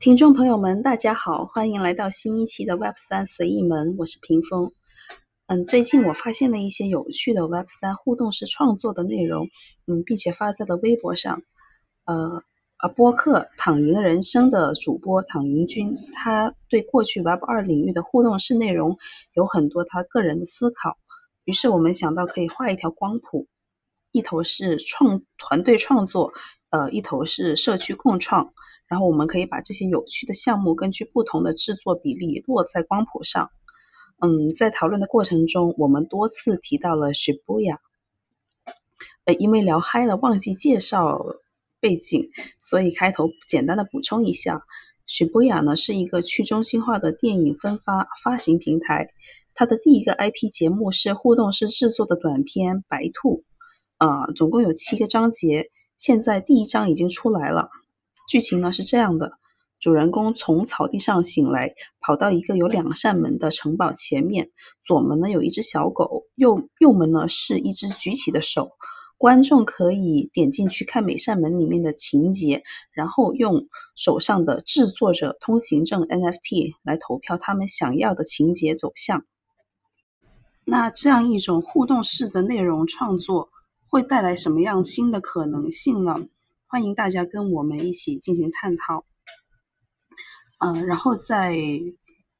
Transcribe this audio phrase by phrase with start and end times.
[0.00, 4.70] 听众朋友们，大家好，欢迎来到新一期的 Web 三随意门，我是屏风。
[5.48, 9.48] 嗯，最近我发现了一些有趣的 Web 三互动式创作的内容，
[9.88, 11.42] 嗯，并且发在了微博上。
[12.04, 12.40] 呃，
[12.80, 18.96] 呃，播客躺赢人生的主播躺赢君，他对过去 Web 二领域的互动式内容
[19.34, 20.96] 有很多他个人的思考。
[21.42, 23.48] 于是我们想到可以画一条光谱，
[24.12, 26.32] 一头是创团队创作，
[26.70, 28.52] 呃，一头是社区共创。
[28.88, 33.50] 然后我们可以把这些有趣的项目根据不同的制作比例落在光谱上。
[34.20, 37.78] 嗯，在讨论的过程中，我们多次提到了雪碧亚。
[39.26, 41.20] 呃，因为聊嗨了，忘记介绍
[41.80, 44.60] 背景，所以开头简单的补充一下
[45.06, 49.06] 雪碧亚呢是一个去中心化的电影分发发行平台。
[49.54, 53.44] 它的第一个 IP 节目是互动式制作的短片《白兔》，
[54.06, 57.68] 啊，总共有七个章节，现在第一章已经出来了。
[58.28, 59.32] 剧情呢是这样的：
[59.80, 64.50] 主人公从草地上醒来，跑到一个有两扇门的城堡前面。
[64.84, 68.72] 左门呢有一只小狗，右右门呢是一只举起的手。
[69.16, 79.24] 观众可以点进去看每扇门里面的情节，然后用手上的制作者通行证 NFT 来投票他们想要的情节走向。
[80.64, 83.48] 那这样一种互动式的内容创作
[83.88, 86.26] 会带来什么样新的可能性呢？
[86.70, 89.06] 欢迎大家跟我们一起进行探讨，
[90.58, 91.56] 嗯，然后在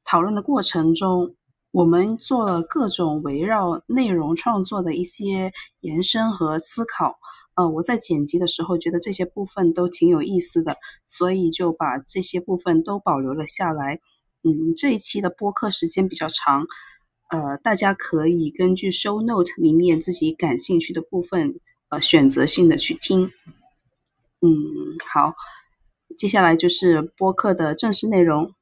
[0.05, 1.35] 讨论的过程中，
[1.71, 7.15] 我们做了各种围绕内容创作的一些延伸和思考。
[7.55, 13.99] 呃，我在剪辑的时候觉得这些部分都挺有意思的，所以就把这些部分都保留了下来。
[14.43, 16.67] 嗯，这一期的播客时间比较长，
[17.31, 23.31] 呃，大家可以根据 show note 里面自己感兴趣的部分，呃，选择性的去听。
[24.41, 24.49] 嗯，
[25.13, 25.35] 好，
[26.17, 28.55] 接下来就是播客的正式内容。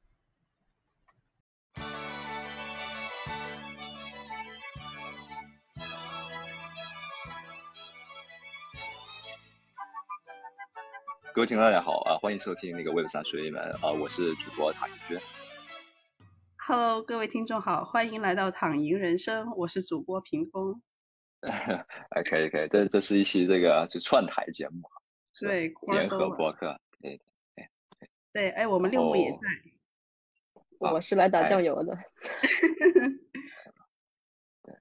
[11.32, 15.22] 各位听众大家好啊，欢迎收听那个 Web 三水一门啊，我是主播唐一轩。
[16.56, 20.82] Hello，各位听众好，欢迎来到躺赢人生，我是主播屏风。
[21.46, 24.82] 哎，可以可以，这这是一期这个就串台节目。
[25.46, 27.68] 对，联合博客，对对对
[28.32, 29.38] 对，哎，我们六木也在，
[30.78, 31.96] 我是来打酱油的。
[34.62, 34.74] 对，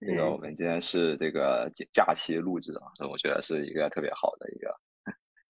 [0.08, 4.74] 这个我们今天是这个假假期录制啊，所以我觉得是一个特别好的一个，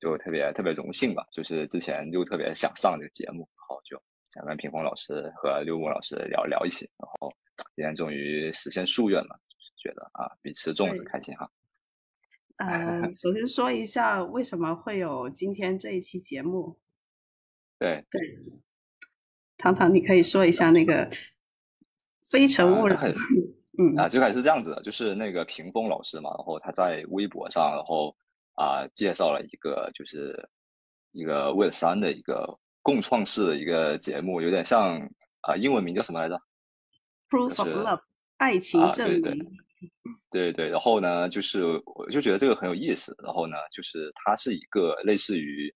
[0.01, 1.27] 就特别特别荣幸吧。
[1.33, 7.33] 就是之前就特别想上这个节目，然后就想跟屏风老师和六木老师聊聊一起，然后
[7.75, 9.41] 今天终于实现夙愿了，
[9.77, 11.51] 觉得啊，比吃粽子开心哈。
[12.65, 16.79] 呃，首先说一下为什么会有今天这一期节目。
[17.79, 18.21] 对对，
[19.59, 21.07] 糖糖，你可以说一下那个
[22.25, 22.97] 《非诚勿扰》。
[23.79, 28.17] 嗯啊，最开始是这样子的，就是那个屏风老师嘛，然后他在微博上，然后
[28.55, 30.49] 啊介绍了一个就是
[31.13, 35.07] 一个 Web 三的一个共创式的一个节目，有点像
[35.43, 36.41] 啊英文名叫什么来着
[37.29, 38.01] ？Proof of Love，
[38.39, 39.21] 爱情证明。
[39.21, 39.47] 对对，
[40.31, 43.17] 对对然后呢，就是我就觉得这个很有意思。
[43.23, 45.73] 然后呢，就是它是一个类似于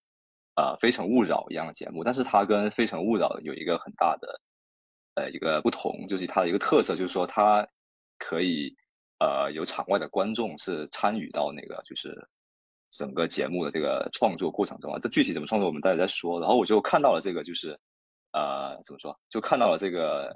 [0.56, 4.40] 呃《非诚勿扰》一样的节目，但是它跟《非诚勿扰》有一个很大的
[5.14, 7.66] 呃一个不同，就是它的一个特色，就是说它
[8.18, 8.74] 可以
[9.18, 12.14] 呃有场外的观众是参与到那个就是
[12.90, 14.98] 整个节目的这个创作过程中啊。
[15.00, 16.38] 这具体怎么创作，我们待会再说。
[16.40, 17.78] 然后我就看到了这个，就是
[18.32, 20.30] 呃怎么说，就看到了这个。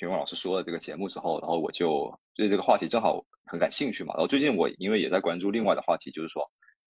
[0.00, 4.14] 评风老师说了这个节目之后，然后我就对这个话题正好很感兴趣嘛。
[4.14, 6.48] 然后最近我因为也在关注另外的话题，就是说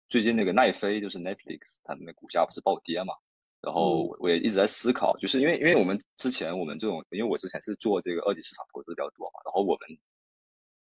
[0.07, 3.13] 最近那个奈飞就是 Netflix，它的那股价不是暴跌嘛。
[3.59, 9.39] 然后我也一直在思考，就是因为因为我们之前我们这种，因为我之前是做这个二级市场投资比较多嘛。
[9.43, 9.97] 然后我们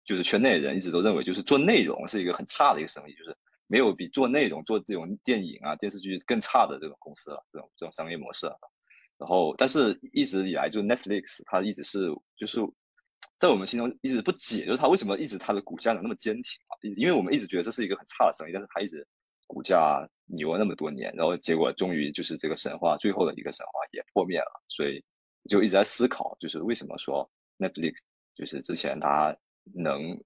[0.05, 3.34] 就是圈内人一直都认为，就是做内容是一个很差的一个生意，就是
[3.67, 8.59] 没有比做内容做这种电影啊电视剧更差的这种公司了，这种这种商业模式了。
[9.19, 12.59] 然后，但是一直以来，就 Netflix 它一直是就是
[13.39, 16.72] 在我们心中一直不解，就是它为什么一直它的股价能那么坚挺啊？
[16.97, 19.07] 因为我们一直觉得这是一个很差的生意，但是它一直
[19.47, 25.03] 股价牛了那么多年，然后结果终于就是这个神话最后的一个神话也破灭了，所以
[25.48, 27.28] 就一直在思考，就是为什么说
[27.59, 27.97] Netflix
[28.34, 29.36] 就是之前它
[29.74, 30.19] 能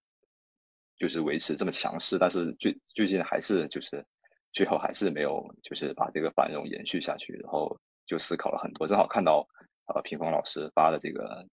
[0.97, 4.05] 就是维持这么强势，但是最最近还是就是
[4.53, 7.79] 最后还是没有就是把这个繁荣延续下去，然后。
[8.09, 9.45] 就思考了很多，正好看到
[9.93, 11.45] 呃平峰老师发的这个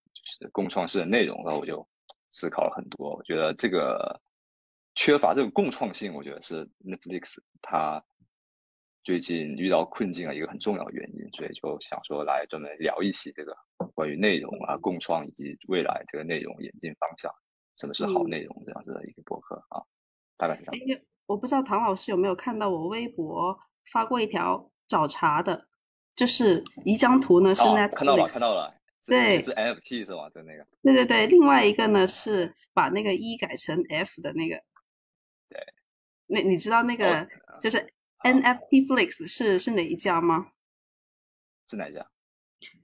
[0.52, 1.86] 共创式的内容，然后我就
[2.30, 3.14] 思考了很多。
[3.14, 4.20] 我觉得这个
[4.94, 8.02] 缺乏这个共创性，我觉得是 Netflix 它
[9.02, 13.54] 最近遇到困境的一个很重要的原因，所以就想说来专门聊一期这个
[13.94, 17.30] 关于内容啊、共创以及未来这个内容演进方向，
[17.76, 19.82] 什么是好内容这样子的一个博客啊，
[20.36, 21.00] 大概是这样。
[21.26, 23.58] 我不知道唐老师有没有看到我微博
[23.92, 25.66] 发过一条找茬的，
[26.14, 28.74] 就是一张图呢是 Netflix，看到了看到了，
[29.06, 30.30] 对，是 NFT 是吧？
[30.30, 30.66] 就那个。
[30.82, 34.56] 对对对，另外一个呢是把那个 E 改成 F 的那个。
[35.48, 35.60] 对。
[36.26, 37.28] 那你知道那个
[37.60, 37.92] 就是。
[38.24, 40.46] NFT Flix 是是哪一家吗？
[41.68, 42.10] 是哪一家？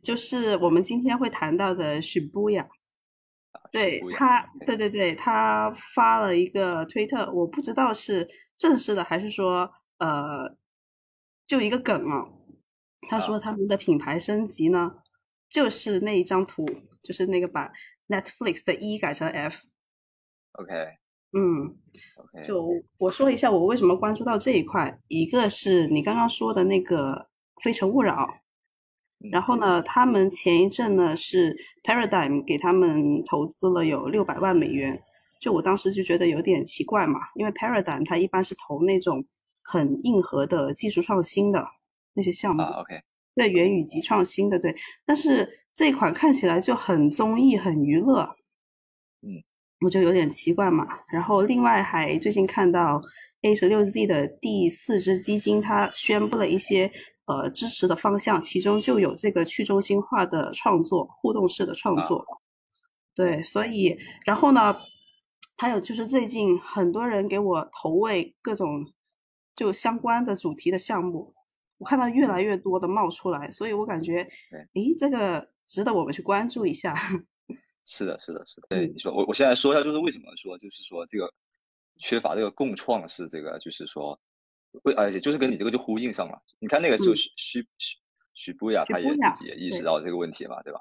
[0.03, 2.69] 就是我们今天会谈到的许布雅。
[3.73, 8.29] 对他，对对对，他发了一个推特，我不知道是
[8.59, 10.59] 正式的还是说呃，
[11.47, 12.29] 就一个梗啊。
[13.09, 15.00] 他说他们的品牌升级呢，
[15.51, 16.65] 就是那一张图，
[17.03, 17.71] 就是那个把
[18.09, 19.67] Netflix 的 E 改成 F。
[20.53, 20.73] OK。
[21.33, 21.79] 嗯
[22.17, 22.69] ，OK，就
[22.99, 27.13] 我说一下我为什么关注到这一块，一个是你刚刚说的那个
[27.63, 28.27] 《非诚勿扰》，
[29.31, 35.01] 然后呢，他们前一阵呢是 Paradigm 给他们投资了有六百万美元，
[35.41, 39.25] 就我当时就觉得有点奇怪嘛，因为 Paradigm 它一般是投那种
[39.63, 41.65] 很硬核的技术创新的
[42.15, 43.01] 那些项目，OK，
[43.35, 44.75] 对元宇级创新的对，
[45.05, 48.23] 但是这款看起来就很综艺、很娱乐，
[49.23, 49.43] 嗯。
[49.83, 53.01] 我就有点奇怪嘛，然后另外还最近看到
[53.41, 56.93] A 十六 Z 的第四只基金，它宣布了一些
[57.25, 62.23] 呃支持的方向，其中就有这个去中心化的创作、互动式的创作。
[63.15, 64.77] 对，所以然后呢，
[65.57, 68.85] 还有就是最近很多人给我投喂各种
[69.57, 71.33] 就相关的主题的项目，
[71.81, 74.19] 我看到越来越多的冒出来，所以我感觉，
[74.75, 76.95] 诶，这个值得我们去关注一下。
[77.87, 78.67] 是的，是的，是的。
[78.69, 81.33] 对你说，我我现在说一下，就是为什么说，就是说这个
[81.99, 84.17] 缺乏这个共创是这个，就是说，
[84.85, 86.39] 会而且就是跟你这个就呼应上了。
[86.59, 87.97] 你看那个时候许许许
[88.35, 90.81] 许布雅，他也自己也意识到这个问题嘛，对吧？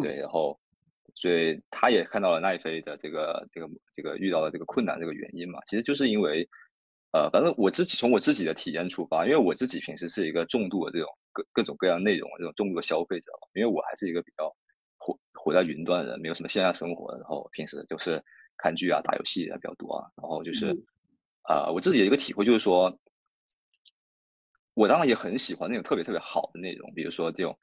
[0.00, 0.58] 对，然后
[1.16, 6.48] 所以他也看到了奈飞的这个这个这个遇到的这个困难这个原因嘛，其实就是因为，
[7.12, 14.54] 呃，反正我自己从我自己的体验出发，因为我自己平时是一个重度的这种各各种各样内容这种重度的消费者，因为我还是一个比较。
[14.98, 18.20] 活活在云端的人，没有什么线下生活，然后平时就是
[18.56, 20.08] 看剧啊、打游戏啊比较多啊。
[20.16, 20.74] 然后就是，
[21.50, 22.98] 呃，我自己的一个体会就是说，
[24.72, 27.56] 我当然也很喜欢那种特别特别好的内容，比如说这种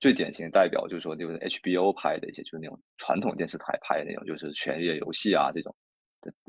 [0.00, 5.70] 最典型的代表就是说，就是 HBO 拍的一些，就是那种传统电视台拍的那种，就是《权力的游戏》啊这种，《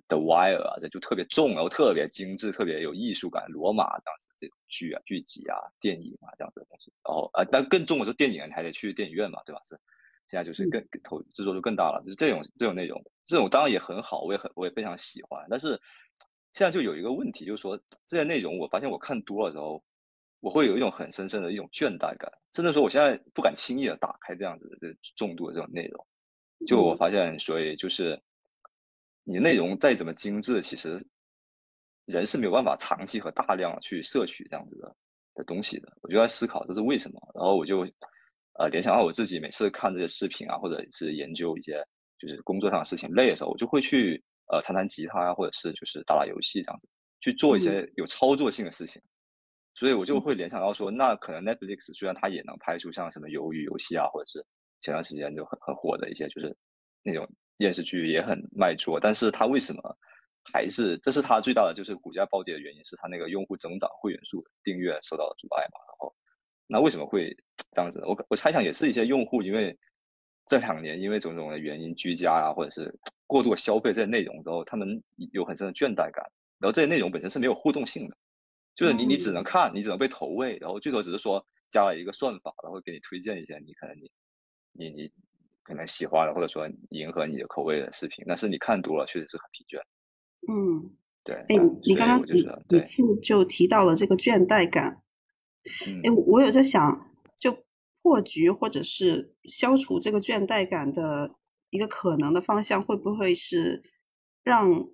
[0.09, 6.91] The Wire》啊，这就特别重，然后特别精致、特别有艺术感，《罗马》这样子这种剧啊、剧集啊、电影啊这样子的东西。
[7.07, 9.61] 然后啊，但更重的是电影，你还得去电影院嘛，对吧？
[9.63, 9.79] 是。
[10.31, 15.43] 现在就是更投制作就更大了，就是这种这种内容，这种当然也很好，我也很我也非常喜欢。
[15.49, 15.69] 但是
[16.53, 17.75] 现在就有一个问题，就是说
[18.07, 19.83] 这些内容，我发现我看多了之后，
[20.39, 26.05] 我会有一种很深深的一种倦怠感，甚至说我现在不敢轻易的打开这样子的这重度的这种内容。
[26.67, 28.21] 就我发现，所以就是
[29.23, 31.05] 你内容再怎么精致，其实
[32.05, 34.95] 人是没有办法长期和大量去摄取这样子的
[35.35, 35.91] 的东西的。
[36.01, 37.87] 我就在思考这是为什么，然后我就。
[38.59, 41.81] 呃，联想到我自己每次看这些视频啊，或者是研究一些
[42.17, 44.21] 就是工作上的事情累的时候，我就会去
[44.51, 46.89] 呃弹弹吉他啊，或者是就是打打游戏这样子，
[47.21, 49.01] 去做一些有操作性的事情。
[49.75, 54.45] 所以我就会联想到说，那可能 Netflix 虽然它也能拍出像什么鱿鱼游戏啊，或者是
[54.81, 56.53] 前段时间就很很火的一些就是
[57.01, 57.25] 那种
[57.59, 59.97] 电视剧也很卖座，但是它为什么
[60.51, 66.15] 还是这是它最大的就是股价暴跌的原因，是它那个用户增长、会员数、订阅受到了阻碍嘛，然后。
[66.71, 67.35] 那为什么会
[67.71, 67.99] 这样子？
[68.05, 69.75] 我我猜想也是一些用户，因为
[70.45, 75.01] 这两年因为种种的原因居家啊，或者是过度消费这些内容之后，他们
[75.31, 76.23] 有很深的倦怠感。
[76.59, 78.15] 然后这些内容本身是没有互动性的，
[78.75, 84.11] 就是你你只能看，你只能被投喂，然后最多只是说加了一个算法，然后给你推荐一些你可能你
[84.73, 85.11] 你你
[85.69, 88.25] 可能喜欢的，或者说迎合你的口味的视频。
[88.27, 89.79] 但是你看多了，确实是很疲倦。
[90.51, 90.91] 嗯，
[91.23, 91.35] 对。
[91.47, 92.25] 哎，你刚刚
[92.67, 95.03] 几次就提到了这个倦怠感。
[96.03, 97.55] 哎，我有在想，就
[98.01, 101.35] 破局或者是消除这个倦怠感的
[101.69, 103.83] 一个可能的方向，会不会是
[104.43, 104.89] 让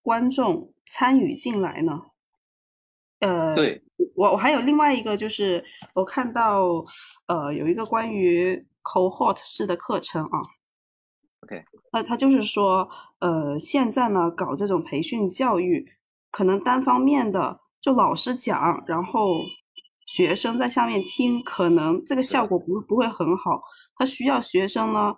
[0.00, 2.00] 观众参与进来呢？
[3.18, 3.82] 呃，对
[4.14, 5.62] 我我还有另外一个，就是
[5.94, 6.82] 我看到
[7.26, 10.40] 呃有一个关于 cohort 式的课程啊
[11.40, 12.88] ，OK，那他就是说，
[13.20, 15.92] 呃，现在呢搞这种培训教育，
[16.30, 19.40] 可能单方面的就老师讲，然后。
[20.06, 23.62] 学生在下面听，可能这个效果不不会很好。
[23.94, 25.14] 他需要学生呢，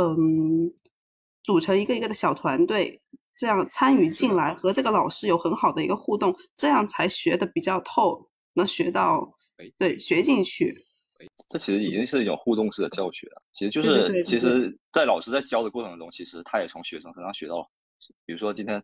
[0.00, 0.72] 嗯，
[1.42, 3.02] 组成一个一个的小团队，
[3.36, 8.30] 这样参与进来，和这个老师有很好的一个互动，这样才学的比较透。
[8.54, 9.30] 能学到，
[9.76, 10.74] 对，学进去。
[11.48, 13.42] 这其实已经是一种互动式的教学了。
[13.52, 17.66] 其实就是，其实，在老师在教的过程中，其实他也从学生身上学到了。
[18.26, 18.82] 比如说今天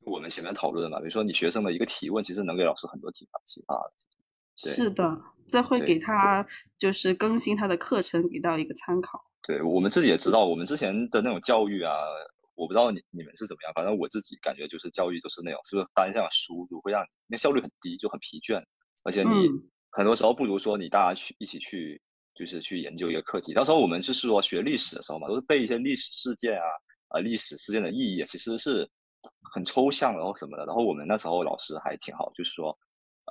[0.00, 3.92] 我们前面讨论的嘛，比如说你学生的一个提问，其实能给老师很多启发启发的。
[4.56, 5.16] 是的，
[5.46, 6.44] 这会给他
[6.76, 9.24] 就是更新他的课程，给到一个参考。
[9.42, 11.92] 对我们自己也知道，我们之前的那种教育啊，
[12.56, 18.62] 我不知道你你们是怎么样，反正我自己感觉就是教育就是那种，是不是单向输入会让你那效率很低，就很疲倦，
[19.04, 19.48] 而且你。
[19.90, 22.00] 很多时候不如说你大家去一起去，
[22.34, 23.52] 就是去研究一个课题。
[23.52, 26.68] 到时候我们就是说学历史的时候嘛，都是背一些历史事件啊，
[27.08, 28.88] 啊历史事件的意义，其实是
[29.52, 30.64] 很抽象然后什么的。
[30.66, 32.76] 然后我们那时候老师还挺好，就是说，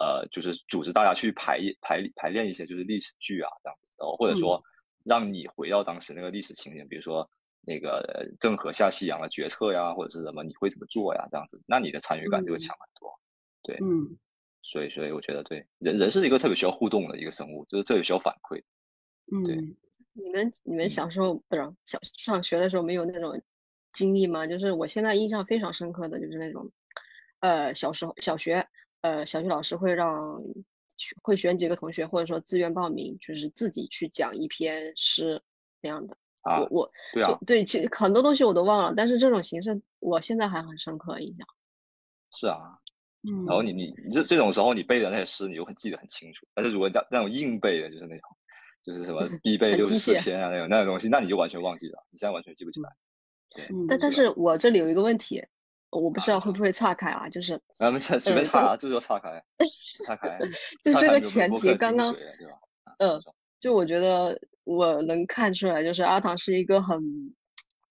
[0.01, 4.61] 呃，就是组织大家去排排排练一些就是历史剧啊这样子，然后或者说
[5.05, 7.27] 让你回到当时那个历史情景，比如说
[7.61, 13.13] 那个郑和下西洋的决策呀，或者是什么你会怎么做呀这样子，那你的参与感就会强很多。
[13.63, 14.17] 对，嗯。
[14.69, 18.61] 所以，所以我觉得，对人人是一个特别需要互动的一个生物，就是特别需要反馈。
[19.31, 19.55] 嗯，对。
[20.13, 23.39] 你们你们小时候不是小上学的时候没有那种
[23.93, 24.47] 经历吗？
[24.47, 26.69] 就是我现在印象非常深刻的就是那种，
[27.39, 28.67] 呃，小时候小学，
[29.01, 30.35] 呃，小学老师会让
[31.21, 35.39] 会选几个同学，或者说自愿报名，就是自己去讲一篇诗
[35.81, 36.17] 那样的。
[36.41, 41.45] 啊，我我对啊，对，其实很多东西我都忘了，但是这种形式我现在还很深刻印象。
[42.35, 42.75] 是啊。
[43.45, 46.45] 然后你你你这这种时候你背的那些诗，你就很记得很清楚。
[46.53, 48.29] 但是如果那那种硬背的，就是那种
[48.83, 52.89] 就是什么 必背六十四篇啊那种那种东西，那你就完全忘记了，你现在完全记不起来。
[53.55, 55.43] 对，但但是我这里有一个问题，
[55.89, 59.43] 我不知道会不会岔开啊，就是啊，没事，随便岔啊， 就说岔开，
[60.05, 60.39] 岔开，
[60.83, 62.15] 就这个前提刚刚？
[62.99, 63.19] 嗯，
[63.59, 66.97] 就我觉得我能看出来，就是阿唐是一个很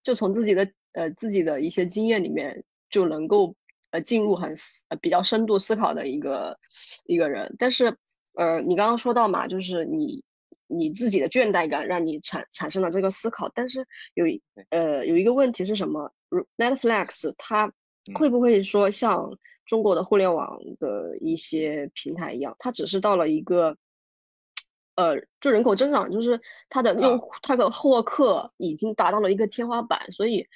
[0.03, 3.55] 就从自己的呃自己的一些经验里面就能够。
[3.97, 4.55] 呃，进入很
[4.89, 6.59] 呃比较深度思考的一个
[7.07, 7.97] 一个人，但是
[8.35, 10.23] 呃，你刚刚说到嘛，就是你
[10.67, 14.27] 你自己的倦怠感让你产产生了这个思考，但是有
[14.69, 16.13] 呃有一个问题是什么
[16.59, 17.73] ？Netflix 它
[18.15, 19.31] 会不会说像
[19.65, 23.75] 中国的互联网的一些平台一样，它只是到了一个
[24.97, 26.39] 呃就人口增长，就是
[26.69, 30.47] 它的用户它的获客已经达到了一个天花板，所以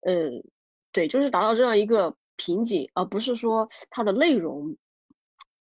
[0.00, 0.42] 嗯
[0.90, 2.12] 对，就是达到这样一个。
[2.38, 4.74] 瓶颈，而不是说它的内容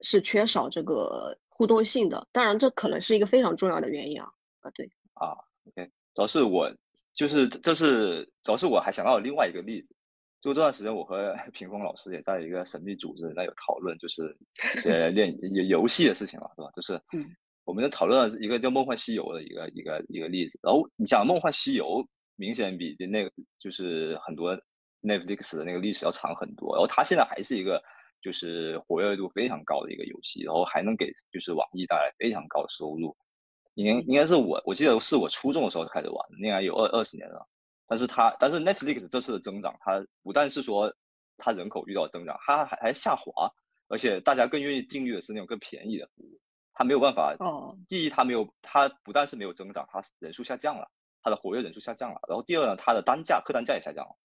[0.02, 2.28] 是缺少这个互动性的。
[2.30, 4.28] 当然，这可能是一个非常重要的原因啊。
[4.60, 5.34] 啊，对啊
[5.66, 6.70] ，OK，主要是我
[7.14, 9.96] 就是这是主要是我还想到了另外一个例子，
[10.42, 14.36] 就这段时间我和 屏风老师也在一个神秘组织那有讨论，就是
[14.84, 16.70] 呃练游游戏的事情嘛，是吧？
[16.74, 17.00] 就是
[17.64, 20.60] 我们就讨论了一个叫《梦幻西游》的一个一个一个例子。
[20.62, 21.84] 然后你想，《梦幻西游》
[22.36, 24.54] 明显比那个就是很多。
[25.06, 27.80] Netflix 的那个历史要长很多，然后它现在还是一个
[28.20, 33.16] 就是活跃度非常高的一个游戏，然后还能给就是网易带来非常高的收入。
[33.74, 37.46] 应应该是我我记得是我初中的时候开始玩，应该有二二十年了。
[37.86, 40.92] 但是它但是 Netflix 这次的增长，它不但是说
[41.36, 43.48] 它人口遇到增长，它还还下滑，
[43.88, 46.40] 而且大家更愿意订阅的是那种更便宜的服务。
[46.72, 50.90] 它没有办法哦，第一它没有它不但是没有增长，它人数下降了，
[51.22, 52.20] 它的活跃人数下降了。
[52.28, 54.16] 然后第二呢，它的单价客单价也下降了。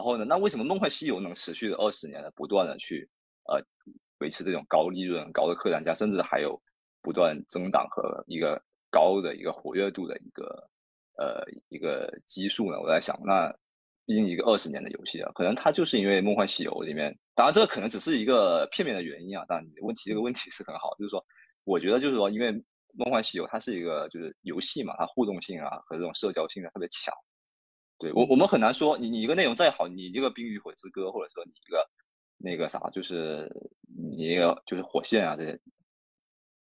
[0.00, 0.24] 然后呢？
[0.24, 3.06] 那为什么《梦幻西游》能持续二十年的不断的去
[3.44, 3.62] 呃
[4.20, 6.58] 维持这种高利润、高的客单价，甚至还有
[7.02, 8.58] 不断增长和一个
[8.90, 10.70] 高的一个活跃度的一个
[11.18, 12.80] 呃一个基数呢？
[12.80, 13.54] 我在想，那
[14.06, 19.44] 毕竟一个二十年的游戏啊，可能它就是因为《梦幻西游》里面，当然这可能只是一个片面的原因啊。
[19.46, 21.22] 但你问题这个问题是很好，就是说，
[21.64, 22.50] 我觉得就是说，因为
[22.94, 27.14] 《梦幻西游》它是一个就是游戏嘛，它互动性啊和这种社交性啊特别强。
[28.00, 31.86] 对我，我们很难说你你一个内容再好，你一个《冰与火之歌》，或者说你一个
[32.38, 33.48] 那个啥，就是
[33.86, 35.60] 你一个就是火线啊这些，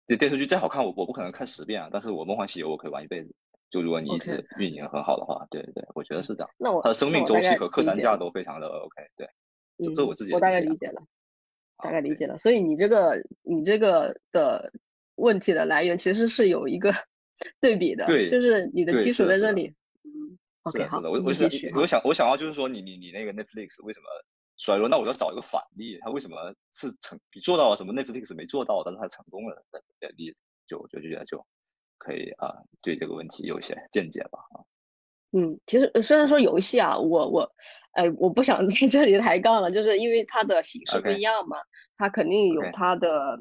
[0.09, 1.91] 这电视剧再好看，我我不可能看十遍啊。
[1.93, 3.35] 但是我《梦幻西游》我可以玩一辈子。
[3.71, 6.51] 就如果你一直运营很好的话，对对对，我觉得是这样。
[6.57, 9.03] 那我它的生命周期和客单价都非常的 OK。
[9.15, 9.29] 对，
[9.95, 11.03] 这我自己我大概理解了，
[11.77, 12.39] 大概理解了。
[12.39, 14.73] 所以你这个你这个的
[15.17, 16.91] 问题的来源其实是有一个
[17.61, 19.75] 对比的，对，就是你的基础在这里。
[20.71, 24.07] 是的，是的，我我想我想我想要就是说，你你你那个 Netflix 为什么
[24.57, 24.89] 衰落？
[24.89, 29.65] 那我要找一个反例，它为什么是成你做到了什么 Netflix 没做到，但是它成功了
[30.01, 31.45] 的例子，就就觉得就
[31.97, 34.63] 可以啊，对这个问题有一些见解吧啊。
[35.33, 37.53] 嗯，其实虽然说游戏啊，我我
[37.93, 41.59] 哎，我不想 在这里抬杠了，就是因为它的形式不一样嘛，
[41.97, 43.39] 它肯定有它的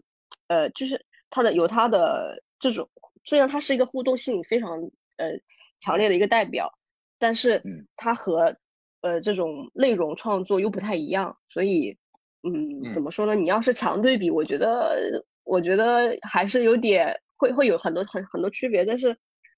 [0.47, 2.89] 呃，就是它的有它的这种，
[3.23, 4.79] 虽然它是一个互动性非常
[5.15, 5.31] 呃
[5.79, 6.71] 强烈的一个代表。
[7.19, 7.61] 但是
[7.95, 8.55] 它和
[9.01, 11.97] 呃这种内容创作又不太一样，所以
[12.43, 13.35] 嗯怎么说呢？
[13.35, 19.15] 你要是强对比，我觉得我觉得还是有点会会有很多很很多区别，但是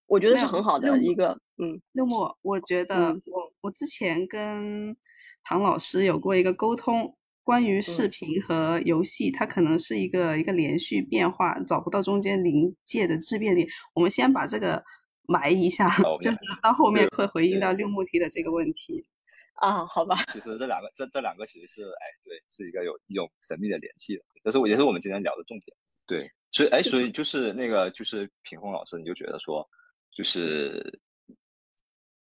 [0.07, 4.95] 我觉得是很好的一个，嗯，六木，我觉得我我之前跟
[5.43, 13.67] 唐老师有过一个沟通，关于视频和游戏，它可能是一个一个连续变化，找不到中间临界的质变点。
[13.93, 14.83] 我们先把这个
[15.29, 15.87] 埋一下，
[16.21, 19.05] 就是到后面会回应到六木提的这个问题。
[19.55, 20.15] 啊，好吧。
[20.31, 24.23] 其实这两个，这这两个其实是，哎，对，是一个有一种神秘的联系的。
[24.43, 25.75] 这是我也是我们今天聊的重点。
[26.07, 29.67] 对，所以，哎，所以就是那个，就是品峰老师，你就觉得说，
[30.11, 30.99] 就是，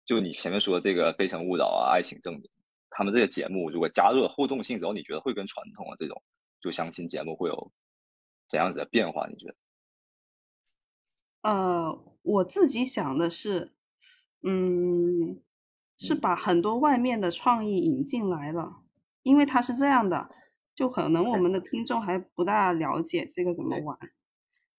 [0.06, 2.42] 就你前面说这个《非诚勿扰》啊，《爱情证明》，
[2.88, 6.23] 他们这些节目如果加入了互动性之后，你觉得会跟传统的这种
[6.61, 7.73] 就相亲节目会有
[8.49, 9.26] 怎样子的变化？
[9.26, 9.54] 你觉得？
[11.42, 13.71] 呃，我自己想的是，
[14.43, 15.40] 嗯。
[15.97, 18.83] 是把很多外面的创意引进来了，
[19.23, 20.28] 因为它是这样的，
[20.75, 23.97] 就可能我们的听众还不大了解这个怎么玩，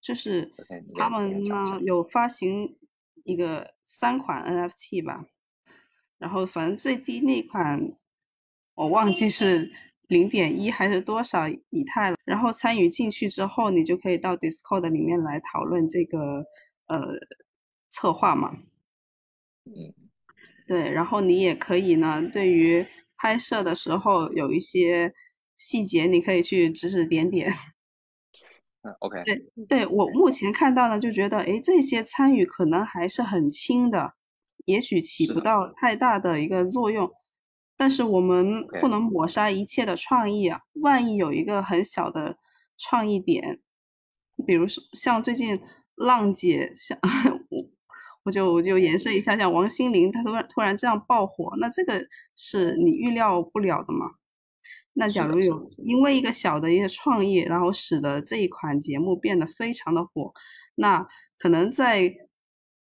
[0.01, 0.51] 就是
[0.93, 2.77] 他们呢有发行
[3.23, 5.25] 一个三款 NFT 吧，
[6.17, 7.97] 然后反正最低那款
[8.75, 9.71] 我忘记是
[10.07, 16.45] 零点一还是多少以太了，然后参与进去之后，你就可以到 Discord 里面来讨论这个
[16.87, 17.01] 呃
[17.89, 18.57] 策划嘛，
[19.65, 19.93] 嗯。
[20.67, 22.85] 对，然后你也可以呢，对于
[23.17, 25.13] 拍摄的时候有一些
[25.57, 27.51] 细节，你可以去指指点点。
[28.81, 29.23] 嗯，OK。
[29.23, 34.15] 对，对我目前看到呢，就觉得，哎，这些参与可能还是很轻的，
[34.65, 37.11] 也许起不到太大的一个作用。
[37.77, 40.61] 但是我们不能抹杀一切的创意啊！
[40.81, 42.39] 万一有一个很小的
[42.77, 43.61] 创意点，
[44.47, 45.61] 比如说像最近
[45.95, 46.97] 浪姐，像
[47.49, 47.75] 我。
[48.25, 52.03] 我就我就延伸一下，像王心凌，她突然突然这样爆火，那这个
[52.35, 54.15] 是你预料不了的嘛？
[54.93, 60.33] 那假如有因为一个小的一个创意，然后使得这一款节目变得非常的火，
[60.73, 62.11] 那可能在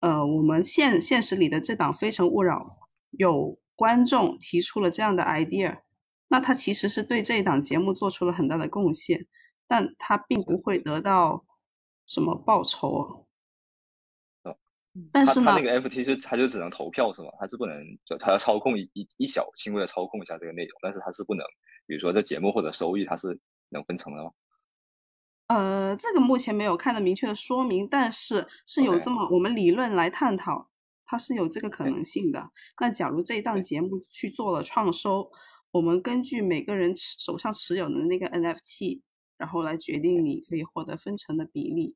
[0.01, 2.61] 呃我们现现实里的这档《非诚勿扰》
[3.11, 5.81] 有观众提出了这样的 idea，
[6.29, 9.27] 那他其实是对这一档节目做出了很大的贡献，
[9.69, 11.45] 但他并不会得到
[12.07, 13.25] 什么报酬。
[15.11, 17.29] 但是呢，他那个 FT 是他就只能投票是吗？
[17.41, 21.45] 他是不能就他要操控一一一小轻微的操控一下这个内容，但是他是不能，
[21.87, 23.37] 比如说这节目或者收益他是
[23.71, 24.31] 能分成的吗？
[25.49, 30.71] 呃，这个目前没有看到明确的说明，但是是有这么我们理论来探讨，
[31.05, 32.51] 它是有这个可能性的。
[32.81, 35.29] 那假如这一档节目去做了创收，
[35.73, 39.03] 我们根据每个人持手上持有的那个 NFT，
[39.37, 41.95] 然后来决定你可以获得分成的比例。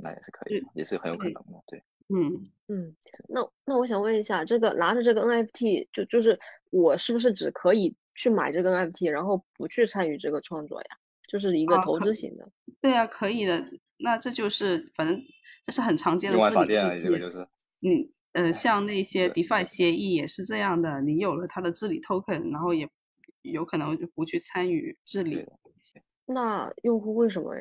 [0.00, 2.96] 那也是可以，也是很有可能的，对，嗯嗯。
[3.28, 6.38] 那那我想问一下，这个拿着这个 NFT，就就是
[6.70, 10.86] 我是不是只可以去买这个 NFT，然后不去参与这个创作呀？
[11.28, 12.48] 就是一个投资型的。
[12.80, 13.68] 对啊，可以的。
[13.98, 15.20] 那这就是反正
[15.64, 17.38] 这是很常见的治理啊，这个就是。
[17.80, 22.88] 嗯呃，像那些 DeFi 协议也是这样的，你有了它的治理 token，然后也
[23.42, 25.44] 有可能就不去参与治理。
[26.28, 27.54] 那用户为什么？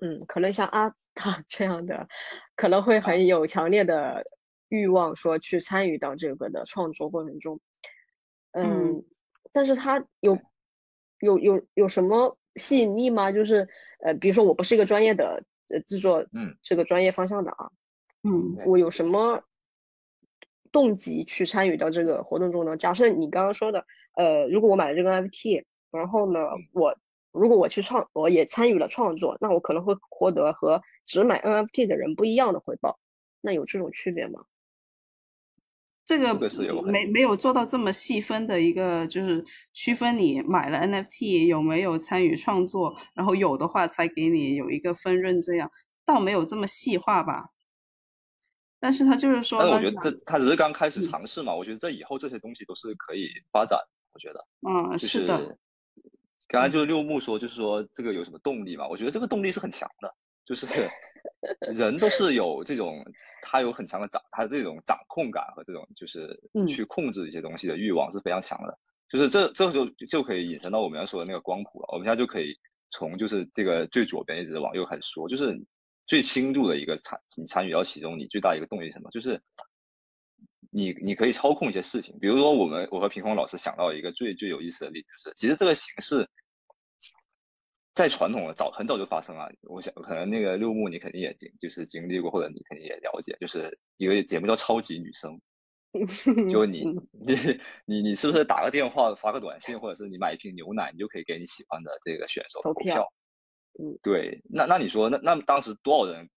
[0.00, 0.92] 嗯，可能像阿。
[1.18, 2.06] 塔 这样的
[2.56, 4.22] 可能会很有强烈的
[4.68, 7.58] 欲望，说去参与到这个的创作过程中，
[8.52, 9.02] 嗯，
[9.50, 10.38] 但是他有
[11.20, 13.32] 有有有什么吸引力吗？
[13.32, 13.66] 就是
[14.04, 17.70] 呃，比如说我不是一个专业的呃制作，嗯，这个专业方向的啊，
[18.22, 19.42] 嗯，我有什么
[20.70, 22.76] 动机去参与到这个活动中呢？
[22.76, 26.40] 假设你刚刚说的，呃，如果我买了这个 FT，然后呢，
[26.74, 26.94] 我。
[27.36, 32.98] 如果我去创，我也参与了创作，那我可能会获得和只买 NFT 的人不一样的回报。
[33.40, 34.44] 那有这种区别吗？
[36.04, 36.32] 这个
[36.84, 45.68] 没没有做到这么细分的一个，就是区分你买了 NFT 有没有参与创作，然后有的话才给你有一个分润，这样
[46.04, 47.50] 倒没有这么细化吧。
[48.78, 51.52] 但是他就是说，但我觉得这他只是刚开始尝试嘛。
[51.52, 53.76] 我觉得这以后这些东西都是可以发展。
[54.12, 55.58] 我觉得，嗯，是的。
[56.48, 58.86] 刚才就是六木说，就是说这个有什么动力嘛？
[58.86, 60.66] 我觉得这个动力是很强的，就是
[61.74, 63.04] 人都是有这种，
[63.42, 68.78] 他有很强的掌，他这种掌控感和这种就是去控制一些东西的欲望是非常强的。
[69.08, 71.88] 就是这这就就可以引申到我们要说的那个光谱了。
[71.92, 72.54] 我们现在就可以
[72.90, 75.56] 从就是这个最左边一直往右开始说，就是
[76.06, 79.10] 最轻度的一个参你参与到其中，你最大一个动力是什么？
[79.10, 79.40] 就是
[80.76, 82.14] 你你可以操控一些事情。
[82.20, 86.28] 比如说我们我和平峰老师想到一个最最有意思的例子，就是其实这个形式。
[87.94, 95.40] 在传统的早很早就发生了，我想可能那个六木你肯定也经就是经历过，或者你肯定也了解，就是一个节目叫《超级女生
[96.52, 103.10] 》，就你你你你是不是打个电话发个短信，或者是你买一瓶牛奶，你就可以给你喜欢的这个选手投票？
[103.80, 106.28] 嗯，对，那那你说，那那当时多少人？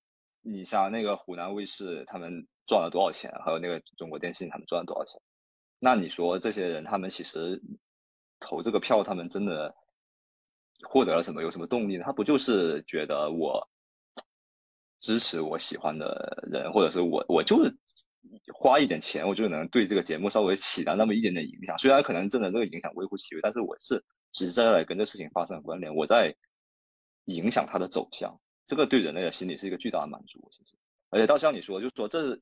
[0.41, 3.31] 你像那个湖南卫视，他们赚了多少钱？
[3.43, 5.19] 还有那个中国电信，他们赚了多少钱？
[5.79, 7.59] 那你说这些人，他们其实
[8.39, 9.73] 投这个票，他们真的
[10.87, 11.41] 获得了什么？
[11.41, 12.03] 有什么动力呢？
[12.05, 13.67] 他不就是觉得我
[14.99, 17.75] 支持我喜欢的人，或者是我我就是
[18.53, 21.75] 花一点钱，我就能对这个节目稍微起到那么一点点影响？
[21.79, 23.95] 虽然可能真的这个影响微乎其微，但是我是
[24.33, 26.35] 实实在在跟这事情发生了关联，我在
[27.25, 28.39] 影响它的走向。
[28.67, 30.75] 这个对人类的心理是一个巨大的满足，其实，
[31.09, 32.39] 而且倒像你说，就是说，这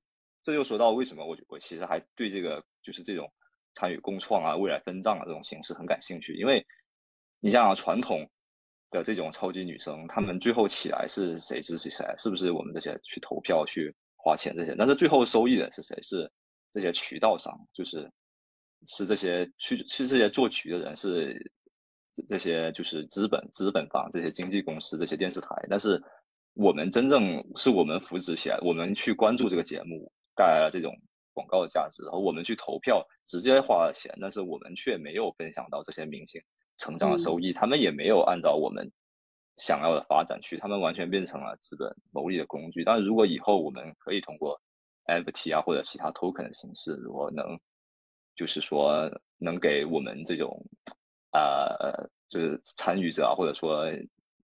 [0.48, 3.30] 这又说到为什么我我其实还对这个就是这种
[3.74, 6.66] 参与共创啊、未来分账啊这种形式很感兴趣，因为
[7.42, 8.26] 你像传统
[8.90, 12.06] 的这种超级女生，她们最后起来是谁支持谁？
[12.18, 14.74] 是不是我们这些去投票去花钱这些？
[14.78, 16.02] 但是最后收益的是谁？
[16.02, 16.32] 是
[16.72, 18.10] 这些渠道商，就是
[18.88, 21.52] 是这些去去这些做局的人是。
[22.28, 26.02] 这些就是资本、资本方、这些经纪公司、这些电视台，但是
[26.56, 30.96] 我们真正是我们扶持起来，我们去关注这个节目，带来了这种
[31.34, 36.42] 广告的价值，然后我们去投票，直接花了钱，但是我们却没有分享到这些明星
[36.78, 38.90] 成长的收益，他们也没有按照我们
[39.58, 42.84] 想要的发展去，他们完全变成了资本牟利的工具。
[42.86, 44.62] 但是如果以后我们可以通过
[45.08, 47.60] NFT 啊或者其他 token 的形式，如果能
[48.36, 50.64] 就是说能给我们这种。
[51.34, 53.86] 呃，就是参与者啊，或者说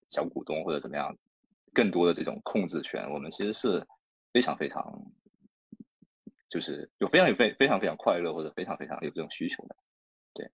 [0.10, 1.16] 小股东或者怎么样，
[1.74, 3.84] 更多的这种控制权，我们其实是
[4.32, 4.84] 非常非常，
[6.54, 9.76] 就是有非常有非非常非常快乐或者非常非常有这种需求的，
[10.36, 10.52] 对，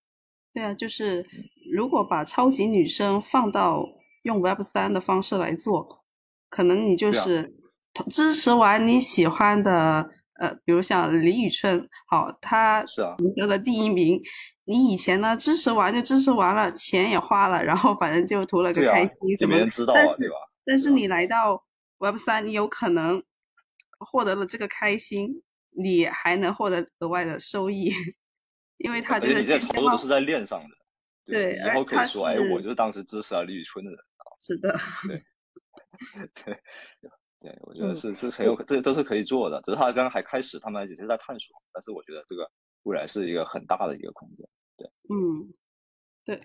[0.54, 1.26] 对啊，就是
[1.70, 3.86] 如果把超级女生放到
[4.22, 6.02] 用 Web 三的方式来做，
[6.48, 7.54] 可能你就是
[8.08, 10.08] 支持完你喜欢的，
[10.40, 14.18] 呃，比如像李宇春，好，她是啊，得了第一名。
[14.64, 19.68] 你以前呢支持完就支持完了，钱也花了，然后反正就图了个开心什么的。
[19.92, 20.30] 但是
[20.64, 21.62] 但是你来到
[21.98, 23.22] Web 三，你有可能
[23.98, 27.92] 获得了这个开心，你还能获得额外的收益，
[28.78, 30.68] 因为他这个钱操作都是在链上的。
[31.26, 34.00] 对，以后可以说，哎，我就是当时支持了李宇春的人。
[34.40, 34.76] 是的。
[35.06, 35.22] 对
[36.44, 36.58] 对
[37.40, 42.50] 对，我觉得是是很有，这都是可以做的，只是他刚刚还开始，他们只是在探索，但是我觉得这个
[42.82, 44.48] 未来是一个很大的一个空间。
[44.76, 45.52] 对嗯，
[46.24, 46.40] 对，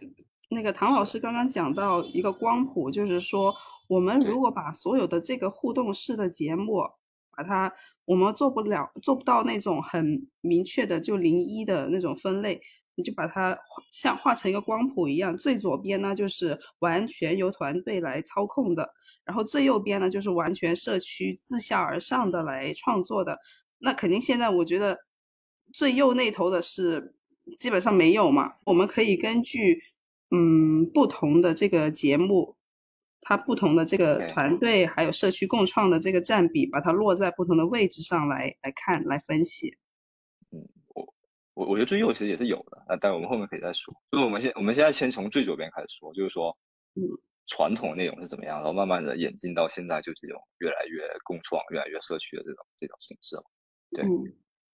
[0.50, 3.56] 那个唐老师刚刚讲到一个光谱，就是说，
[3.88, 6.82] 我们如果把所有的这个互动式的节目，
[7.36, 7.71] 把它，
[8.06, 12.62] 我们做不了，做不到那种很明确的就零一的那种分类，
[12.95, 13.58] 你就把它
[13.91, 18.89] 像画成一个光谱一样，最左边呢就是完全由团队来操控的，
[19.24, 23.39] 然后最右边呢就是完全社区自下而上的来创作的，
[23.80, 24.98] 那肯定现在我觉得
[25.74, 27.13] 最右那头的是。
[27.60, 29.80] 基本上没有嘛，我们可以根据
[30.32, 32.56] 嗯不同的这个节目，
[33.26, 39.76] 它不同的这个团队还有社区共创的这个占比，把它落在不同的位置上来来看来分析。
[40.52, 40.62] 嗯，
[40.94, 41.14] 我
[41.56, 43.92] 我我觉得最右其实也是有的，那但我们后面可以再说。
[44.12, 46.56] 就是我们现我们现在先从最左边开始说，就是说
[46.94, 47.02] 嗯
[47.48, 53.44] 传统内容是怎么样，然后慢慢的演进到现在就这种越来越共创、越来越社区的这种这种形式了。
[53.92, 54.06] 对。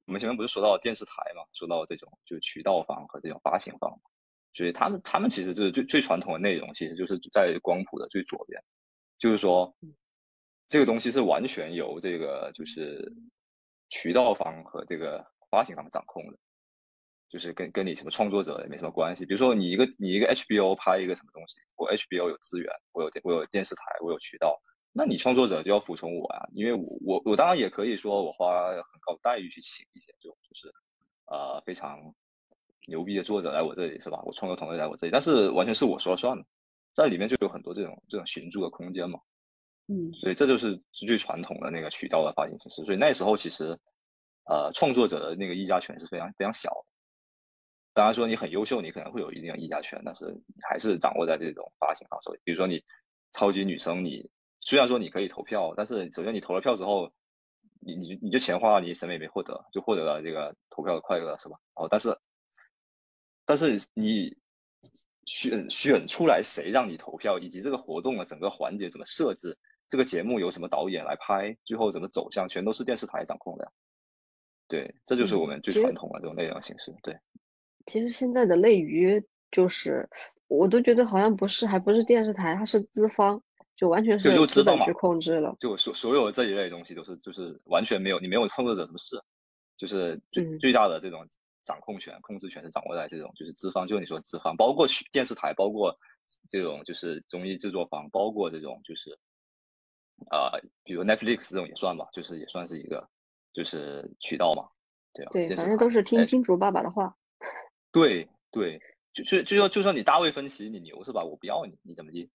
[0.07, 3.97] 我们前面不是说到电视台嘛，说到这种就是渠道方和这种发行方，
[4.53, 8.61] 所以他们他们其实就是最最传统的内容，其实就是在光谱的最左边，
[9.17, 9.75] 就是说
[10.67, 13.13] 这个东西是完全由这个就是
[13.89, 16.37] 渠道方和这个发行方掌控的，
[17.29, 19.25] 就是跟跟你什么创作者也没什么关系。
[19.25, 24.61] 比如说你一个你一个 HBO 拍一个什么东西，我 HBO 有资源，我有我有电视台，我有渠道。
[24.93, 30.73] 那你创作者就要服从我呀，因为我我我当然也可以说我花很高的待遇去请一些这种就是
[31.27, 32.13] 呃非常
[32.91, 34.21] 牛逼的作者来我这里是吧？
[34.25, 36.43] 我创作团队来我这里，但是完全是我说了算的，
[36.93, 39.17] 在里面就有很多这种这种寻租的空间嘛。
[39.87, 42.83] 嗯，所以这就是最传统的那个渠道的发行形式。
[42.83, 43.75] 所以那时候其实
[44.49, 46.85] 呃创作者的那个议价权是非常非常小的。
[47.93, 50.25] 当然说你很优秀，你可能会有一定的议价权，但是
[50.69, 52.39] 还是掌握在这种发行方手里。
[52.43, 52.83] 比如说你
[53.33, 54.29] 超级女生你。
[54.63, 57.11] 虽然说你可以投票，但是首先你投了票之后，
[57.79, 61.57] 你你你就钱花了，你什么也没获得，就获得了这个投票的快乐，是吧？
[61.73, 62.15] 哦，但是
[63.45, 64.35] 但是你
[65.25, 69.57] 选选出来谁让你投票，以及这个活动的整个环节怎么设置，
[69.89, 73.71] 这个节目由什么导演来拍，最后怎么走向，全都是电视台掌控的。
[74.67, 76.93] 对，这就是我们最传统的这种内容形式。
[77.03, 77.17] 对，
[77.85, 80.07] 其实现在的内娱就是，
[80.47, 83.41] 我都觉得好像不是，还不是电视台，它是资方。
[83.73, 89.19] 就完全是资本去控制了，就所所有这一类东西都是就是完全没有你没有创作者什么事，
[89.75, 91.27] 就是最最大的这种
[91.65, 95.97] 掌控权、控制权是掌握在这种就是资方，就是你说资方，包括电视台，包括
[96.49, 99.17] 这种就是综艺制作方，包括这种就是
[100.31, 103.09] 呃，比如 Netflix 这种也算吧，就是也算是一个
[103.53, 104.69] 就是渠道嘛，
[105.13, 105.31] 对吧？
[105.31, 107.15] 对，反正都是听金主爸爸的话。
[107.91, 108.79] 对对，
[109.13, 111.23] 就就就说就说你大卫芬奇你牛是吧？
[111.23, 112.29] 我不要你，你怎么地？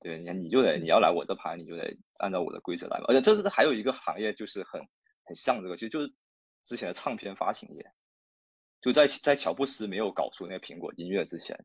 [0.00, 3.06] 对，你看你就得你要来我这盘，你就得按照我的规则来嘛。
[3.08, 4.80] 而且这是还有一个行业，就是很
[5.24, 6.12] 很像这个，其实就是
[6.64, 7.92] 之前的唱片发行业，
[8.80, 11.64] 就在在乔布斯没有搞出那个苹果音乐之前，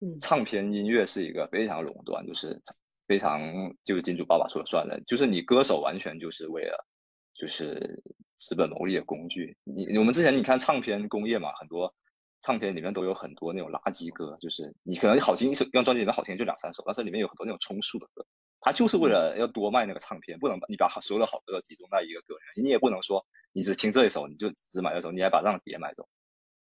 [0.00, 2.60] 嗯，唱片音乐是一个非常垄断，就是
[3.06, 3.40] 非常
[3.84, 6.86] 就是金主爸爸说了算的，就是你歌手完全就是为了
[7.34, 8.02] 就是
[8.38, 9.56] 资本牟利的工具。
[9.64, 11.94] 你我们之前你看唱片工业嘛，很多。
[12.42, 18.24] 唱片里面都有很多那种垃圾歌，就是你可能好听一首，一张专辑里面好听就两三首，但是里面有很多那种充数的歌，
[18.60, 26.06] 他就是为了要多卖那个唱片，不能把你把所有的好歌都集中在一个歌里面，你也不能说你只听这一首，你就只买这首，你还把这张碟买走，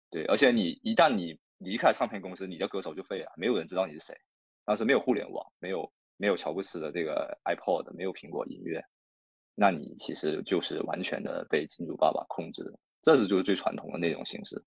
[0.09, 4.15] 对，而且你一旦你离开唱片公司，你的歌手就废了，没有人知道你是谁。
[4.65, 8.83] 当时没有互联网，没有没有乔布斯的这个 iPod，没有苹果音乐，
[9.55, 12.63] 那你其实就是完全的被金主爸爸控制，
[13.01, 14.63] 这是就是最传统的那种形式。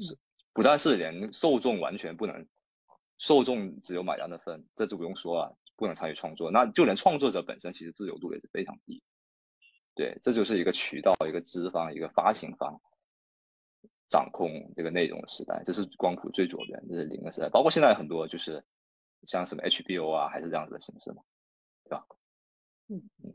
[0.00, 0.16] 是，
[0.52, 2.46] 不但是连受众完全不能，
[3.18, 6.50] 受众只有买单的份，这就不用说了，不能参与创作。
[6.50, 9.02] 那就连创作者本身其实自由度也是非常低。
[9.94, 12.80] 对，这就是一个渠道、一个资方、一个发行方
[14.10, 15.62] 掌控这个内容的时代。
[15.64, 17.48] 这是光谱最左边，这是零的时代。
[17.48, 18.62] 包括现在很多就是
[19.22, 21.22] 像什么 HBO 啊，还是这样子的形式嘛，
[21.84, 22.04] 对吧？
[22.88, 23.32] 嗯嗯，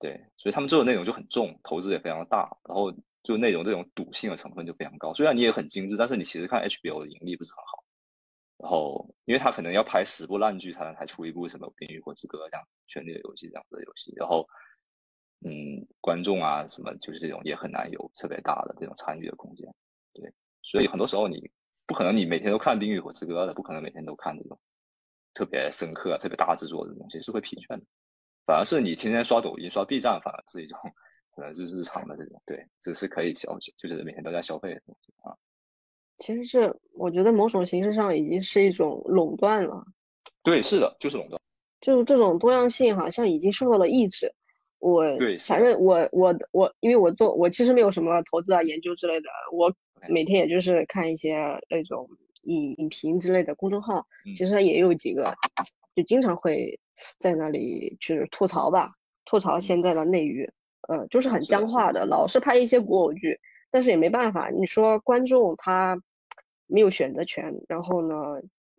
[0.00, 2.92] 对，所以他们做的内容就很重，投资也非常的大，然后。
[3.24, 7.84] 就内容这种赌性的成分就非常高，虽然你也很精致，但是你其实看 HBO 的盈利不是很好。
[8.58, 14.12] 然后，因为他可能要拍十部烂剧才能才出一部什么《冰与火之歌》这样《权力的游戏》这样子的游戏。
[14.16, 14.44] 然后，
[15.44, 19.66] 嗯，观众啊什么就是这种也很难有特别大的这种参与的空间。
[20.12, 21.50] 对，所以很多时候你
[21.86, 24.58] 不可能你每天都看《冰与火之歌》的，不可能每天都看这种
[25.34, 27.84] 特别深刻、特别大制作的东西，是会疲倦的。
[28.46, 30.78] 反而是你天天刷抖音、刷 B 站，反而是一种。
[31.34, 35.32] 可能是日常的这种，对，只是可以消，就是每天都在消费的东西啊。
[36.18, 39.82] 其实是我觉得某种形式上已经是一种垄断了。
[40.42, 41.40] 对，是的，就是垄断。
[41.80, 44.30] 就这种多样性好像已经受到了抑制。
[44.82, 49.72] 我对，反正我我我，因为我做我其实没有什么投资啊、研究之类的，我
[50.08, 51.36] 每天也就是看一些
[51.70, 52.08] 那种
[52.42, 54.04] 影影评之类的公众号，
[54.36, 55.32] 其实也有几个，
[55.94, 56.78] 就经常会
[57.18, 58.90] 在那里去吐槽吧，
[59.24, 60.50] 吐槽现在的内娱。
[60.88, 63.38] 呃，就是很僵化的，老是拍一些古偶剧，
[63.70, 64.50] 但是也没办法。
[64.50, 65.96] 你说观众他
[66.66, 68.16] 没有选择权，然后呢？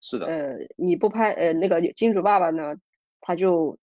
[0.02, 0.26] 是的。
[0.26, 2.76] 呃，你不拍，呃，那个金主爸爸呢，
[3.22, 3.78] 他就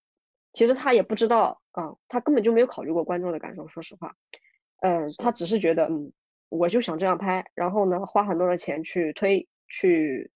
[0.52, 3.66] 其实他也不知道啊，他根本就没有考虑过观众的感受。
[3.68, 4.14] 说实话，
[4.82, 6.12] 嗯，他只是觉得，嗯，
[6.48, 10.30] 我就想这样拍，然后呢，花很多的钱去推去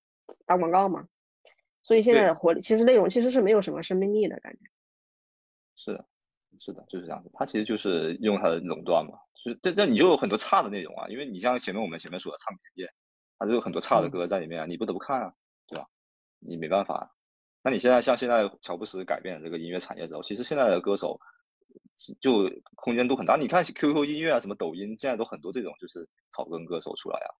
[0.46, 1.06] 打广告嘛。
[1.82, 4.60] 所以现在的活力，其实内容其实是没有什么生命力的感觉。
[5.76, 6.06] 是的。
[6.60, 7.28] 是的，就是这样子。
[7.34, 11.08] 他其实就是用他的垄断嘛，就是这这你就有很多差的内容啊。
[11.08, 12.88] 因为你像前面我们前面说的唱片业，
[13.38, 15.34] 它就有很多差的歌在里面啊，你不得不看啊，
[15.66, 15.84] 对吧？
[16.38, 17.13] 你没办法。
[17.64, 21.18] 那你现在像现在乔布斯改变了这个音乐产业之后，其实现在的歌手
[22.20, 23.36] 就空间都很大。
[23.36, 27.30] 你看 QQ 音乐啊，什么抖音，现在都很多这种就是草根歌手出来啊，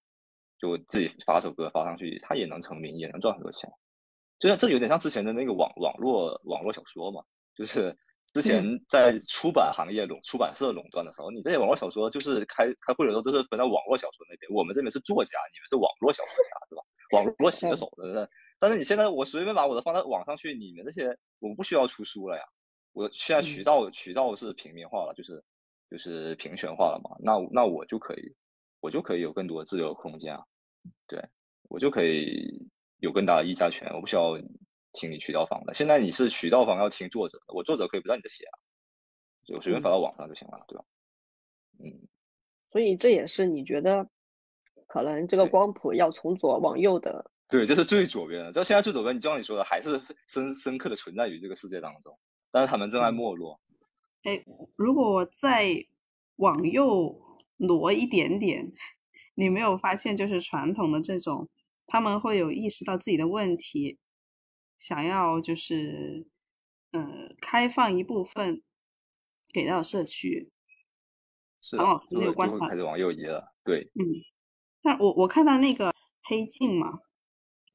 [0.59, 3.69] 就自己发首歌发上去，他也能成名，也能赚很多钱。
[4.39, 7.21] 就像这有点像之前的那个网网络网络小说嘛，
[7.55, 7.95] 就是。
[8.33, 16.83] 之前在出版行业垄出版社垄断的时候，你这些网络小说就是开开会的时候都是分到网络小说那边，我们这边是作家，你们是网络小说家，对吧？
[17.13, 18.29] 网络写手的。
[18.65, 22.43] 但是你现在我随便把我的放在网上去，你们这些我不需要出书了呀。
[22.93, 25.43] 我现在渠道渠道是平民化了，就是
[25.91, 27.15] 就是平权化了嘛。
[27.19, 28.35] 那那我就可以
[28.79, 30.43] 我就可以有更多自由空间啊，
[31.07, 31.23] 对
[31.69, 32.67] 我就可以
[33.01, 34.35] 有更大的议价权，我不需要。
[34.97, 38.55] 听你渠道方的，现在你是渠道方要听作者的，我作者可以不让你的写啊，
[39.43, 40.85] 就随便发到网上就行了，对吧？
[41.83, 42.07] 嗯，
[42.71, 44.09] 所以这也是你觉得
[44.87, 48.51] 可能这个光谱要从左往右的，对，这是最左边的。
[48.51, 52.17] 到现在最左边，你就像你说的，还是深深刻的存在于这个世界当中，
[52.51, 53.59] 但是他们正在没落。
[54.23, 54.43] 哎，
[54.75, 55.85] 如果我再
[56.37, 58.73] 往右挪一点点，
[59.35, 61.47] 你没有发现就是传统的这种，
[61.85, 63.99] 他们会有意识到自己的问题。
[64.77, 66.27] 想要就是，
[66.91, 68.61] 呃，开放一部分
[69.53, 70.51] 给到社区。
[71.61, 73.53] 是王老师没有观察，开始往右移了。
[73.63, 74.03] 对，嗯，
[74.81, 76.99] 那我我看到那个黑镜嘛，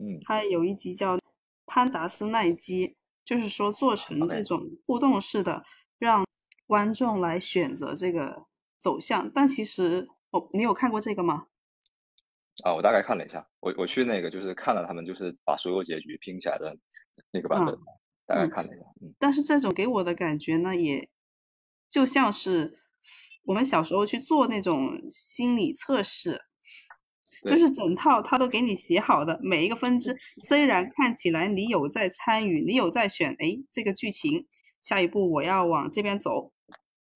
[0.00, 1.16] 嗯，它有一集叫
[1.66, 2.88] 《潘达斯奈基》，
[3.22, 5.62] 就是说做成这种互动式的，
[5.98, 6.24] 让
[6.66, 8.46] 观众来选择这个
[8.78, 9.30] 走向。
[9.34, 11.48] 但其实，哦，你有看过这个吗？
[12.64, 16.74] 啊，我大概看了一下，我我去那个就是看了他们就是把所有结局拼起来的
[17.30, 17.78] 那个版本，
[18.26, 18.84] 大概看了一下。
[19.02, 19.14] 嗯。
[19.18, 21.10] 但是这种给我的感觉呢，也
[21.90, 22.78] 就像是
[23.44, 26.42] 我们小时候去做那种心理测试，
[27.44, 34.46] 就是整套他都给你写好的每一个分支，虽然看起来你有在参与，你有在选，哎，这个剧情
[34.82, 36.52] 下一步我要往这边走，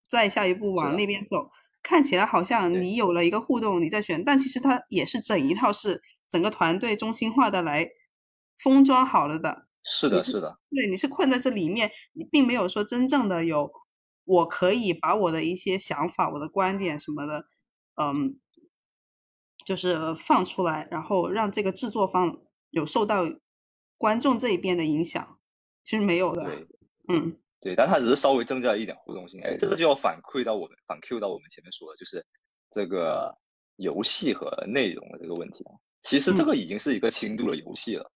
[0.08, 1.50] 再下一步往那边走。
[1.82, 7.86] 看起来好像你有了一个互动，你在选，但其实它也是整一套是整个团队中心化的来
[8.58, 9.66] 封装好了的。
[9.82, 10.58] 是的，是的。
[10.70, 13.70] 对，你是困在这里面，你并没有说真正的有，
[14.24, 17.44] 我可以把我的一些想法、我的观点什么的，
[18.00, 18.38] 嗯，
[19.64, 23.24] 就是放出来，然后让这个制作方有受到
[23.96, 25.38] 观众这一边的影响，
[25.82, 26.44] 其实没有的。
[26.44, 26.66] 对，
[27.08, 27.36] 嗯。
[27.60, 32.22] 对，但它只是稍微增加了一点互动性，哎，这个就要反馈到我们反 Q 到我们前面说的，就是
[32.70, 33.34] 这个
[33.76, 35.64] 游戏和内容的这个问题
[36.02, 38.12] 其实这个已经是一个轻度的游戏了，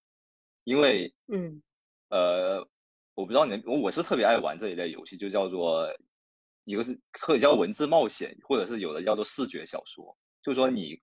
[0.64, 1.62] 因为，嗯，
[2.10, 2.58] 呃，
[3.14, 5.88] 我不知道你们，我是特别爱玩这一类游戏，就叫做
[6.64, 11.00] 一个是可以叫文字冒险，或者是有的叫做视觉小说，就是说你，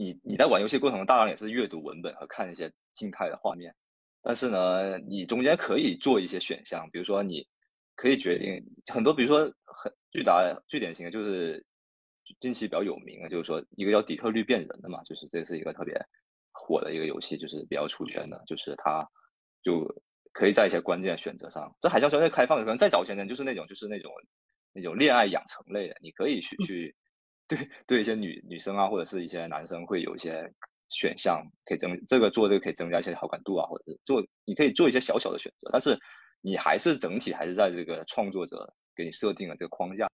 [0.00, 3.74] 你你在玩游戏过程中，当然也是阅读文本和看一些静态的画面。
[4.22, 7.46] 但是呢，你中间可以做一些选项，比如说你
[7.96, 11.62] 可以决定很多，比如说很巨大最典型的就是
[12.40, 15.94] 近期比较有名的，就是说一个叫底特律变人的嘛，就是这是一个特别
[16.50, 19.06] 火的一个游戏，就是比较出圈的，就是它
[19.62, 19.86] 就
[20.32, 24.10] 可以在一些关键选择上，这海啸相对开放的，可能再早些年就是那种就是那种
[24.72, 26.94] 那种恋爱养成类的，你可以去去
[27.50, 30.50] 对对一些女女生啊或者是一些男生会有一些。
[30.92, 35.96] 选项可以增这个做这个可以增加一些好感度啊，或者是做你可以做一些小小的选择，但是
[36.40, 40.08] 你还是整体还是在这个创作者给你设定了这个框架。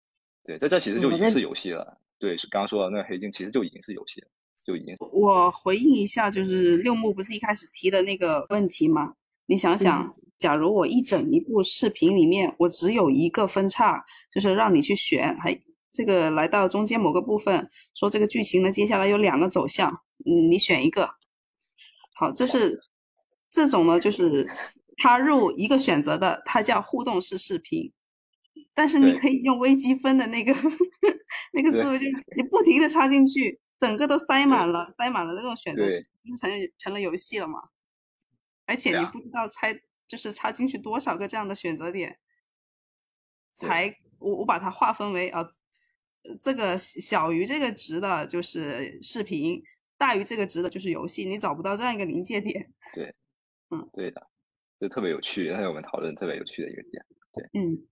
[0.44, 1.98] 对，这这其实就已经是游戏了。
[2.18, 4.28] 对，是刚刚说的那个黑镜，其实就已经是游戏了，
[4.66, 4.94] 就已经。
[5.12, 9.14] 我回应一下，就是六木不是一开始提的那个问题吗？
[9.46, 15.58] 你想想，假如我一整一部视频里面，我只有一个分叉，就是让你去选，还
[15.96, 19.90] 这个来到中间某个部分，说这个剧情呢，接下来有两个走向。
[20.26, 21.08] 嗯，你选一个。
[22.14, 22.80] 好，这是
[23.48, 24.46] 这种呢，就是
[25.02, 27.92] 插入一个选择的，它叫互动式视频。
[28.74, 30.52] 但是你可以用微积分的那个
[31.54, 37.58] 那个思维，就是你不停的插进去，整个都塞满了，塞满了那种选择，就成成了游戏了嘛。
[38.66, 39.74] 而且你不知道猜，
[40.06, 42.18] 就是插进去多少个这样的选择点，
[43.54, 45.46] 才我我把它划分为啊，
[46.40, 49.60] 这个小于这个值的就是视频。
[49.98, 52.70] 大于这个值的就是游戏，你找不到这样一个临界点。
[52.92, 53.14] 对，
[53.72, 54.20] 嗯，对的，
[54.78, 57.02] 就特别有趣，那是我们讨论特别有趣的一个点。
[57.32, 57.88] 对，嗯，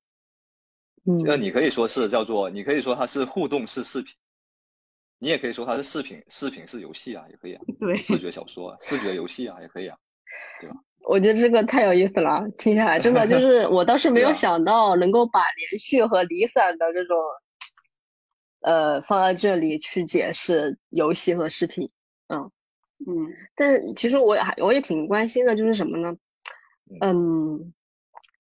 [1.07, 4.15] 嗯，这个你可以说是叫做，你可以说它是互动式视频，
[5.19, 7.63] 你也可以说它是视频，视频是游戏啊，也可以啊。
[7.81, 9.97] 对，视觉小说、视觉游戏啊，也可以啊，
[10.61, 10.77] 对吧？
[11.09, 17.17] 我觉得这个太有意思了，听下来真的就是我倒是没有想到能够把连续和离散的这种。
[18.65, 21.91] 呃，放在这里去解释游戏和视频，
[22.29, 22.51] 嗯
[23.07, 26.17] 嗯，但其实我也还我也挺关心的，就是什么呢？
[27.03, 27.75] 嗯，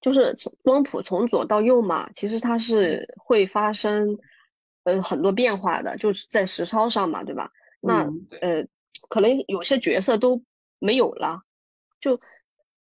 [0.00, 4.16] 就是从光谱从左到右嘛，其实它是会发生
[4.84, 7.50] 呃很多变化的，就是在实操上嘛，对吧？
[7.80, 8.04] 那
[8.40, 8.66] 呃，
[9.10, 10.42] 可能有些角色都
[10.78, 11.42] 没有了，
[12.00, 12.18] 就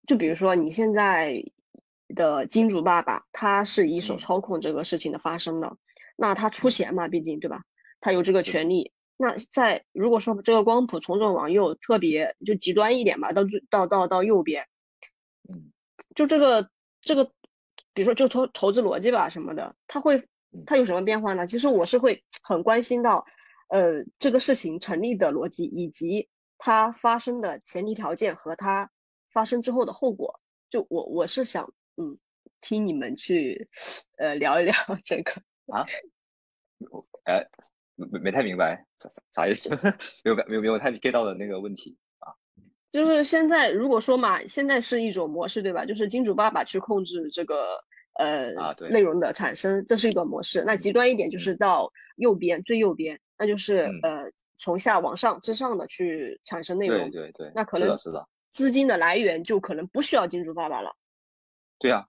[0.08, 1.44] 就比如说你现在
[2.16, 5.76] 的金主爸爸，他是一手操控这个事情的发生的。
[6.24, 7.62] 那他出钱嘛，毕竟对吧？
[8.00, 8.94] 他有这个权利。
[9.18, 14.66] 那在如果说这个光谱从左往右特别就极端一点吧，到到到到右边，
[15.50, 15.74] 嗯，
[16.16, 16.70] 就这个
[17.02, 17.26] 这个，
[17.94, 20.18] 比如说就投投资逻辑吧什么的，它会
[20.66, 21.46] 它有什么变化呢？
[21.46, 23.26] 其实我是会很关心到，
[23.68, 28.90] 呃，这个事情成立的逻辑以及它发生的前提条件和它
[29.34, 30.40] 发生之后的后果。
[30.70, 32.18] 就我我是想嗯，
[32.62, 33.68] 听你们去
[34.18, 35.34] 呃聊一聊这个。
[35.68, 35.86] 啊，
[36.92, 37.46] 我哎，
[37.96, 39.70] 没没太明白啥啥啥意思？
[40.24, 42.34] 没有没有没有太 get 到的那个问题啊。
[42.92, 45.86] 就是现在如果说嘛，现在是一种模式，对吧？
[45.86, 47.84] 就是金主爸爸去控制这个
[48.20, 50.64] 呃啊对内容的产生，这是一个模式。
[50.66, 54.26] 那极端一点就是到右边最右边，那就是呃
[54.58, 57.10] 从下往上之上的去产生内容。
[57.10, 60.96] 对对对，那可能是的，资金的来源就可能不需要金主爸爸了。
[61.80, 62.08] 对呀。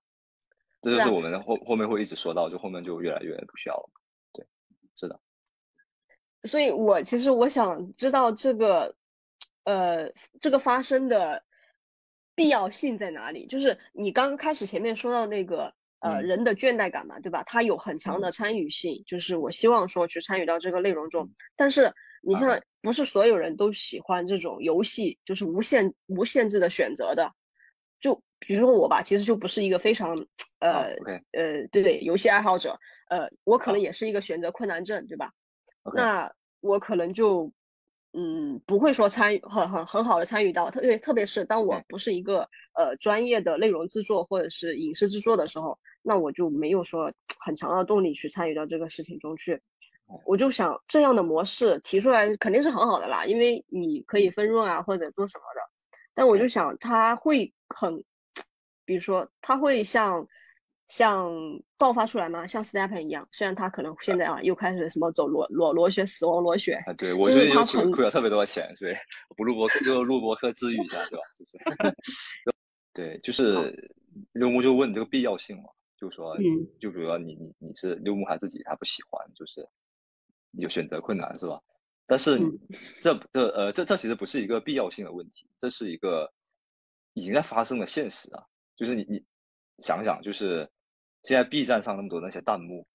[0.82, 3.88] 这就是我们后后面会一直说到，就后面就越来越不需要了。
[6.44, 8.94] 所以我其实我想知道这个，
[9.64, 11.42] 呃，这个发生的
[12.34, 13.46] 必要性在哪里？
[13.46, 17.42] 就是你刚开始前面说到那个，呃，人的倦怠感嘛，对吧？
[17.44, 21.92] 他有很强的参与性，就是我希望说去参与到这个内容中，但是
[22.22, 27.32] 你像不是所有人都喜欢这种游戏，就是无限无限制的选择的。
[28.00, 30.14] 就比如说我吧，其实就不是一个非常
[30.58, 30.94] 呃
[31.32, 32.78] 呃对对游戏爱好者，
[33.08, 35.32] 呃，我可能也是一个选择困难症，对吧？
[35.92, 37.52] 那我可能就。
[38.16, 49.60] 嗯，不会说参与很很很好的参与到，特别特别是当我不是一个呃专业的内容制作或者是影视制作的时候，那我就没有说很强的动力去参与到这个事情中去。
[50.24, 55.60] 我就想这样的模式提出来肯定是很好的啦，因为你可以分润啊或者做什么的。
[56.14, 58.04] 但我就想他会很，
[58.84, 60.24] 比如说他会像。
[60.88, 61.32] 像
[61.78, 62.46] 爆发出来吗？
[62.46, 68.94] 像 Stepen 一样，虽然他可能现在啊又开始什么走裸裸螺旋、死亡螺旋啊，对我觉得他亏了特别多钱，所以
[69.36, 71.24] 不录播就录播课治愈一下，对吧？
[71.36, 71.58] 就是，
[72.92, 73.92] 对，就 是
[74.32, 75.64] 六木就问这个必要性嘛，
[75.98, 76.36] 就说，
[76.78, 79.66] 就比如说你你你是六木他自己他不喜欢，就是
[80.52, 81.60] 有选择困难是吧？
[82.06, 82.38] 但是
[83.00, 86.30] 这这呃这这其实不是一个必要性的问题，这是一个
[87.14, 88.44] 已经在发生的现实啊，
[88.76, 89.24] 就是你你
[89.78, 90.68] 想想就是。
[91.26, 92.86] 现在 B 站上那么多那些弹幕，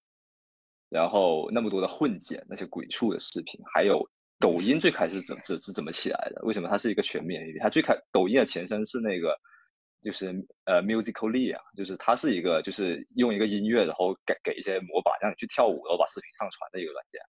[0.87, 4.07] 然后那么多的混剪那些鬼畜的视频，还有
[4.39, 6.39] 抖音最开始怎怎是怎么起来的？
[6.43, 7.59] 为什么它是一个全面 APP？
[7.59, 9.35] 它最开抖音的前身是那个
[10.03, 10.27] 就是
[10.65, 17.19] 呃 Musically 啊，就是它是一个就是用一个音乐，然后给给一些模板让你去跳舞，然后把视频上传的一个软件。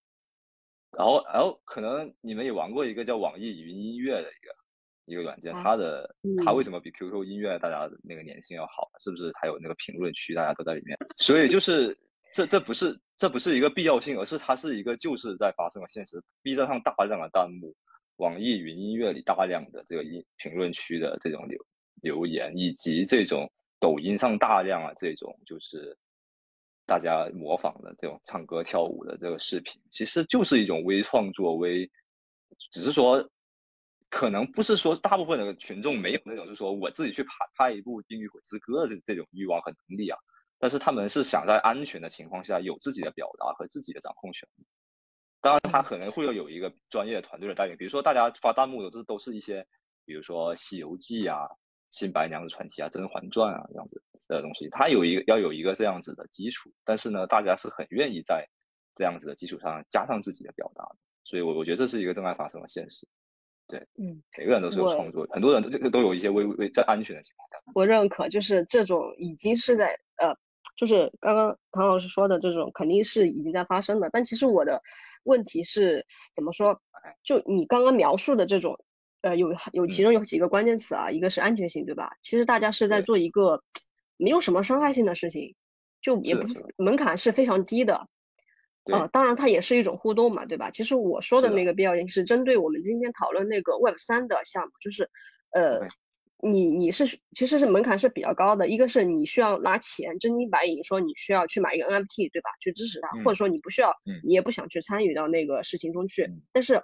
[0.98, 4.59] 然后然后可能你们也玩过一个叫网易云音乐的一个。
[5.06, 8.88] 一个软件，它的它为什么比 QQ 音乐大家那个粘性要好？
[9.00, 10.96] 是不是它有那个评论区，大家都在里面？
[11.16, 11.96] 所以就是
[12.32, 16.22] 这这不是这不是一个必要性，而是它是一个就是在发生了现实。
[16.42, 17.74] B 站上大量的弹幕，
[18.16, 21.58] 网易云音乐里大量的这个音评论区的这种留
[22.02, 25.96] 留言，以及这种抖音上大量啊这种就是
[26.86, 31.90] 大家模仿的这种唱歌跳舞的这个视频，其实就是一种微创作，微
[32.70, 33.28] 只是说。
[34.10, 40.18] 可能不是说大部分的群众没有那种，就是说我自己去拍拍一部《冰与火之歌》的这种欲望和能力啊，
[40.58, 44.48] 但是他们是想在安全的情况下有自己的表达和自己的掌控权。
[45.40, 49.66] 当然，他可能会要有一个专业的团队的带领，比如说大家发弹幕的这都是一些，
[50.04, 51.46] 比如说《西游记》啊、
[51.90, 58.44] 《新白娘子传奇》啊、《甄嬛传》啊这样子的东西，它有一个要有一个这样子的基础，但是呢，大家是很愿意在
[58.94, 60.84] 这样子的基础上加上自己的表达，
[61.24, 63.06] 所以我我觉得这是一个正在发生的现实。
[63.70, 67.58] 对，嗯，每个人都是有创作，很多人都这个都有一些微微在安全的情况下。
[67.74, 70.34] 我认可，就是这种已经是在呃，
[70.76, 74.10] 就是刚刚唐老师说的这种，肯定是已经在发生的。
[74.12, 74.82] 但其实我的
[75.24, 76.04] 问题是
[76.34, 76.80] 怎么说？
[77.22, 78.78] 就你刚刚描述的这种，
[79.22, 82.10] 呃，有有其中有几个关键词啊，一个是安全性，对吧？
[82.20, 83.62] 其实大家是在做一个
[84.18, 85.54] 没有什么伤害性的事情，
[86.02, 86.42] 就也不
[86.76, 88.06] 门槛是非常低的。
[88.92, 90.70] 呃，当然它也是一种互动嘛，对吧？
[90.70, 95.08] 其实我说的那个必要性是针对我们今天讨论那个 Web 三的项目，就是，
[95.52, 95.86] 呃，
[96.42, 102.50] 你你是其实是门槛是比较高的，一个是你需要拿钱真金白银说你需要去买一个 NFT，对吧？
[102.60, 106.82] 去支持它，或者说你不需要，你也不想去参与到那个事情中去，但是，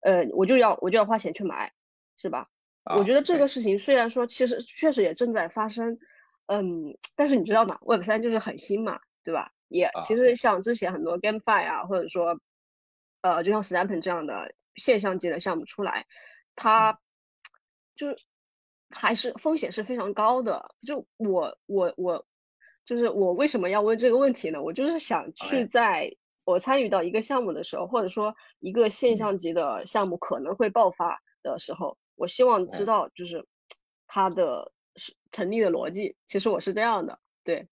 [0.00, 1.72] 呃，我就要我就要花钱去买，
[2.16, 2.48] 是吧？
[2.98, 5.98] 我觉得这个事情虽然说其实确实也正在发生，
[6.46, 9.52] 嗯，但是你知道吗？Web 三就是很新嘛，对吧？
[9.70, 12.38] 也其实像之前很多 GameFi 啊，或者说，
[13.22, 16.04] 呃，就像 s t a p e n 这样的现象级的项目出来，
[16.56, 16.98] 它
[17.94, 18.16] 就是
[18.90, 20.74] 还是风险是非常高的。
[20.84, 22.26] 就我我我，
[22.84, 24.60] 就是我为什么要问这个问题呢？
[24.60, 26.12] 我就是想去在
[26.44, 33.46] 我参与到一个项目的时候，或者说一个现象级的项目可能会爆发的时候，我希望知道就是
[34.08, 34.72] 它的
[35.30, 36.16] 成立的逻辑。
[36.26, 37.68] 其实我是这样的，对，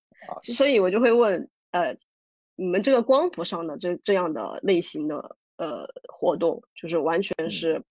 [0.54, 1.50] 所以我就会问。
[1.70, 1.96] 呃，
[2.56, 7.82] 你们这个光谱上的这这样的类型的呃活动，就是完全是，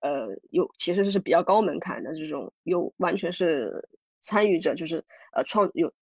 [0.00, 3.88] 呃，有其实是比较高门槛的这种，有完全是
[4.22, 5.92] 参与者，就是呃创有，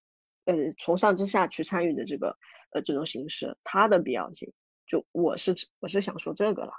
[0.44, 2.36] 呃从上至下去参与的这个
[2.72, 4.52] 呃这种形式，它的必要性，
[4.86, 6.72] 就我是我是想说这个了。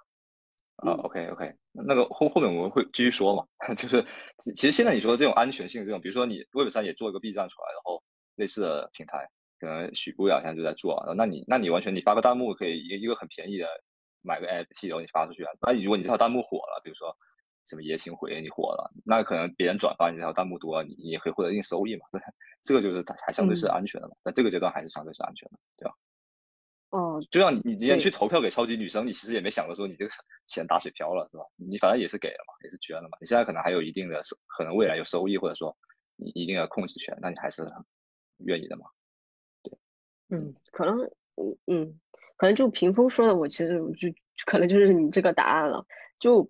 [0.77, 3.45] 啊，OK OK，那个后后面我们会继续说嘛，
[3.75, 4.05] 就是
[4.55, 8.03] 其实现在你说的这种安全性这种，比如说你 Web 三也做一个 B 站出来，然后
[8.35, 9.29] 类似的平台。
[9.65, 11.03] 可能许不了，现在就在做。
[11.17, 13.67] 那你，那你完全你发个弹幕可以一个一个很便宜的
[14.21, 15.51] 买个 NFT，然后你发出去啊。
[15.61, 17.15] 那如果你这条弹幕火了，比如说
[17.65, 22.05] 什么爷青回你火了，那可能别人转发你这条弹幕多，你你也可以获得一定收益嘛。
[22.61, 24.15] 这个就是它还相对是安全的嘛。
[24.23, 25.95] 在这个阶段还是相对是安全的，对吧？
[26.91, 30.11] 哦，就像你你今天去投票给超级女生，你其实也没想着说你这个
[30.47, 31.43] 钱打水漂了，是吧？
[31.55, 33.17] 你反正也是给了嘛，也是捐了嘛。
[33.19, 35.75] 你现在可能还有一定的收，可能未来有收益，或者说
[36.15, 37.63] 你一定的控制权，那你还是
[38.45, 38.85] 愿意的嘛。
[40.29, 40.99] 嗯，可能，
[41.35, 41.99] 嗯嗯，
[42.37, 44.09] 可能就屏风说的，我其实就
[44.45, 45.85] 可能就是你这个答案了。
[46.19, 46.47] 就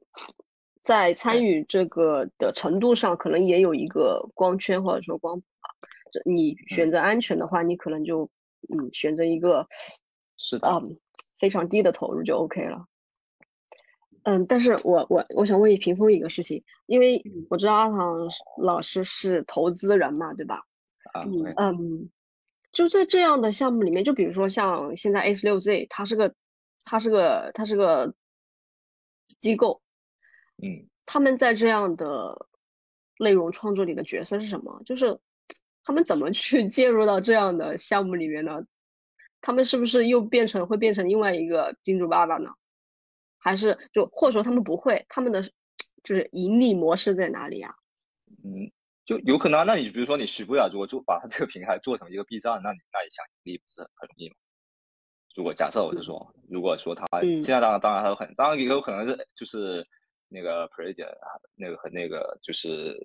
[0.84, 5.46] 在参与这个的程度上，可能也有一个光圈或者说光谱。
[6.24, 8.30] 你选择安全的话，你可能就
[8.70, 9.68] 嗯选择一个
[10.38, 10.82] 是的啊
[11.38, 12.86] 非常低的投入就 OK 了。
[14.24, 20.64] 嗯，但是我我我想问屏风一个事情，因为我知道阿唐老师是投资人嘛，对吧？
[21.14, 21.24] 啊，
[21.72, 22.10] 嗯，
[22.76, 26.36] 就在这样的项目里面，就比如说像现在 A 十六 Z，它是个
[26.84, 28.14] 它是个它是个
[29.40, 29.82] 机构，
[30.62, 32.48] 嗯，他们在这样的
[33.18, 34.82] 内容创作里的角色是什么？
[34.86, 35.18] 就是
[35.86, 38.62] 他们怎么去 介入到这样的项目里面呢？
[39.40, 42.50] 他们是不是又变成会变成另外一个金主爸爸呢？
[43.38, 45.42] 还是就或者说他们不会，他们的
[46.04, 47.74] 就是盈利模式在哪里呀？
[48.44, 48.70] 嗯，
[49.06, 49.64] 就有可能啊。
[49.64, 54.36] 那你比如说你许不雅如果做把他这个平台做成一个 B 站，那你那你想盈利不是很容易吗？
[55.36, 59.86] 如果假设我是说，如果说他现在当然当然还有很当然也有可能是就是
[60.30, 61.08] 那个 p r e d i
[61.56, 62.96] 那个和那个就是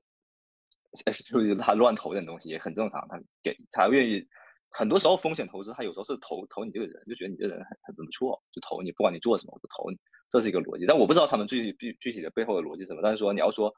[1.05, 4.27] 就是他乱投点东西也很正常，他给他愿意。
[4.73, 9.99] 很多时候风险投资，他有时候是投投你这个人，就觉得你这个人很很不错，就投你，不管你做什么，我就投你，
[10.31, 10.87] 这是一个逻辑。
[10.87, 13.01] 但我不知道他们具具具体的背后的逻辑是什么。
[13.03, 13.75] 但是说你要说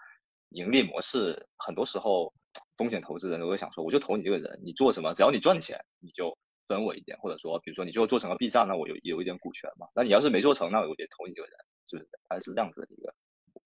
[0.53, 2.33] 盈利模式，很多时候
[2.77, 6.37] 风险投资人都会想说，我就投你这个人，你做什么，只要你赚钱，你就
[6.69, 9.87] 分我一点，或者说，比如说你最后做成了 B 站，那我有有一点股权嘛。
[9.95, 13.13] 那你要是没做成，那我得投你这个人，就是还是这样子的一个。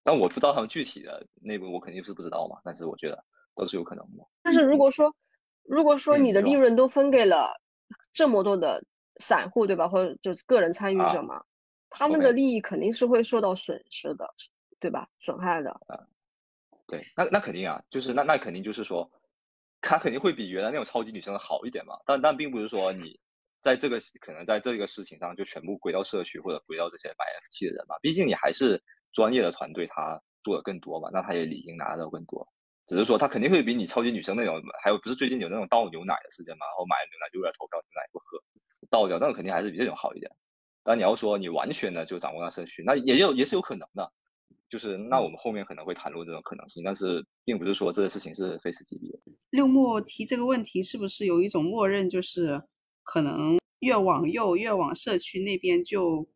[0.02, 2.60] 但我不知道他们具体的内部，我肯定是不知道嘛。
[2.64, 3.24] 但是我觉得
[3.54, 4.24] 都是有可能的。
[4.42, 5.14] 但是如果说。
[5.68, 7.52] 如果说你的利润都分给了
[8.12, 8.80] 这么多的
[9.16, 9.88] 散户，对吧？
[9.88, 11.42] 或者就是个人参与者嘛，
[11.90, 14.32] 他们的利益肯定是会受到损失的，
[14.78, 15.08] 对吧？
[15.18, 15.80] 损害的。
[16.88, 19.10] 对，那那肯定啊，就是那那肯定就是说，
[19.80, 21.96] 他肯定会比原来那种超级女生好一点嘛。
[22.06, 23.18] 但但并不是说你
[23.62, 27.96] 在这个可能在这个事情上就全部归到社区或者归到这些买 FT 的人嘛。
[28.00, 28.80] 毕竟你还是
[29.12, 32.46] 专业的团队，他做的更多嘛，那他也理应拿到更多。
[32.86, 36.66] 只是说他肯定会比你超级女生那种，还有不是最近有那种倒牛奶的事件嘛？
[36.66, 38.38] 然后买了牛奶就为了投票，牛奶不喝，
[38.88, 40.30] 倒掉，那肯定还是比这种好一点。
[40.84, 44.12] 但你要说你完全的就掌握到社区，那也有也是有可能的。
[44.68, 49.18] 就是那我们后面可能会谈论这种可能性，但是并不是说这个事情是非死即彼的。
[49.50, 52.62] 六木提这个问题是不是有一种默认，就是
[53.02, 56.28] 可能越往右越往社区那边就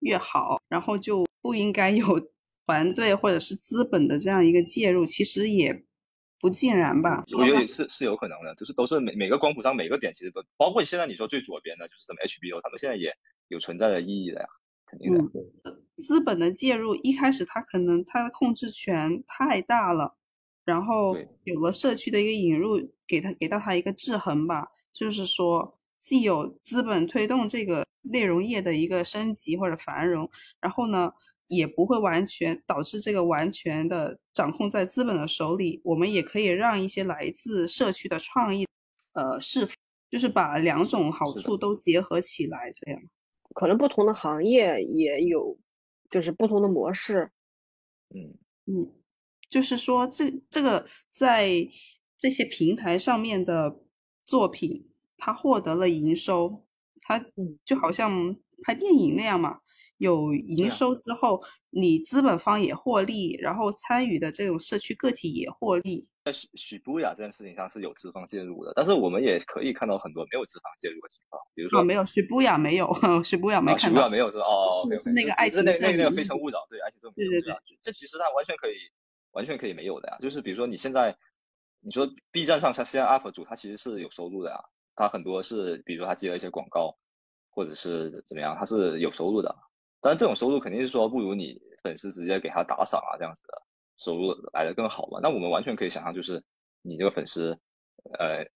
[0.00, 2.04] 越好，然后就不应该有
[2.66, 5.04] 团队或者是资本的这样一个介入？
[5.04, 5.84] 其实也。
[6.40, 13.12] 不尽然吧，我觉得是是有可能的，就是都是每每个光谱上每个点其实都包括现在你说最左边的，就是什么 HBO，他们现在也
[13.48, 14.46] 有存在的意义的呀，
[14.86, 15.20] 肯定的。
[15.98, 20.16] 资本的介入一开始它可能它的控制权太大了，
[20.64, 30.30] 然后有了社区的一个引入，给他给到他一个制衡吧，就是说既有资本推动这个内容业的一个升级或者繁荣，
[30.60, 31.12] 然后呢。
[31.50, 38.66] 也不会完全导致这个完全的掌控在资本的手里，我们也可以让一些来自社区的创意，
[39.14, 39.66] 呃，是
[40.10, 43.00] 就是把两种好处都结合起来，这样。
[43.54, 45.56] 可能不同的行业也有，
[46.08, 47.30] 就是不同的模式。
[48.14, 48.34] 嗯
[48.66, 48.92] 嗯，
[49.48, 51.68] 就是说这这个在
[52.18, 53.80] 这些平台上面的
[54.22, 56.64] 作品，它获得了营收，
[57.02, 57.24] 它
[57.64, 59.60] 就好像拍电影那样嘛。
[59.98, 66.06] 有营收之后，你资本方也获利，然后参与的这种社区个体也获利。
[66.28, 72.92] 在许许布雅这件事情上是有资方介入的，但是我们也可以看到很多没有资方介入的情况，比如说没有许布雅没有，
[73.24, 78.74] 许布雅没看到，许布雅没有是哦，是是那个爱情那那那个非诚勿扰，对爱情证明，对对对，这其实它完全可以
[79.32, 81.16] 完全可以没有的呀，就是比如说你现在
[81.80, 84.58] 你说 B 站上像现在 UP 主他其实是有收入的呀，
[84.94, 86.94] 他很多是比如说他接了一些广告
[87.48, 89.54] 或者是怎么样，他是有收入的。
[90.00, 93.62] 但是这种收入肯定是说不如你粉丝直接给他打赏啊这样子的
[93.98, 95.18] 收入来的更好嘛？
[95.22, 96.42] 那我们完全可以想象，就是
[96.82, 97.50] 你这个粉丝，
[98.18, 98.46] 呃，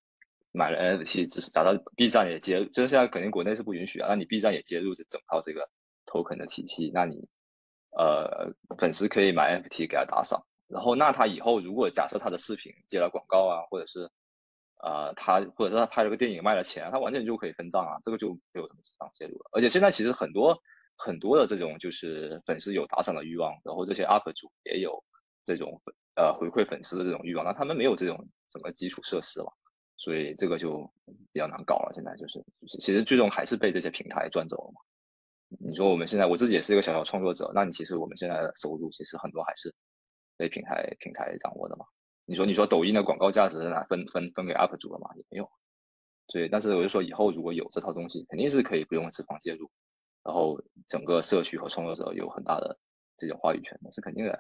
[0.53, 4.09] 买了 NFT，只是找到 B 站也接，就是现在肯定国内是不允许啊。
[4.09, 5.68] 那你 B 站也接入这整套这个
[6.07, 7.28] token 的体系，那你
[7.99, 14.09] 呃粉丝可以买 NFT 给他打赏，然后那他以后如果假设他的视频接了广告啊，或者是
[14.82, 19.51] 呃他或者是他拍了个电影卖了钱，他完全就可以分账啊，这个就没有什么资方介入了。
[19.53, 20.57] 而且现在其实很多。
[20.99, 25.03] 很多的这种就是粉丝有打赏的欲望，然后这些 UP 主也有
[25.45, 25.80] 这种
[26.16, 29.53] 呃回馈粉丝的这种欲望，那他们没有这种整个基础设施了，
[29.97, 30.82] 所以这个就
[31.32, 31.93] 比较难搞了。
[31.95, 32.45] 现在就是，
[32.80, 34.80] 其实最终还是被这些平台赚走了嘛。
[35.61, 39.74] 你说我们现在我自己也是一个小小创作者，那你其实我们现在的收入其实很多还是
[40.36, 41.84] 被平台平台掌握的嘛。
[42.24, 45.11] 你说你说抖音的广告价值是哪分分分给 UP 主了吗？
[45.16, 45.51] 也没有。
[46.28, 49.70] 所以，但是我就说以后如果有这套东西，肯定是可以不用资方介入。
[50.24, 50.57] 然后
[50.88, 52.78] 整个社区和创作者有很大的
[53.18, 54.38] 这种话语权，的是肯定的呀。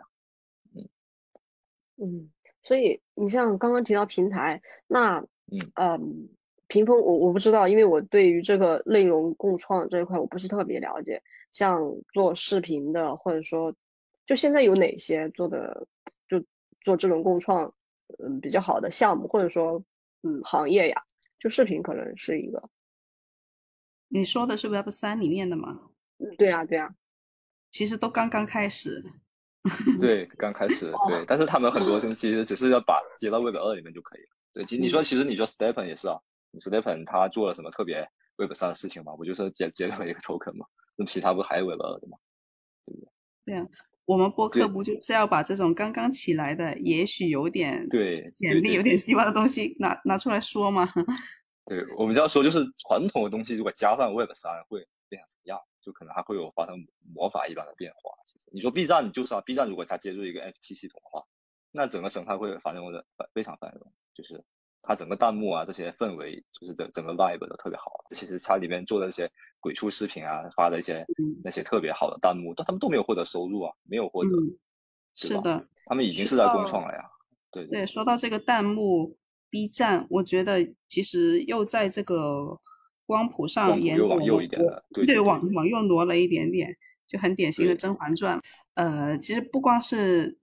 [1.96, 2.30] 嗯，
[2.62, 6.28] 所以你像刚刚提到平台，那嗯嗯，
[6.68, 11.22] 屏风我我不知道，因为我对于这个内容共创这一块我不是特别了解。
[11.52, 11.78] 像
[12.14, 13.74] 做视频的，或者说
[14.26, 15.86] 就现在有哪些做的
[16.26, 16.42] 就
[16.80, 17.72] 做这种共创
[18.24, 19.84] 嗯比较好的项目，或者说
[20.22, 21.02] 嗯行业呀，
[21.38, 22.70] 就视频可能是一个。
[24.08, 25.90] 你说的是 Web 三里面的吗？
[26.38, 26.94] 对呀，对呀，
[27.70, 29.04] 其实都刚刚开始。
[30.00, 34.28] 对，刚开始，对，但是他们很多东西其实只是要把接到 Web 二里面就可以了。
[34.52, 36.18] 对，其实你说，其实你说 Stepen 也是啊
[36.58, 38.06] ，Stepen 他做了什么特别
[38.38, 39.14] Web 三的事情吗？
[39.16, 40.66] 不就是接接了一个 token 吗？
[40.96, 42.18] 那其他不还有 Web 二的吗？
[42.86, 43.08] 对不对？
[43.44, 43.64] 对啊，
[44.04, 50.88] 我们播客不就是要把这种刚刚起来的，也许有点对潜力、有点希望的东西拿拿出来说吗？
[51.64, 52.58] 对，我们就要说，就是
[52.88, 55.58] 传统的东西如果加上 Web 三会变成什么样？
[55.82, 58.10] 就可能还会有发生魔法一般的变化。
[58.24, 61.24] 其实你说 B 站就是啊，B 站如果它接入一个 FT 系统的话，
[61.70, 63.04] 那整个生态会繁荣的
[63.34, 64.42] 非常繁荣，就是
[64.82, 68.04] 它整个弹幕啊这些氛围，就是整整个 vibe 都特别好。
[68.14, 69.30] 其实它里面做的那些
[69.60, 71.04] 鬼畜视频啊，发的一些
[71.42, 74.30] 那些特别好的弹幕，但他们都没有获得收入啊，没有获得，
[75.14, 77.10] 是的，他们已经是在共创了呀。
[77.50, 79.18] 对对，说到这个弹幕。
[79.52, 82.58] B 站，我觉得其实又在这个
[83.12, 86.74] 光谱上沿往右一点的，对，往往右挪了一点点，
[87.06, 88.38] 就很典型的《甄嬛传》。
[88.74, 90.38] 呃，其实不光是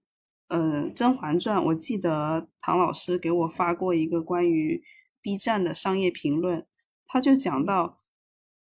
[0.50, 4.84] 呃《甄嬛传》，我记得唐老师给我发过一个关于
[5.22, 6.66] B 站的商业评论，
[7.08, 7.98] 他就讲到。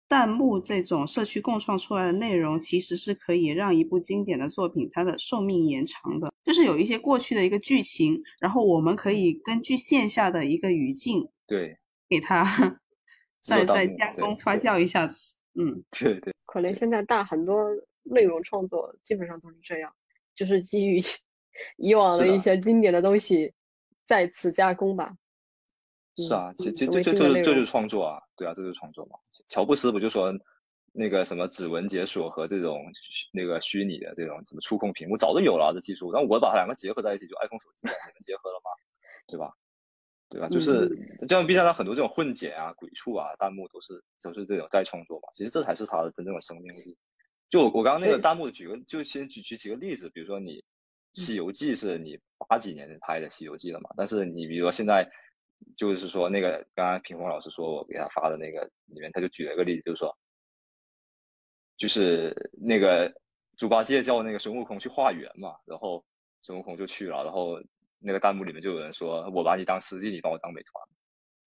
[0.06, 6.30] 弹幕这种社区共创出来的内容，其实是可以让一部经典的作品它的寿命延长的。
[6.44, 11.78] 就是有一些过去的一个剧情，然后我们可以根据线下的一个语境，对，
[12.08, 12.44] 给它
[13.44, 15.36] 再再加工发酵一下子。
[15.54, 16.34] 嗯，对对。
[16.46, 17.68] 可能现在大很多
[18.02, 19.92] 内容创作基本上都是这样，
[20.34, 21.00] 就是基于
[21.76, 23.52] 以往的一些经典的东西
[24.06, 25.14] 再次加工吧。
[26.16, 29.18] 是啊，其其这这这这就是创作啊，对啊，这就是创作嘛。
[29.48, 30.32] 乔布斯不就说
[30.92, 32.80] 那个什么指纹解锁和这种
[33.32, 38.70] 那个虚拟的这种什么触控屏幕早就有了这技术，然后我把它两个结合在一起，就 iPhone 手机能结合了嘛，
[39.26, 39.52] 对吧？
[40.28, 40.48] 对吧？
[40.48, 40.88] 就是
[41.20, 45.28] 就像 B 站上很多这种混剪啊、鬼畜啊、弹幕都是都是这种再创作嘛。
[45.34, 46.96] 其实这才是它的真正的生命力。
[47.50, 50.58] 就我我刚刚那个弹幕举个，就先举举几个例子，比如说你
[51.14, 52.18] 《西游记》是你
[52.48, 55.08] 八几年拍的《西游记》了嘛，但是你比如说现在。
[55.78, 60.14] 就是说，那个刚刚平峰老师说我给他发的那个里面，他就举了一个例子，就是说，
[61.78, 63.10] 就是那个
[63.56, 66.04] 猪八戒叫那个孙悟空去化缘嘛，然后
[66.42, 67.62] 孙悟空就去了，然后
[68.04, 70.84] 那个弹幕里面就有人说：“我把你当师弟，你把我当美团。”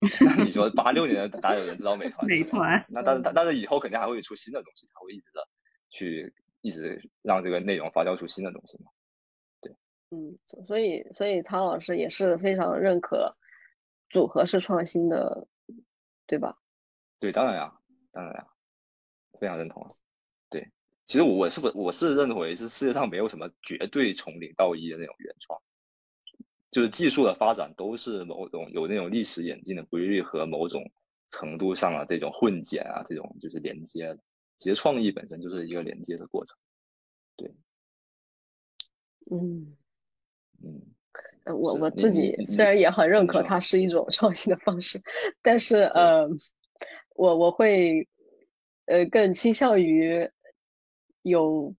[0.37, 2.27] 那你说八六年的 哪有人知道美团？
[2.27, 2.85] 美团。
[2.89, 5.47] 那但但但是以后肯定还会出新的东西，他会一直的
[5.89, 8.91] 去一直让这个内容发酵出新的东西嘛？
[9.61, 9.75] 对。
[10.11, 13.31] 嗯，所以所以唐老师也是非常认可。
[14.09, 15.47] 组合式创新的，
[16.25, 16.57] 对吧？
[17.19, 17.77] 对，当然呀，
[18.09, 18.47] 当然呀，
[19.37, 19.91] 非常认同啊。
[20.49, 20.65] 对，
[21.07, 25.59] 其实我是不，我是认为是世界上没有什么绝对从零到一的那种原创，
[26.77, 30.87] 就是技术的发展都是某种有那种历史演进的规律和某种
[31.31, 34.19] 程度上的这种混剪啊，这种就是连接的。
[34.59, 36.55] 其实创意本身就是一个连接的过程。
[37.35, 37.51] 对，
[39.31, 39.75] 嗯，
[40.63, 40.79] 嗯。
[41.45, 45.01] 我我自己虽然也很认可它是一种创新的方式，
[45.41, 46.29] 但是呃，
[47.15, 48.07] 我我会
[48.85, 50.29] 呃更倾向于
[51.23, 51.73] 有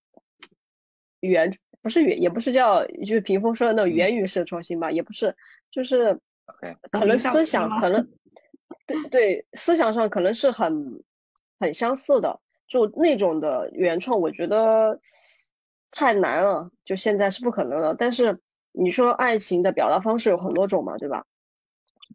[1.21, 5.35] 原不是原也不是叫就是屏风说的那种元语式创新吧，也不是，
[5.71, 6.19] 就是
[6.91, 8.09] 可能思想可能
[8.87, 11.03] 对对思想上可能是很
[11.61, 15.01] 很相似的，就那种的原创，我觉得
[15.91, 18.41] 太难了，就现在是不可能了，但是。
[18.73, 21.25] 你说爱情的表达方式有很多种嘛，对吧？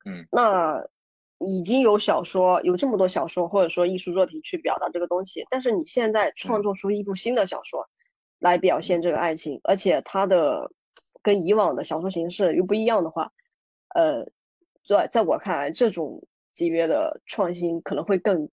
[0.06, 0.82] 嗯，那
[1.40, 7.90] 已经有小说，有这么多小说或者说艺术作品去表达这个东西，但是你现在创作出一部新的小说
[8.44, 10.70] 来表现这个爱情，而且它的
[11.22, 13.32] 跟以往的小说形式又不一样的话，
[13.96, 14.26] 呃，
[14.86, 16.22] 在在我看来，这种
[16.54, 18.50] 级别的创新可能会更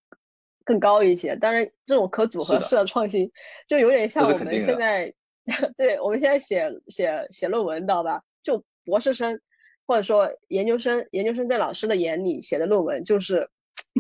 [0.65, 1.35] 更高一些。
[1.37, 3.31] 当然，这种可组合式的创新
[3.67, 5.13] 就有点像我们现在。
[5.77, 8.23] 对我们现在写写写论文，知道吧？
[8.41, 9.41] 就博士生
[9.85, 13.49] 或者说研究生，研究生在老师的眼里写的论文就是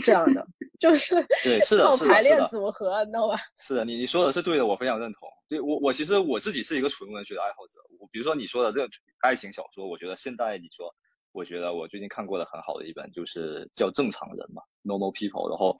[0.04, 0.46] 这样的，
[0.78, 3.36] 就是对，是的，靠排列组合，你知道吧？
[3.56, 5.28] 是的，你你说的是对的，我非常认同。
[5.50, 7.80] 对我我其实我自己是一个纯文学的爱好者。
[7.98, 8.88] 我比如说你说的这个
[9.18, 10.94] 爱情小说，我觉得现在你说，
[11.32, 15.76] 我觉得我最近看过的很好的一本就是叫《正常人》嘛，《Normal People》，然后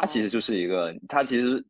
[0.00, 1.62] 它其实就是一个，它其实。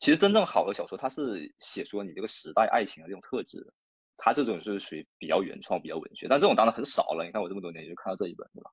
[0.00, 3.72] 其实真正好的小说，它是写出了你这个时代爱情的这种特质的。
[4.18, 7.24] 它这种是属于比较原创、比较文学，但这种当然很少了。
[7.24, 8.70] 你看我这么多年就看到这一本，对吧？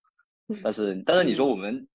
[0.64, 1.88] 但是，但是你说我们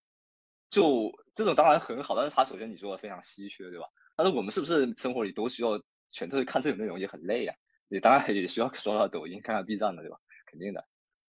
[0.71, 3.87] 就这种当然很好，但是它首先你说的非常稀缺，对吧？
[4.17, 5.79] 但是我们是不是生活里都需要
[6.17, 7.55] 全都是看这种内容也很累啊？
[7.89, 10.17] 你当然也需要刷刷抖音、看看 B 站的，对吧？
[10.47, 10.83] 肯定的，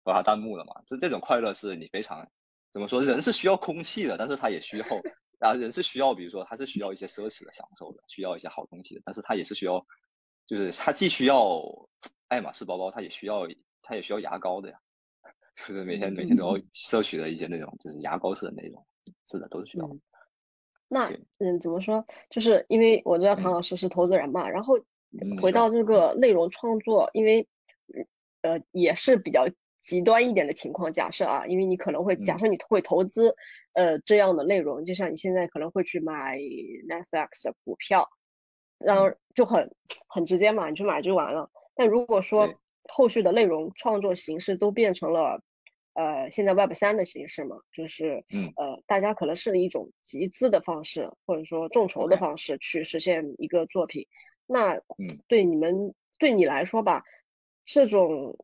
[0.05, 0.81] 刷刷弹幕的嘛。
[0.87, 2.25] 这这种快乐是你非常
[2.71, 3.03] 怎么说？
[3.03, 4.85] 人是需要空气的，但是他也需要
[5.41, 9.85] 啊，人是需要，比如说他是需要一些奢侈的享受的，需要一些好东西的，但是他也是需要，
[10.45, 11.61] 就是他既需要
[12.29, 13.45] 爱马仕包包，他也需要
[13.81, 14.79] 他也需要牙膏的呀，
[15.53, 18.87] 就是每天每天都要摄取的一些那种就是牙膏式的那种，
[19.25, 19.85] 是的，都是需要。
[20.89, 22.05] 那嗯，怎么说？
[22.29, 24.79] 就是因为我知道唐老师是投资人嘛，然后
[25.41, 27.47] 回到这个内容创作，因为
[28.41, 29.47] 呃也是比较
[29.81, 30.91] 极端一点的情况。
[30.93, 33.35] 假设啊，因为你可能会假设你会投资
[33.73, 38.07] 呃这样的内容，就像你现在可能会去买 Netflix 的股票，
[38.79, 39.73] 然后就很
[40.07, 41.49] 很直接嘛，你去买就完了。
[41.75, 42.53] 但如果说
[42.87, 45.41] 后续的内容创作形式都变成了。
[45.97, 48.23] 呃，现在 Web 三的形式嘛，就是
[48.55, 54.05] 呃，大家可能是一种集资的方式，或者说众筹的方式去实现一个作品。
[54.45, 54.79] 那
[55.27, 57.03] 对你们对你来说吧，
[57.65, 58.37] 这种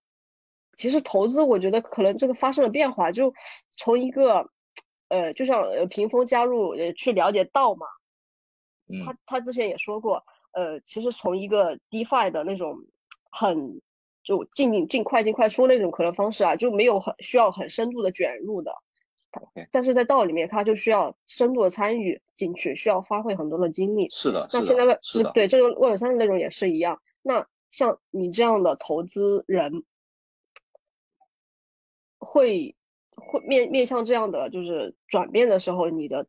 [0.78, 3.32] 其实投资，我觉得可能这个发生了变化，就
[3.78, 4.49] 从一个
[5.10, 7.86] 呃，就像屏风加入呃去了解道嘛，
[9.06, 12.76] 他他之前也说过，呃，其实从一个 DeFi 的那种
[13.30, 13.80] 很。
[14.24, 18.72] 就尽尽尽快尽快出那种可能方式啊，就没有很需要很深度的卷入的，
[19.70, 24.10] 但是在道里面，他就需要深度的参与进去，需要发挥很多的精力。
[24.10, 27.02] 是的，那现在是对这个万三的内容也是一样。
[27.22, 29.84] 那像你这样的投资人，
[32.20, 32.76] 会
[33.10, 36.28] 会面面向这样的就是转变的时候，你的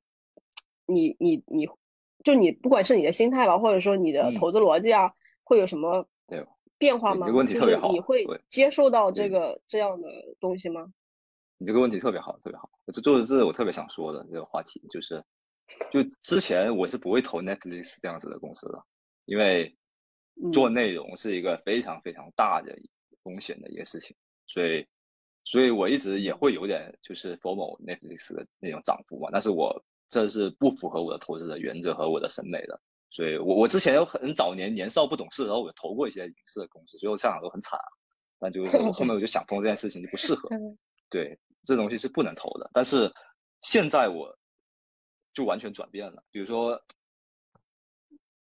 [0.86, 1.68] 你你你，
[2.24, 5.12] 就你不管是你的心态吧，或者说你的投资逻辑啊，
[5.44, 6.08] 会有什么？
[6.26, 6.44] 对。
[6.78, 7.26] 变化吗？
[7.26, 7.92] 这个问题特别好。
[7.92, 10.08] 你会接受到这个这样的
[10.40, 10.86] 东西吗？
[11.58, 12.68] 你这个问题特别好，特别好。
[12.92, 15.22] 这就是这是我特别想说的这个话题，就是，
[15.90, 18.82] 就之前我是不会投 Netflix 这样子的公司的，
[19.24, 19.74] 因为
[20.52, 22.76] 做内容是一个非常非常大的
[23.22, 24.14] 风险的一个事情，
[24.46, 24.86] 所以，
[25.44, 32.78] 所以我一直也会有点就是 follow Netflix 的那种涨幅嘛，但是我这是不符合我的投资的原则和我的审美的。
[33.14, 37.86] 所以，我我之前有很早年年少不懂事，然后我投过一些影视的公司，最后下场都很惨啊。
[38.40, 40.48] 但就是我后面我就想通这件事情就不适合，
[41.08, 42.68] 对，这东西是不能投的。
[42.74, 43.08] 但是
[43.62, 44.36] 现在我
[45.32, 46.76] 就完全转变了，比如说，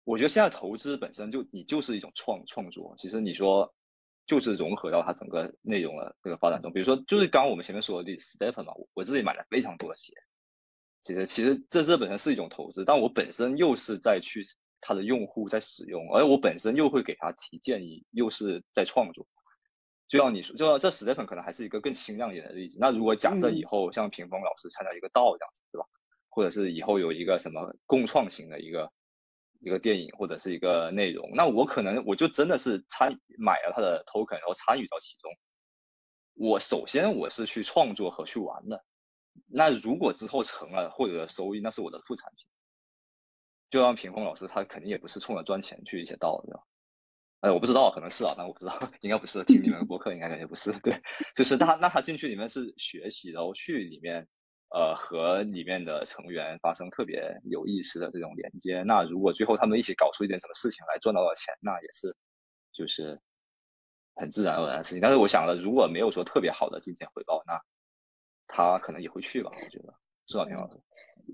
[0.05, 3.69] 我觉得现在投资本身就你就是一种创创作，其实你说
[4.25, 6.71] 就是融合到它整个内容的这个发展中。
[6.71, 10.13] 比如说，就是刚刚我们前面说的例子，Stephen 嘛，我自己买了非常多的鞋。
[11.05, 14.43] 其实，其实这这本身是一种投资，但我本身又是在去
[14.81, 19.23] 他的用户在使用，而我本身又会给他提建议，又是在创作。
[20.07, 22.77] 就像你说，就像这 Stephen 可能还是一个更轻量一点的例子。
[22.79, 25.85] 那如果假设以后像屏风老师参加一个道这样子，对吧？
[26.29, 28.91] 或者是以后有一个什么共创型的一个
[29.61, 35.31] 一个电影或者是一个内容，那我可能我就真的是参买了他的 token，然后参与到其中。
[36.33, 38.83] 我首先我是去创作和去玩的。
[39.47, 42.45] 那如果之后成了获得收益，那是我的副产品。
[43.69, 46.63] 就像平峰老师，他肯定也不是冲着赚钱去一些道的，对吧？
[47.41, 49.43] 哎，我不知道，可能是啊，但我不知道， 应该不是。
[49.43, 50.71] 听你们的播客，应该感觉不是。
[50.79, 50.99] 对，
[51.35, 54.25] 就是他，那他进去里面是学习，然后去里面，
[54.69, 58.83] 呃，和里面的成员发生特别有意思的这种连接。
[58.83, 62.15] 那如果最后他们一起搞出一点什么事情来，赚到了钱，那也是，
[62.71, 63.19] 就是
[64.15, 65.01] 很自然而然的事情。
[65.01, 67.59] 但是我想了，如果没有说特别好的金钱回报，那。
[68.47, 69.93] 他可能也会去吧，我觉得
[70.27, 70.75] 是吧，田老师？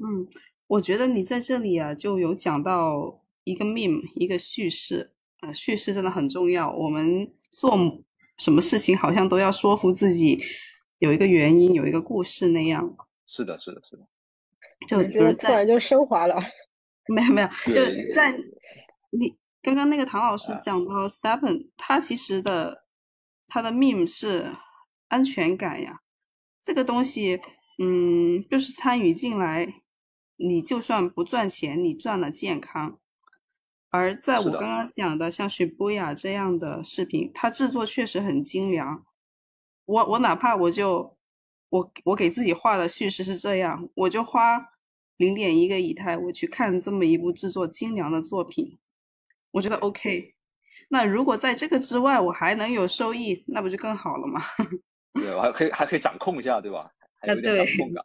[0.01, 0.27] 嗯，
[0.67, 6.71] 我觉得你在这里啊，就有讲到一个 meme，一个叙事啊，叙事真的很重要。
[6.71, 7.77] 我们做
[8.37, 10.41] 什么事情，好像都要说服自己
[10.99, 12.95] 有一个原因，有一个故事那样。
[13.27, 14.07] 是的，是的，是的。
[14.87, 16.35] 就觉得突然就升华了。
[17.07, 17.83] 没有没有，就
[18.15, 18.31] 在
[19.11, 22.85] 你刚刚那个唐老师讲到 Stephen，他其实的
[23.47, 24.51] 他的 meme 是
[25.09, 26.00] 安全感呀。
[26.61, 27.39] 这个东西，
[27.79, 29.81] 嗯，就是参与进来，
[30.37, 32.99] 你就算不赚钱，你赚了健康。
[33.89, 39.05] 而在我刚刚讲的像雪波雅这样的视频，它制作确实很精良。
[39.85, 41.17] 我我哪怕我就
[41.69, 44.65] 我我给自己画的叙事是这样，我就花
[45.17, 48.77] 零点一个以太，我去看这么一部制作精良的作品，
[49.51, 50.35] 我觉得 OK。
[50.89, 54.41] 那如果在这个之外，我还能有收益，那不就更好了吗？
[55.13, 56.91] 对，我还可以还可以掌控一下，对吧？
[57.19, 58.03] 还有点掌控感，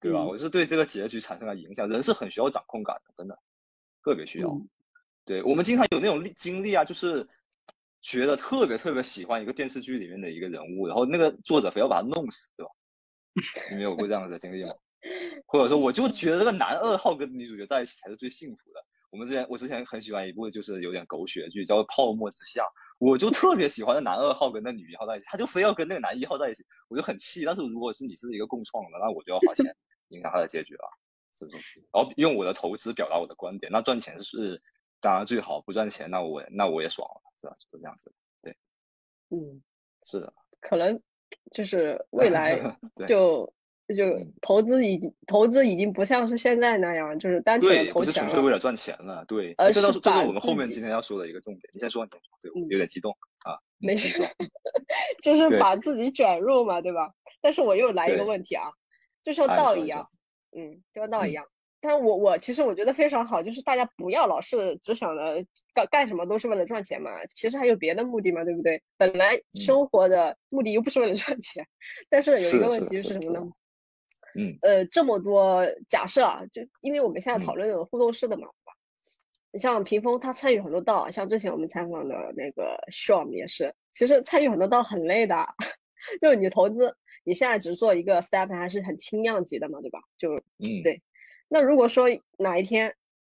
[0.00, 0.24] 对吧？
[0.24, 1.88] 我是对这个结局产生了影响。
[1.88, 3.38] 人是很需要掌控感的，真的。
[4.02, 4.50] 特别需要。
[5.24, 7.28] 对我们经常有那种经历啊，就是
[8.00, 12.72] 觉得特别特别喜欢一个电视剧里面的一个人物，然后那个作者非要把他弄死，对吧？
[13.70, 14.72] 你没有过这样的经历吗？
[15.46, 18.84] 或者说，我就觉得这个男二号跟女主角在一起才是最幸福的。
[19.10, 22.62] 我们之前我之前很喜欢一部就是有点狗血剧，叫《泡沫之夏》，
[22.98, 27.44] 我就特别喜欢那男二号跟那女一号在一起，他就非要跟那个男一号在一起，我就很气。
[27.44, 29.64] 但是如果是你是一个共创的，那我就要花钱
[30.08, 30.84] 影响他的结局了，
[31.38, 31.80] 是不是？
[31.92, 34.60] 然后用我的投资表达我的观点，那赚钱是
[35.00, 37.56] 当然最好，不赚钱那我那我也爽了，是吧？
[37.58, 38.12] 就是这样子。
[38.42, 38.56] 对，
[39.30, 39.62] 嗯，
[40.02, 41.00] 是的，可能
[41.50, 42.58] 就是未来
[43.08, 43.52] 就。
[43.96, 44.04] 就
[44.40, 49.54] 投资已经投资已经不像是现在那样，就是单纯的投钱，不是纯粹为了赚钱了，对。
[49.56, 51.70] 而是这是我们后面今天要说的一个重点。
[51.72, 53.12] 你先说，你先说，对，有点激动
[53.44, 53.56] 啊。
[53.78, 54.12] 没事，
[55.22, 57.12] 就是把自己卷入嘛，对吧？
[57.40, 58.64] 但是我又来一个问题啊，
[59.22, 60.08] 就像道一样，
[60.56, 61.44] 嗯，就像道一样。
[61.80, 68.82] 但是我我其实我觉得非常好，就是大家不要老是只想着干干什么都是为了赚钱嘛，其实还有别的目的嘛，对不对？
[68.96, 71.64] 本来生活的目的又不是为了赚钱，
[72.10, 73.48] 但是有一个问题是什么呢？
[74.38, 78.72] 嗯，呃，这么多假设啊，就因为我们现在讨论的互动式的嘛，对吧？
[79.50, 85.44] 你像屏风，他参与很多道，像之前我们采访的那个 Sean 也是，其实参与很多道很累的，
[86.22, 89.98] 就是你投资，你现在只做一个 step 还是很轻量级的嘛，对吧？
[90.16, 91.02] 就嗯，对。
[91.48, 92.06] 那如果说
[92.38, 92.94] 哪一天，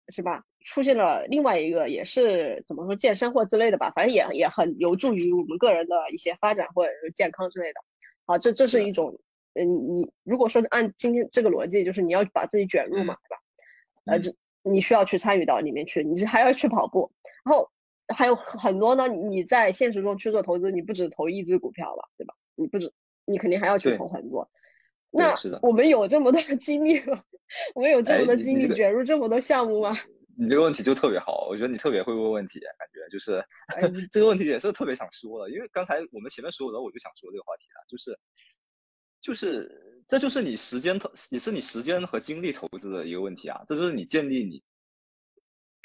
[0.09, 7.81] 是吧，出现了另外一个也是怎么说健身或之类的吧，反正也也很有助于我们个人的一些发展或者是健康之类的。
[8.27, 9.19] 好，这这是一种。
[9.53, 13.37] 嗯，你如果说按今天这个逻辑，就是你要把自己卷入嘛，对吧？
[14.05, 14.33] 呃，这
[14.63, 17.11] 你需要去参与到里面去，你是还要去跑步，
[17.43, 17.69] 然后
[18.15, 19.07] 还有很多呢。
[19.07, 22.33] 你在现实中去做投资，你不止投一只股票吧，对吧？
[22.55, 22.93] 你不止，
[23.25, 24.49] 你肯定还要去投很多。
[25.09, 27.21] 那我们有这么多的精力吗？
[27.75, 29.93] 我们有这么多精力卷入这么多项目吗？
[30.37, 33.43] 你这个问题就特别好，我觉得你特别会问问题，感觉就是
[34.09, 38.17] 这个问题也是特别想说的，因为刚才我们前面所有的，我就想说这个话题啊，就是。
[39.21, 43.61] 就是，这就是你时间投，也是你时间和精力投资的一个问题啊。
[43.67, 44.63] 这就是你建立你，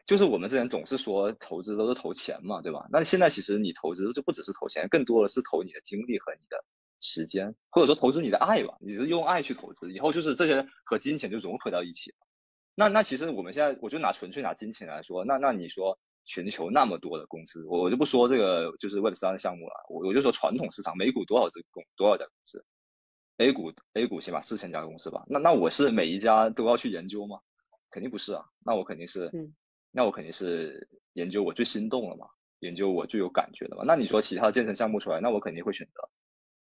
[0.06, 2.86] 就是我们之前总是说投资都是投钱嘛，对吧？
[2.90, 6.64] 那现在其实你投资就不只是投钱，更多的是投你的精力和你的
[6.98, 8.74] 时间，或者说投资你的爱吧。
[8.80, 12.16] 你是用爱去投资，以后就是这些和金钱就融合到一起了。
[12.74, 22.64] 那那其实我们现在，我就拿纯粹拿金钱来说，那那你说全球那么多的公司，我我就不说这个就是 Web 三的项目了，我我就说传统市场，美股多少只公多少家公司。
[23.38, 27.38] A 股 A 股起码四千家公司吧，那那我是每一家都要去研究吗？
[27.90, 29.30] 肯定不是啊，那我肯定是，
[29.90, 32.26] 那我肯定是研究我最心动了嘛，
[32.60, 33.84] 研究我最有感觉的嘛。
[33.86, 36.08] 那你说其他健身项目出来，那我肯定会选择。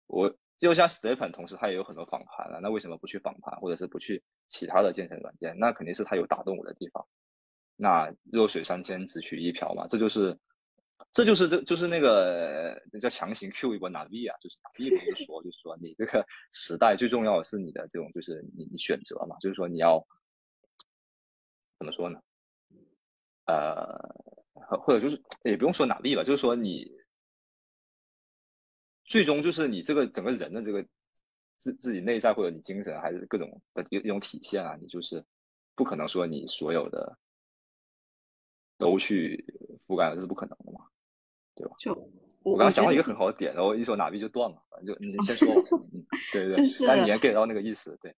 [0.08, 5.58] 我就像 Stephen 同时他也有很多访谈啊，那为什么不去访谈，或者是不去其他的健身软件？
[5.60, 7.06] 那肯定是他有打动我的地方。
[7.76, 10.38] 那弱水三千只取一瓢嘛，这就是。
[11.12, 20.06] 这就是这就是那个叫强行 Q 一波拿币啊，就是拿 V 不是说， 就是说你这个时代最重要的是你的这种，就是你你选择嘛，就是说你要
[21.80, 22.22] 怎么说呢？
[23.46, 23.98] 呃，
[24.80, 26.90] 或者就是也不用说拿币吧，就是说你
[29.04, 30.86] 最终就是你这个整个人的这个
[31.58, 35.26] 自自己内在或者你精神还是各种的一种体现啊，你就是
[35.76, 37.18] 不可能说你所有的
[38.82, 39.46] 都去
[39.88, 40.86] 覆盖了，这是不可能的嘛。
[41.54, 41.76] 对吧？
[41.78, 41.92] 就
[42.44, 45.54] 我刚刚想到一个很好的点，然后一说哪币就断了，反正就你先说。
[46.32, 48.16] 对对对，就是但你也 get 到那个意思，对。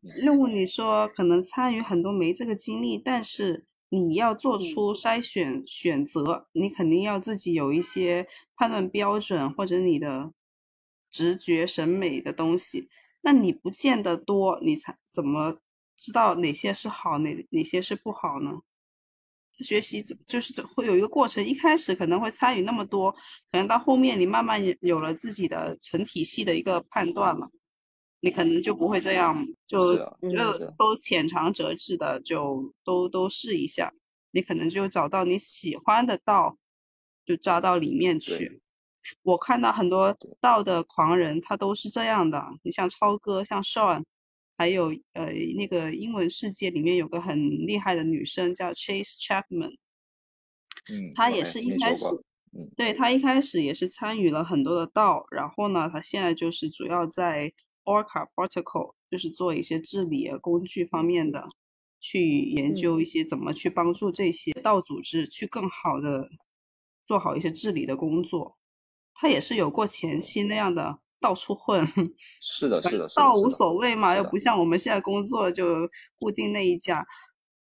[0.00, 10.32] 任务你说可能参与很多没这个经历，但是你要做出筛选选择，你肯定要自己有一些判断标准或者你的
[11.10, 12.88] 直觉审美的东西。
[13.22, 15.58] 那你不见得多，你才怎么
[15.96, 18.62] 知道哪些是好，哪哪些是不好呢？
[19.64, 23.10] 学习就是会有一个过程，一开始可能会参与那么多，
[23.50, 27.48] 可能到后面你慢慢有了自己的成体系的一个判断了，
[28.20, 33.92] 你可能就不会这样，就就都浅尝辄止的就都都试一下，
[34.32, 36.58] 你可能就找到你喜欢的道，
[37.24, 38.60] 就扎到里面去。
[39.22, 44.04] 我看到很多道的狂人，他都是这样的，你像超哥，像 Sean。
[44.56, 49.76] 还有呃，那个英文世界里面有个很厉害的女生叫 Chase Chapman，
[50.88, 52.04] 嗯，她也是一开始，
[52.74, 57.52] 对她一开始也是参与了很多的道，然后呢，她现在就是主要在
[57.84, 61.48] Orca Protocol，就是做一些治理工具方面的，
[62.00, 66.30] 去研究一些怎么去帮助这些道组织去更好的
[67.06, 68.56] 做好一些治理的工作。
[69.14, 71.00] 她也是有过前期那样的。
[71.20, 71.86] 到处混，
[72.40, 75.88] 是的，是的，倒无所谓嘛，又不像我们现在工作就
[76.18, 77.04] 固定那一家。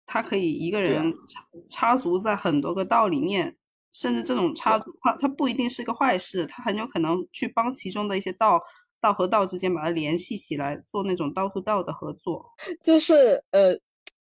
[0.06, 3.56] 他可以一个人插插足在很多个道里面，
[3.94, 8.60] 甚至这种插足，它它不一定是个坏事，他很有可能去帮其中的一些道
[9.00, 12.44] 道和道之间把它联系起来，做那种道和道的合作。
[12.84, 13.74] 就是呃，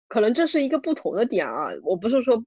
[0.07, 2.41] 可能这是一个不同的点啊，我不是说，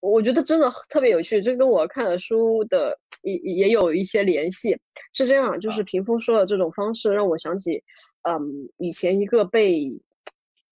[0.00, 4.78] 我觉得真的特别有趣，这跟我看的书的也也有一些联系。
[5.12, 7.82] 是这样，就是屏风说的这种方式让我想起，
[8.28, 8.40] 嗯，
[8.78, 9.90] 以前一个被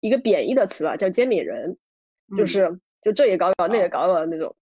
[0.01, 1.77] 一个贬义的词吧，叫煎饼人。
[2.35, 4.57] 就是就这也搞搞那也搞搞的那种，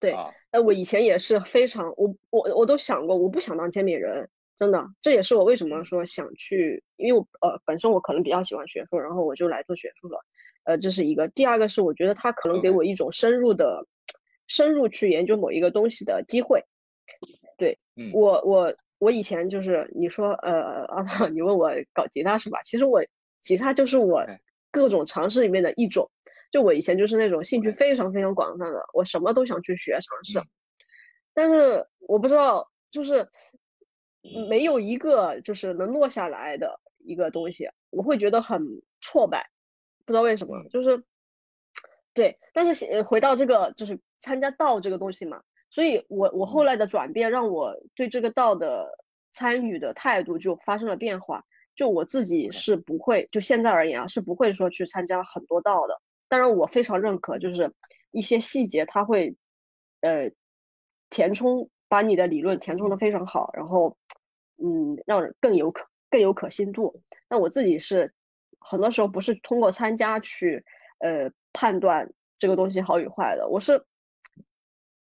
[0.00, 0.16] 对，
[0.50, 10.18] 呃，我以前也是非常，我我我都想过，我不想当煎饼人，真的，这也是我为什么说想去，因为我呃本身我可能比较喜欢学术，然后我就来做学术了，
[10.64, 11.28] 呃，这是一个。
[11.28, 13.86] 第二个是我觉得他可能给我一种深入的、
[14.46, 16.64] 深入去研究某一个东西的机会。
[17.56, 17.78] 对
[18.12, 22.60] 我我我以前就是你说呃 啊，你问我搞吉他是吧？
[22.64, 23.02] 其实我
[23.42, 24.24] 吉他就是我
[24.70, 26.10] 各种尝试里面的一种。
[26.52, 30.40] 就我以前就是那种兴趣非常非常广泛的，我什么都想去学尝试，
[31.34, 33.28] 但是我不知道，就是
[34.48, 38.62] 没有一个就是能落下来的一个东西，我会觉得很
[39.00, 39.44] 挫败，
[40.06, 41.02] 不知道为什么，就是
[42.14, 42.38] 对。
[42.54, 48.88] 但是回到这个就是参加道这个东西嘛，所以我我后来的转变让我对这个道的
[49.32, 51.44] 参与的态度就发生了变化。
[51.74, 56.00] 就我自己是不会，就现在而言啊，是不会说去参加很多道的。
[56.26, 57.70] 当然，我非常认可，就是
[58.12, 59.36] 一些细节，它会，
[60.00, 60.30] 呃，
[61.10, 63.94] 填充，把你的理论填充的非常好，然后，
[64.56, 67.02] 嗯，让人更有可更有可信度。
[67.28, 68.10] 那我自己是，
[68.58, 70.64] 很多时候不是通过参加去，
[71.00, 73.84] 呃，判断这个东西好与坏的，我是，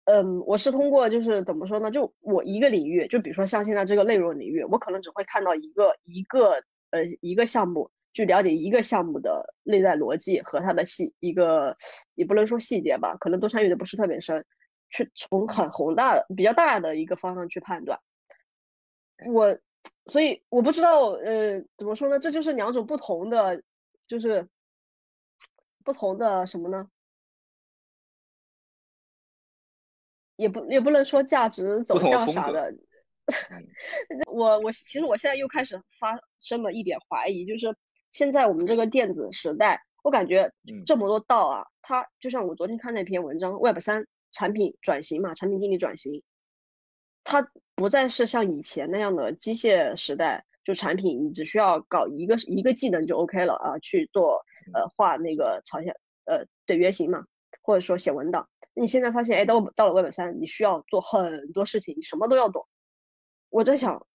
[0.06, 1.92] 嗯，我是通过就是怎么说呢？
[1.92, 6.54] 就我一个领域，就比如说像现在这个内容领域，我可能只会看到一个一个
[6.92, 7.90] 呃一个项目。
[8.16, 11.76] 去了解一个项目的内在逻辑和它的细一个，
[12.14, 14.42] 也不能说细节吧，可能都参与的不是特别深，
[14.90, 18.00] 去从很宏大的、比较大的一个方向去判断。
[19.34, 19.54] 我，
[20.06, 22.18] 所以我不知道，呃，怎么说呢？
[22.18, 23.62] 这就是两种不同的，
[24.08, 24.48] 就是
[25.84, 26.88] 不同的什么呢？
[30.36, 32.74] 也不也不能说价值走向啥的。
[34.32, 37.76] 我我其实我现在又开始发生了一点怀疑，就是。
[38.12, 40.50] 现在我们这个电子时代，我感觉
[40.86, 46.24] 这么多道啊，它就像我昨天看那篇文章，Web 三产品转型嘛，产品经理转型，
[47.26, 54.42] 它不再是像以前那样的机械时代，就产品你只需要搞一个一个技能就 OK 了啊，去做
[54.74, 57.22] 呃画那个朝鲜呃的原型嘛，
[57.64, 58.48] 或者说写文档。
[58.76, 62.68] 你现在发现，哎，到到了 Web 三，你需要做很多事情，你什么都要懂。
[63.50, 64.06] 我在想，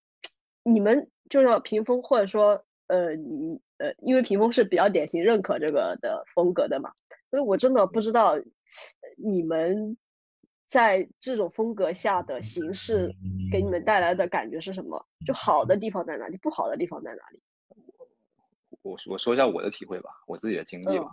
[0.62, 3.61] 你们就像屏风，或者说呃你。
[3.80, 6.92] 呃，因为屏风是比较典型认可这个的风格的嘛，
[7.30, 8.34] 所以我真的不知道
[9.16, 9.96] 你们
[10.68, 13.11] 在这种风格下的形式
[13.50, 15.02] 给你们带来的感觉是什么？
[15.24, 16.36] 就好的地方在哪里？
[16.42, 17.42] 不好的地方在哪里？
[18.82, 21.11] 我我说一下我的体会吧，我自己的经历吧。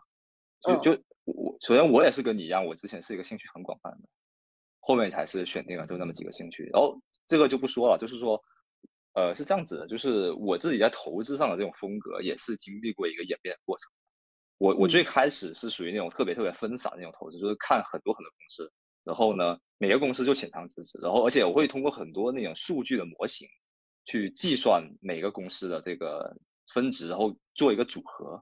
[0.60, 4.10] 就就我首先我也是跟你一样，我之前是一个兴趣很广泛的，
[4.80, 6.64] 后面才是选定了就那么几个兴趣。
[6.74, 8.42] 然后这个就不说了，就是说。
[9.14, 13.92] 呃，是这样子的，就是我自己在投资上的这种风格，也是经历过一个演变过程。
[14.60, 18.72] 我我最开始是属于那种特别特别分散的那种投资，就是看很多很多公司，
[19.04, 23.48] 然后呢，每个公司就浅尝辄止，然后而且我会通过很多那种数据的模型，
[24.06, 26.32] 去计算每个公司的这个
[26.72, 28.40] 分值，然后做一个组合。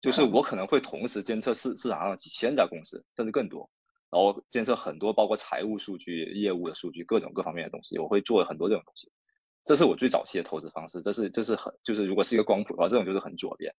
[0.00, 3.68] 就是我可能会同时监测市市场上几千家公司，甚至更多，
[4.10, 9.10] 然后监测很多包括财务数据、业务的数据，各种各方面的东西，我会做很多这种东西。
[9.64, 13.70] 这是我最早期的投资方式，这是这是很就是如果是一个光谱的话，这种就是很左边。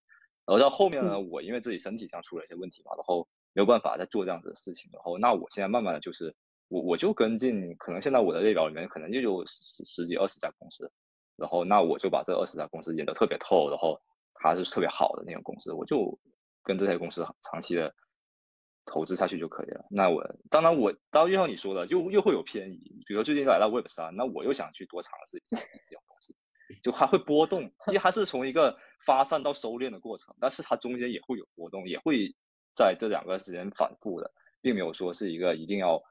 [0.45, 4.89] 然后到后面呢，我因为自己身体上出了一些问题嘛，然后没有办法再做这样子的事情。
[4.93, 6.35] 然后那我现在慢慢的就是
[6.67, 10.91] 我我就跟进，可能现在我的列表里面可能就有十十几二十家公司，
[11.37, 13.99] 然后那我就把这二十家公司研得特别透，然后
[14.39, 16.17] 它是特别好的那种公司，我就
[16.63, 17.93] 跟这些公司长期的。
[18.85, 19.85] 投资下去就可以了。
[19.91, 23.03] 那我当然，我当然又像你说的，又又会有偏移。
[23.05, 26.35] 比如最近来到 Web 三，那我又想去多尝试一下这种东西，
[26.81, 28.75] 就它会波动，因为它是从一个
[29.05, 32.35] 发散到收敛的过程，但是它中间也会有波动，也会
[32.75, 36.01] 在这两个时间反复的，并没有说是一个一定要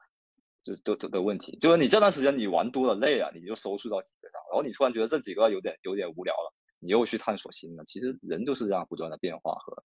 [0.63, 1.57] 就都都的问题。
[1.57, 7.85] 就是你这段时间你玩多了累了，你就收束到几个上，然后你突然觉得这几个有点有点无聊了，你又去探索新的。
[7.85, 9.83] 其实人就是这样不断的变化和。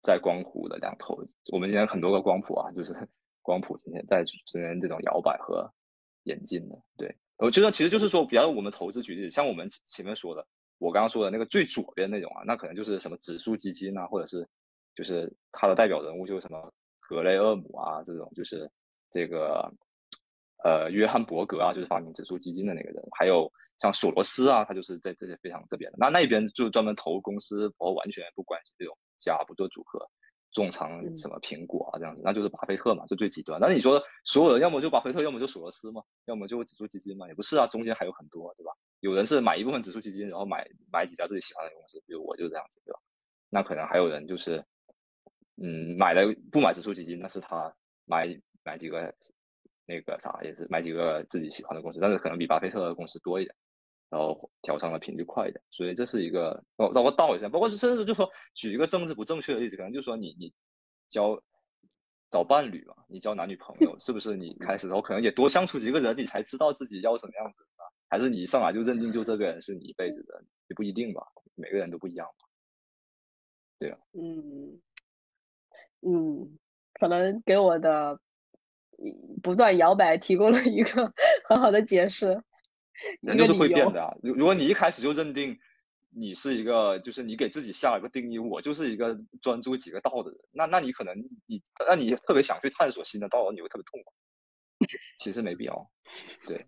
[0.00, 2.94] 在光谱的两头，我们今天很多个光谱啊，就是
[3.42, 5.68] 光谱今天在之间这种摇摆和
[6.22, 6.80] 演进的。
[6.96, 10.46] 对，我觉得其实就是说，比方我们投资举例，像我们前面说的，
[10.78, 14.48] 我刚刚说的那个最左边那种啊，那可能就是什么指数基金啊，或者是
[14.94, 18.70] 就是他的代表人物就是什么格雷厄姆啊这种，就是
[19.10, 19.68] 这个
[20.62, 25.96] 呃约翰伯格啊，就是发明指数基金的那个人，还有像索罗斯啊，他就是在这些非常这边的。
[25.98, 30.08] 那那边就专门投公司，然后完全不关心这种家不做组合。
[30.52, 33.60] 重仓什么苹果啊这样子，那就是巴菲特嘛，就最极端。
[33.60, 38.72] 那你说所有人要么就巴菲特，要么就索罗斯嘛，要么就指数基金嘛，也不是啊，中间还有很多，对吧？
[39.00, 42.98] 有人是买一部分指数基金，然后买买几家自己喜欢的公司，比如我就是这样子，对吧？
[43.50, 44.64] 那可能还有人就是，
[45.62, 47.70] 嗯，买了不买指数基金，那是他
[48.06, 48.26] 买
[48.64, 49.14] 买几个
[49.84, 53.54] 那个啥，也是买几个自己喜欢的公司，但是可能比巴菲特的公司多一点。
[54.10, 60.52] 然后调仓的频率快一点，所以这是一个，包包括道一下，包括甚至就说举一个政治不正确的例子，可能就说你你
[61.08, 61.40] 交
[62.30, 67.68] 找伴侣嘛，你交男女朋友，是不是你开始的时候可能也多相处几个人，你才知道自己要什么样子的？
[68.10, 71.22] 还是你一上来就认定就这个人是你一辈子的，也不一定吧，
[71.54, 72.46] 每个人都不一样嘛。
[73.78, 74.80] 对啊，嗯
[76.00, 76.58] 嗯，
[76.94, 78.18] 可能给我的
[79.42, 81.12] 不断摇摆提供了一个
[81.44, 82.42] 很好的解释。
[83.22, 84.14] 人就是会变的啊！
[84.22, 85.58] 如如果你一开始就认定
[86.10, 94.12] 你是一个，就是你给自己下了个定义，我就是一个专注几个道的人，那那你可能你那你特别想去探索新的道，你会特别痛苦。
[95.18, 95.90] 其实没必要，
[96.46, 96.66] 对，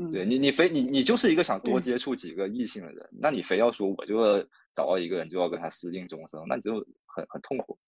[0.10, 4.42] 对你你非你你就是一个想多接触几个异性的人，那你非要说我就要
[4.74, 6.74] 找到一个人就要跟他私定终生，那你就
[7.06, 7.78] 很很痛苦。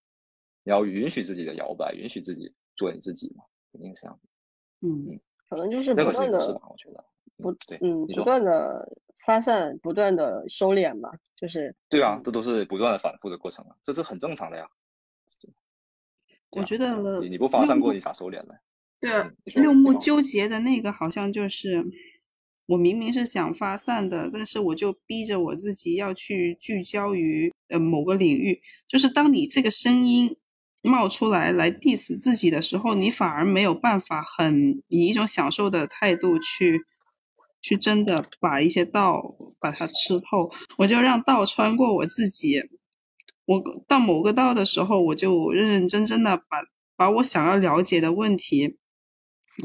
[0.64, 3.42] 你要允许自己的摇摆，允许自己做你自己嘛，
[3.72, 4.20] 肯定是这样。
[4.82, 5.20] 嗯嗯。
[5.52, 7.04] 可能就是不断的，我觉得
[7.36, 8.88] 不对，嗯，不断的
[9.26, 14.66] 发散，不断的收敛吧，就是对啊，这都是不断的反复的过程啊，这是很正常的呀。
[16.52, 18.54] 我觉得你你不发散过，你咋收敛呢？
[18.98, 21.84] 对啊，六木纠结的那个好像就是，
[22.64, 30.38] 我明明是想发散的，但是我就逼着我自己要去聚焦于呃某个领域，就是当你这个声音。
[30.82, 36.80] 冒出来来 diss 自己的时候，你反而没有办法很以一种享受的态度去
[37.60, 40.50] 去真的把一些道把它吃透。
[40.78, 42.60] 我就让道穿过我自己，
[43.44, 46.58] 我到某个道的时候，我就认认真真的把
[46.96, 48.76] 把我想要了解的问题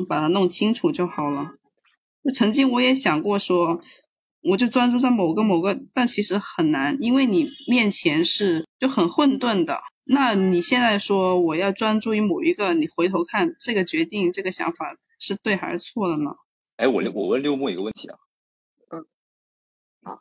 [0.08, 1.56] 把它弄清楚就好了。
[2.24, 3.82] 就曾经我也想过说，
[4.50, 9.80] 我就专注在某个某个，但其实很难，因为你面前是就很混沌的。
[10.10, 16.36] 那你现在说我要专注于某一个，你回头看这个决定、这个想法是对还是错的呢？
[16.78, 18.18] 哎，我我问六木一个问题啊，
[18.92, 19.06] 嗯，
[20.04, 20.20] 啊，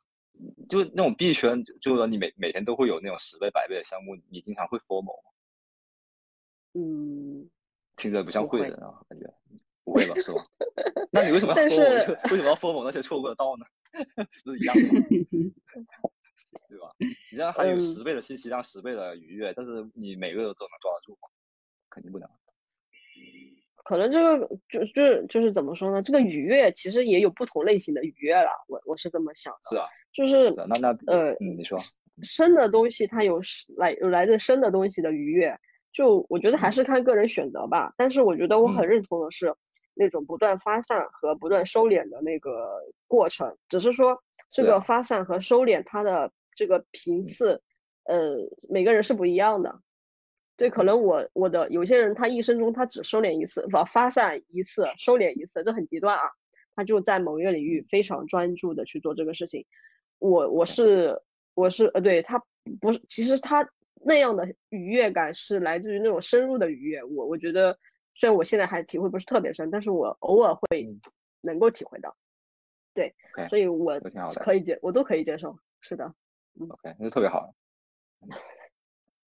[0.68, 5.30] 就那种币圈，就是说你每每天都会有那种十倍、百倍的项目，你经常会 formal 吗？
[6.74, 7.49] 嗯，
[7.97, 9.32] 听着不像会人啊，感觉
[9.84, 10.14] 不会吧？
[10.20, 10.45] 是吧？
[11.12, 12.30] 那你为什么要 formal？
[12.30, 13.66] 为什么要 formal 那些错过的道呢？
[14.45, 15.07] 不是一样吗？
[16.76, 16.92] 对吧？
[17.30, 21.28] 你这样还有十倍的信息量，十倍的愉悦，但是你每个都能抓得住吗？
[21.88, 22.28] 肯定不能。
[23.82, 26.02] 可能这个就就就是怎么说呢？
[26.02, 28.50] 这个愉悦其实也有不同类型的愉悦了。
[28.68, 29.70] 我我是这么想的。
[29.70, 29.86] 是啊。
[30.12, 31.78] 就是那那呃，你说
[32.22, 33.40] 生的东西它有
[33.76, 35.58] 来有来自生的东西的愉悦，
[35.92, 37.94] 就我觉得还是看个人选择吧。
[37.96, 39.54] 但是我觉得我很认同的是
[39.94, 46.30] 那种不断发散和不断收敛的那个过程，只是说这个发散和收敛它的。
[46.57, 47.62] 这个频次，
[48.04, 48.36] 呃，
[48.68, 49.80] 每个人是不一样的。
[50.57, 56.22] 对，可能我我的有些人他一生中他只收敛一次，不发散一次，收敛一次，这很极端啊。
[56.74, 59.64] 他就在某一个领域非常专注的去做这个事情。
[60.18, 61.20] 我我是
[61.54, 62.42] 我是呃，对他
[62.80, 63.68] 不是，其实他
[64.03, 67.03] 那样的愉悦感是来自于那种深入的愉悦。
[67.04, 67.78] 我我觉得
[68.14, 70.87] 虽然我现在还体会不是特别深，但是我偶尔会
[71.42, 72.16] 能够体会到。
[72.95, 73.14] 对，
[73.50, 74.00] 所以我
[74.41, 75.54] 可以接，我都可以接受。
[75.80, 76.14] 是的。
[76.61, 77.53] OK，那就特别好。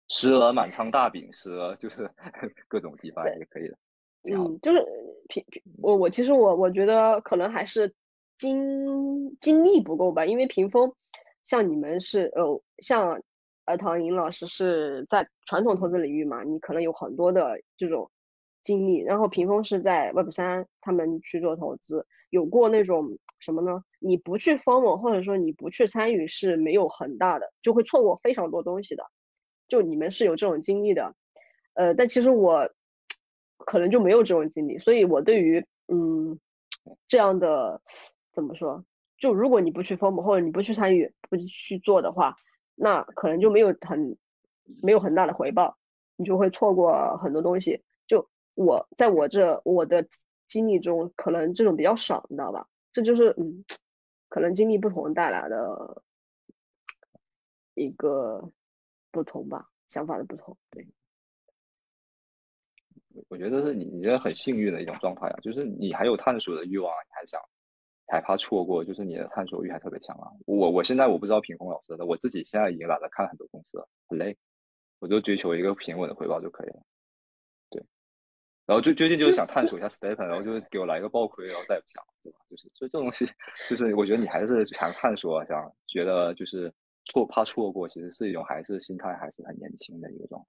[0.08, 2.10] 时而满仓大饼，时而就是
[2.68, 3.78] 各种地方也可以的。
[4.24, 4.86] 嗯，就是
[5.30, 7.94] 平平，我我其实我我觉得可能还是
[8.38, 10.94] 经经历不够吧，因为屏风
[11.44, 13.22] 像你们是呃像
[13.66, 18.10] 呃唐颖老师是在传统投资领域嘛，你可能有很多的这种
[18.64, 23.18] 经历，然后屏风是在 Web 三他们去做投资，有过那种。
[23.40, 23.84] 什么呢？
[24.00, 29.06] 你不去 follow，或者说你不去参与是没有很大的，就会错过非常多东西的。
[29.68, 31.14] 就你们是有这种经历的，
[31.76, 32.68] 呃，但其实我
[33.60, 36.40] 可能就没有这种经历，所以我对于嗯
[37.08, 37.80] 这样的
[38.34, 38.84] 怎么说，
[39.20, 42.34] 就如果你不去 follow 或者你不去参与，不去做的话，
[42.74, 44.18] 那可能就没有很
[44.82, 45.78] 没有很大的回报，
[46.16, 47.84] 你就会错过很多东西。
[48.08, 50.08] 就我在我这我的
[50.48, 52.68] 经历中，可能这种比较少，你知道吧？
[52.92, 53.64] 这就是嗯，
[54.30, 56.04] 可能经历不同带来的
[57.76, 58.50] 一个
[59.12, 60.58] 不同吧，想法的不同。
[60.72, 60.88] 对，
[63.30, 67.40] 我觉得是你你觉得很幸运的一种状态啊，就是你还有探索的欲望，你还想，
[68.08, 70.32] 还怕错过，就是你的探索欲还特别强啊。
[70.46, 74.36] 我我现在我不知道品峰老师的，我自己现在已经懒得看很多公司了，很累，
[75.00, 76.82] 我就追求一个平稳的回报就可以了。
[78.68, 82.40] 然后最最近就是想探索一下 Stephen，然后就是给我来一个爆亏，然后再也不想，对吧？
[82.50, 83.26] 就是所以这种东西，
[83.70, 86.72] 就是我觉得你还是想探索，想觉得就是
[87.06, 90.48] 错怕错过，其实是一种还是心态还是很年轻的一个状态，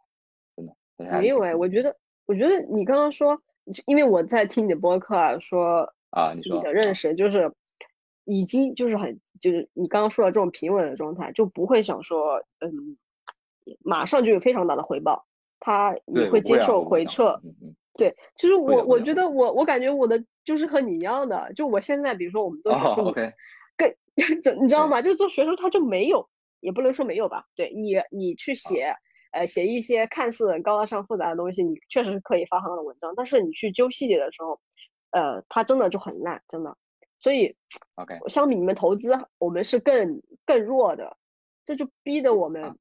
[0.57, 0.75] 真的。
[1.21, 1.97] 没有哎，我觉得
[2.27, 3.41] 我觉得你刚刚说，
[3.87, 7.53] 因为我在听你的播客啊，说啊，你的认识就是
[8.25, 12.99] 已经就是很就是你刚刚说的这种平稳的状态，就不会想说嗯，
[13.85, 15.25] 马上就有非常大的回报，
[15.61, 17.41] 他你会接受回撤。
[17.99, 23.13] 对，其实我我觉得我我感觉我的就是和你一样的，就我现在比如说我们做学术，
[23.77, 23.93] 更
[24.63, 25.03] 你知道吗？
[25.03, 26.29] 就做学术他就没有，
[26.61, 27.45] 也不能说没有吧。
[27.57, 28.95] 对你你去写，
[29.33, 34.61] 呃，写一些看似高大上复杂的东西，你确实是可以发很好的文章，但是你去揪细节的时候，
[35.11, 36.77] 呃，它真的就很烂，真的。
[37.19, 37.57] 所以
[37.97, 41.17] ，OK，相比你们投资，我们是更更弱的，
[41.65, 42.79] 这就逼得我们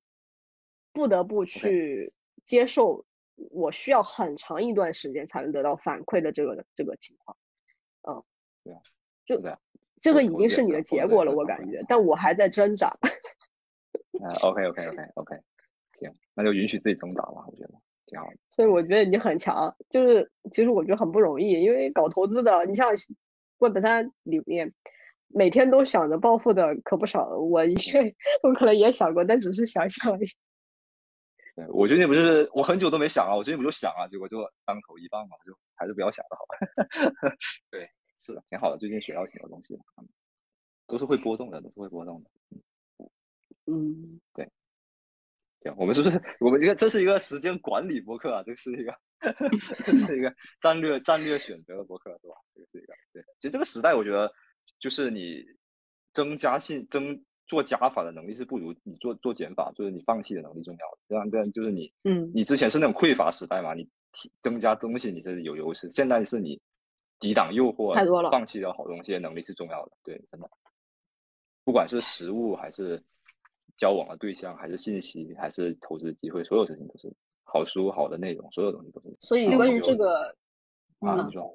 [0.93, 2.13] 不得不去
[2.45, 3.03] 接受。
[3.51, 7.37] 我需要很长一段时间才能得到反馈的这个这个情况，
[8.09, 8.23] 嗯，
[8.63, 8.81] 对啊，
[9.25, 9.39] 就
[10.01, 12.87] 这个已经是你的结果了，我感觉，但我还在挣扎。
[12.87, 15.35] 啊，OK OK OK OK，
[15.99, 17.73] 行，那就允许自己挣扎吧，我觉得
[18.05, 18.37] 挺好的。
[18.49, 22.91] 所以我觉得你很强，就是其实我觉得很不容易，因为搞投资的，你像
[23.59, 24.73] Web 三里面
[25.27, 27.75] 每天都想着暴富的可不少，我一
[28.41, 30.17] 我可能也想过，但只是想想。
[31.57, 36.45] 对，我最近不是我很久都没想啊，我最近不就想啊，结果就当头一棒嘛，就还是不要想的好。
[37.71, 37.89] 对，
[38.19, 39.79] 是的，挺好的，最近学到挺多东西的，
[40.85, 42.29] 都是会波动的，都是会波动的。
[43.65, 44.47] 嗯，对。
[45.61, 48.43] 对，我们是不是我们这个这是一个时间管理博客啊？
[48.43, 48.95] 这是一个
[49.83, 50.31] 这是一个
[50.61, 52.35] 战略战略选择的博客，是吧？
[52.53, 53.23] 这个是一个对。
[53.39, 54.31] 其实这个时代，我觉得
[54.77, 55.43] 就是你
[56.13, 57.19] 增加信增。
[57.47, 60.97] 做加法的能力是不如你做做减法，就是你放弃的能力重要。
[61.07, 65.89] 这样这样就是你，嗯，你之前是那种匮乏时代嘛，你提增加东西你是有优势。
[65.89, 66.59] 现在是你
[67.19, 69.91] 抵挡诱惑，太多了，放弃掉好东西的能力是重要的。
[70.03, 70.49] 对，真的，
[71.63, 73.01] 不管是食物还是
[73.75, 77.11] 交往的对象，还是信息，还是投资机会，所有事情都是
[77.43, 79.17] 好书、好的内容，所有东西都是。
[79.21, 80.35] 所以关于这个，
[80.99, 81.49] 啊，你说。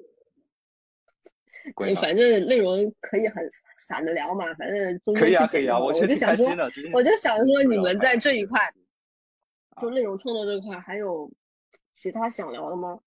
[2.00, 3.48] 反正内容可以很
[3.78, 5.72] 散的聊嘛，反正中间去剪。
[5.74, 6.46] 我就想说，
[6.92, 8.60] 我就想说，你们在这一块，
[9.80, 11.32] 就内容创作这块，还有
[11.92, 13.00] 其他想聊的吗？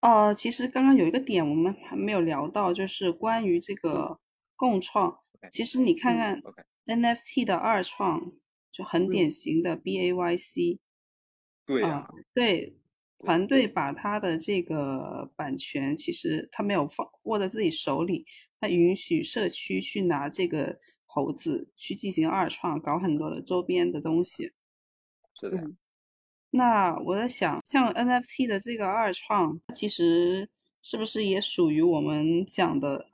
[0.00, 4.20] 哦，其实刚刚有一个点我们还没有聊到，就是关于这个
[4.54, 5.18] 共创。
[5.50, 6.40] 其实你看看
[6.86, 8.32] NFT 的二创，
[8.70, 10.78] 就很典型的 BAYC。
[11.66, 12.77] 对呀，对。
[13.18, 18.24] 团队把他的这个版权，其实他没有放握在自己手里，
[18.60, 24.52] 他允许社区去拿这个猴子去进行二创，搞很多的周边的东西。
[25.40, 25.70] 是的。
[26.50, 30.48] 那我在想，像 NFT 的这个二创，其实
[30.80, 33.10] 是不是也属于我们讲的，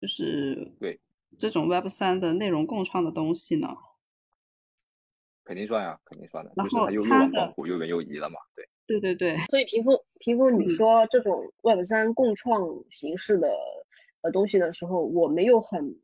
[0.00, 1.00] 就是对
[1.38, 3.68] 这种 Web 三的内容共创的东西呢？
[5.48, 6.52] 肯定算呀，肯定算的。
[6.54, 8.68] 就是他又又往光谱又远又移了嘛，对。
[8.86, 9.34] 对对对。
[9.46, 13.48] 所以屏风屏风，你说这种 Web 三共创形式的
[14.20, 15.96] 呃东西的时候，我没有很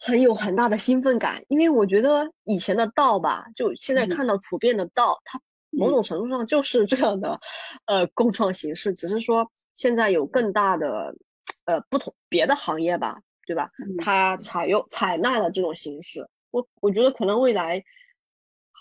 [0.00, 5.38] 很有很大的兴奋感，因为我觉得以前的道吧，就现在看到普遍的道，它
[5.70, 7.38] 某种程度上就是这样的
[7.84, 11.14] 呃共创形式，只是说现在有更大的
[11.66, 13.70] 呃不同别的行业吧，对吧？
[13.98, 17.84] 它采用采纳了这种形式，我我觉得可能未来。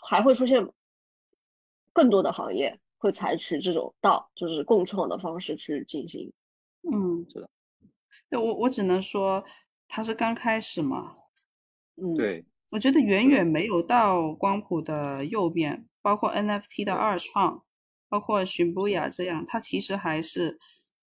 [0.07, 0.65] 还会出现
[1.91, 6.31] 更多的行业会采取这种道，就是共创的方式去进行。
[6.83, 7.49] 嗯，是的。
[8.29, 9.43] 对我，我只能说
[9.87, 11.15] 它是刚开始嘛。
[11.95, 12.45] 嗯，对。
[12.71, 17.63] 我觉得远远没有到光谱的右边，包括 NFT 的二创，
[18.09, 20.59] 包括寻布雅这样，它其实还是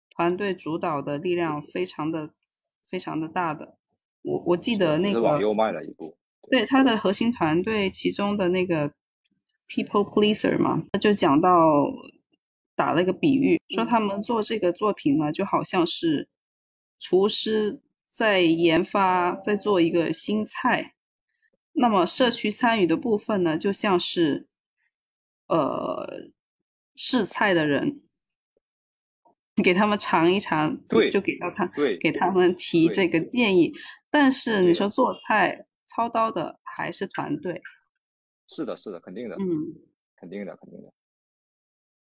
[0.10, 2.28] 团队主导的力量非常的
[2.86, 3.78] 非常的大的。
[4.24, 6.18] 我我记得那个往右迈了一步。
[6.52, 8.90] 对他的核心团队，其中的那个
[9.68, 11.50] people pleaser 嘛，他就讲到
[12.76, 16.28] 打了一个比喻，说他们做这个作品呢，就好像是
[17.00, 20.94] 厨师在研发，在做一个新菜。
[21.72, 24.48] 那么社区参与的部分呢，就像是
[25.48, 26.30] 呃
[26.96, 28.02] 试菜的人，
[29.64, 30.78] 给他们尝一尝，
[31.10, 33.74] 就给到他，给他们提这个建议。
[34.12, 35.66] 但是你说做菜。
[35.96, 37.62] 操刀的还是团队，
[38.48, 39.46] 是的，是的，肯定的，嗯，
[40.16, 40.92] 肯定的，肯定的。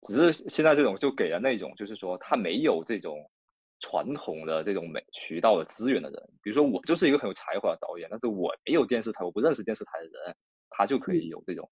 [0.01, 3.29] 只是现在这种就给了那种，就是说他没有这种
[3.79, 10.35] 传统的这种美渠道的资源的人，比如说我就是一个很有才华的导演，但是我没有电视台，我不认识电视台的人，
[10.69, 11.69] 他就可以有这种，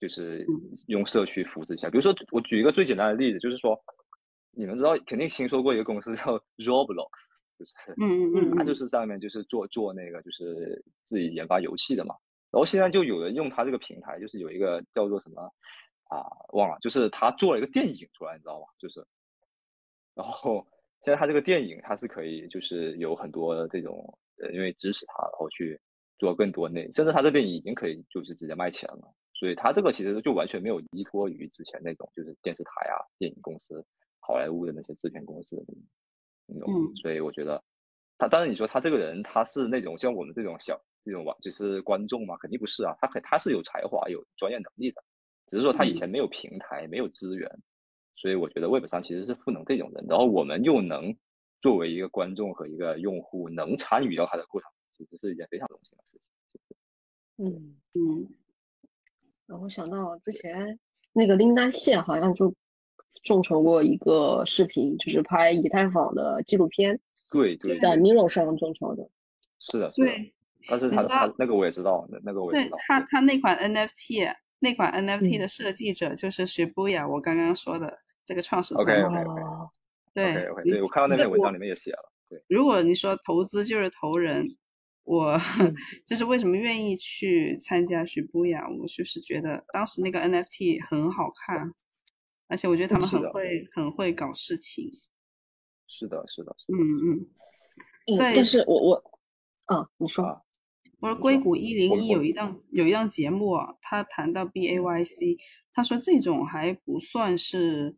[0.00, 0.46] 就是
[0.86, 1.90] 用社区扶持一下。
[1.90, 3.76] 比如说我举一个最简单的例子，就是说
[4.52, 7.10] 你们知道肯定听说过一个公司叫 Roblox，
[7.58, 12.14] 就是嗯嗯嗯， 他就是上面就是做做那个就是自己研发游戏的嘛。
[12.50, 15.42] 然后现在就有人用他这个平台，就是有一个叫做什么
[16.08, 16.22] 啊，
[16.52, 18.66] 忘了，就是他做了一个电影出来，你知道吗？
[18.78, 19.04] 就是，
[20.14, 20.64] 然后
[21.02, 25.80] 现在他这个电影，他是可以就是有很多这种呃，因为支持他，然后去
[26.18, 29.14] 做更多内，甚至他这电影已经可以就是直接卖钱了。
[29.34, 33.84] 所以他这个其实就完全没有依托于之前那种就是电视台啊、电影公司、
[34.20, 35.64] 好莱坞的那些制片公司的
[36.46, 36.72] 那种。
[36.72, 36.96] 嗯。
[36.96, 37.62] 所以我觉得
[38.18, 40.80] 他，当然你说他这个人，他是那种像我们这种小。
[41.06, 45.04] 这种网就是观众嘛，肯定不是啊，他肯他是有才华、有专业能力的，
[45.50, 47.46] 只是说他以前没有平台、没有资源，
[48.16, 51.14] 所以我觉得 Web 上其实是赋能这种人，然后我们又能
[51.60, 56.18] 作为一个观众和一个用户能参与到他的过程，其实是一件非常荣幸的事
[56.66, 56.76] 情。
[57.36, 58.26] 嗯嗯，
[59.44, 60.80] 然后想到之前
[61.12, 62.50] 那个林丹谢好像就
[63.22, 66.98] 众筹过一个视频，就是拍以太坊的纪录片，
[67.30, 69.08] 对对，在 Miro 上众筹的，
[69.60, 70.10] 是的，是的。
[70.66, 72.76] 但是他他那个我也知道，那那个我也知道。
[72.88, 79.02] 他他那款 NFT 那款 NFT 的设计者就是 Shibuya，我刚刚说的这个创始团队。
[79.02, 79.42] OK OK OK。
[80.14, 82.12] 对，OK，对我看到那篇文章里面也写了。
[82.30, 84.56] 对，如果你说投资就是投人，
[85.02, 85.38] 我
[86.06, 91.74] 就是为什么愿意去参加 Shibuya，我就是觉得当时那个 NFT 很好看，
[92.48, 94.90] 而且我觉得他们很会很会搞事情。
[95.86, 96.56] 是的，是的。
[96.68, 96.76] 嗯
[97.12, 98.18] 嗯。
[98.18, 99.20] 但是我我
[99.66, 100.42] 啊，你说。
[101.00, 105.36] 我说硅谷一零一有一档有一档节目啊，他谈到 B A Y C，
[105.74, 107.94] 他说这种还不算是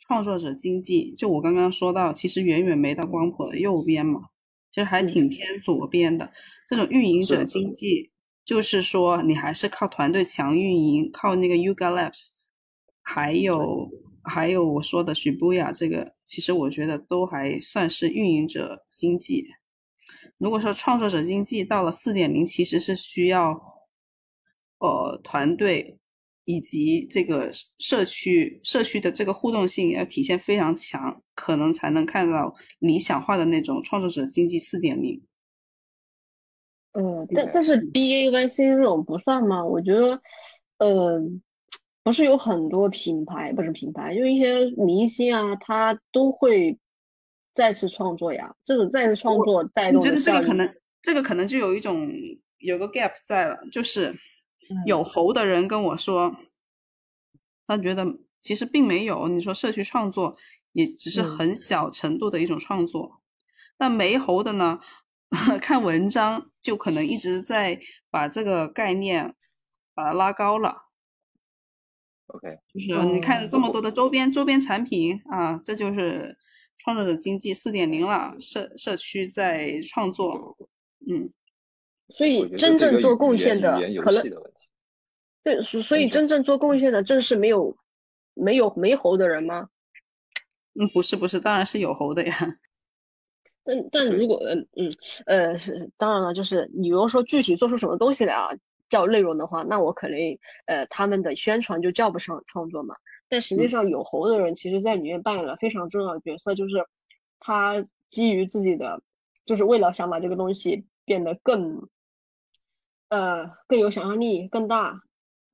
[0.00, 4.22] 创作者经济，就我刚刚说到，其实远远没到光谱的右边嘛，
[4.72, 6.32] 其实还挺偏左边的。
[6.66, 8.10] 这种运营者经济，
[8.44, 12.30] 就是说你还是靠团队强运营，靠那个 Yuga Labs，
[13.02, 13.90] 还有
[14.24, 19.46] 还有我说的 Shibuya 这个，其实我觉得都还算是运营者经济。
[20.38, 23.60] 如果说创作者经济到了四点零，其实是需要，
[24.78, 25.98] 呃，团队
[26.44, 35.22] 以及这个社区社区的这个互动性要体现非常强，可能才能看到理想化的那种创作者经济四点零。
[36.92, 39.64] 嗯，但但是 B A Y C 这种不算吗？
[39.64, 40.20] 我觉得，
[40.78, 41.22] 呃，
[42.02, 46.78] 不是有很多品牌，不是品牌，就一些明星啊，他都会。
[47.54, 52.10] 再次创作呀，这种再次创作带动我觉得这个可能，这个可能就有一种
[52.60, 54.14] 有个 gap 在了，就是
[54.86, 56.34] 有猴的人跟我说，
[57.66, 58.06] 他觉得
[58.40, 60.34] 其实并没有，你说社区创作
[60.72, 63.20] 也只是很小程度的一种创作，
[63.76, 64.80] 但没猴的呢，
[65.60, 67.78] 看文章就可能一直在
[68.10, 69.34] 把这个概念
[69.92, 70.86] 把它拉高了。
[72.32, 76.36] OK，就是你看这么多的周边周边产品啊，这就是。
[76.84, 80.56] 创作者经济四点零了，社社区在创作，
[81.08, 81.30] 嗯，
[82.08, 84.24] 所以真正做贡献的可能，
[85.44, 87.76] 对，所所以真正做贡献的正是没有
[88.34, 89.68] 没有没猴的人吗？
[90.74, 92.56] 嗯，不是不是，当然是有猴的呀。
[93.62, 94.92] 但但如果嗯嗯
[95.26, 98.48] 呃是当然了，就是你如果说具体做出什么东西来啊，
[98.92, 100.18] 叫内容的话，那我可能
[100.66, 102.94] 呃他们的宣传就叫不上创作嘛。
[103.30, 106.86] 但实际上，有猴的人其实在里面扮演了非常重要的角色，就是
[107.40, 109.02] 他基于自己的，
[109.46, 111.88] 就是为了想把这个东西变得更，
[113.08, 115.00] 呃，更有想象力、更大，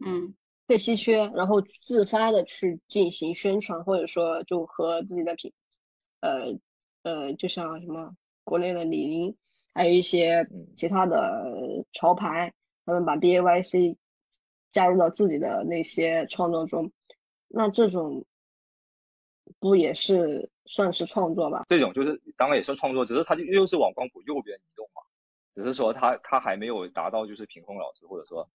[0.05, 0.35] 嗯，
[0.66, 5.52] 更稀缺，然后自发的去进行宣传，或者说就和自己的品，
[6.20, 6.59] 呃
[7.05, 8.12] 呃，就像什么
[8.43, 9.36] 国内的李宁，
[9.73, 10.44] 还有一些
[10.77, 12.52] 其他的潮牌，
[12.89, 13.97] 他们把 B A Y C
[14.73, 16.90] 加入到自己的那些创作中。
[17.48, 18.24] 那这种
[19.60, 21.65] 不也是算是创作吧？
[21.69, 25.02] 这种就是当然也算创作，只是它就又是往光谱右边移动嘛。
[25.55, 28.48] 只是说它它还没有达到就是平峰老师或者说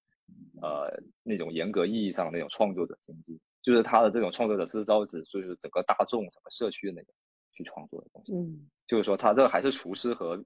[0.63, 0.91] 呃
[1.21, 7.13] 那种严格意义上的那种创作者经济，就是他的这种创作者是招指就是整个大众整个社区的那种
[7.51, 8.33] 去创作的东西。
[8.33, 10.43] 嗯，就是说他这还是厨师和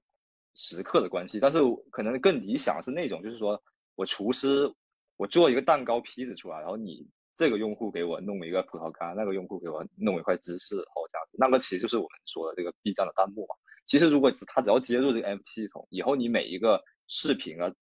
[0.54, 1.58] 食客的关系，但是
[1.90, 3.62] 可能更理想是那种就是说
[3.98, 4.72] 我厨师
[5.16, 7.04] 我做一个蛋糕坯子出来，然后你。
[7.38, 13.54] 这个用户给我弄一个葡萄干，那个用户给我弄一块芝士，好这样子，那个其实就是我们说的这个 B 站的弹幕嘛。
[13.86, 17.72] 其实如果他只要接入这个 MT 系统，以后你每一个视频啊，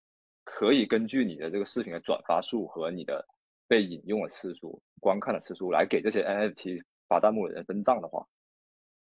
[0.44, 3.26] 可以根据你的这个视频的转发数和你的
[3.66, 8.26] 被引用的次数、观看的次数来给这些 NFT 发弹幕的人分账的话，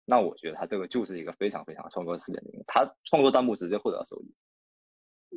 [0.06, 4.32] 那我觉得他这个就是一个非常非常创作四点零，他创作弹幕直接获得收益。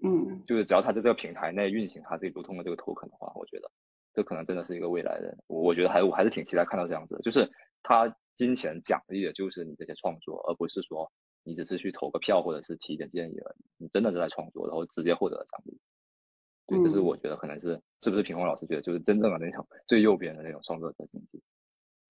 [0.02, 3.70] 嗯，就是只要他在这个平台内运行他自己流通的这个 token 的话，我觉得
[4.12, 5.36] 这可能真的是一个未来的。
[5.46, 7.50] 我我觉得还我还是挺期待看到这样子，就是
[7.82, 11.10] 他金钱奖励的就是你这些创作，而不是说
[11.44, 13.64] 你只是去投个票或者是提一点建议而已。
[13.78, 15.78] 你真的是在创作，然后直接获得了奖励。
[16.66, 21.42] 对，这是我觉得可能是是不是平红老师觉得就是真正的那种最右边的那种创作者经济。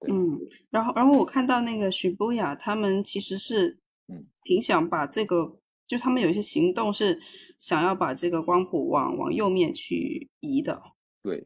[0.08, 0.40] 嗯，
[0.70, 5.60] 然后然后我看到那个许博雅他们其实是嗯挺想把这个。
[5.86, 7.20] 就他们有一些行动是
[7.58, 10.82] 想要把这个光谱往往右面去移的，
[11.22, 11.38] 对，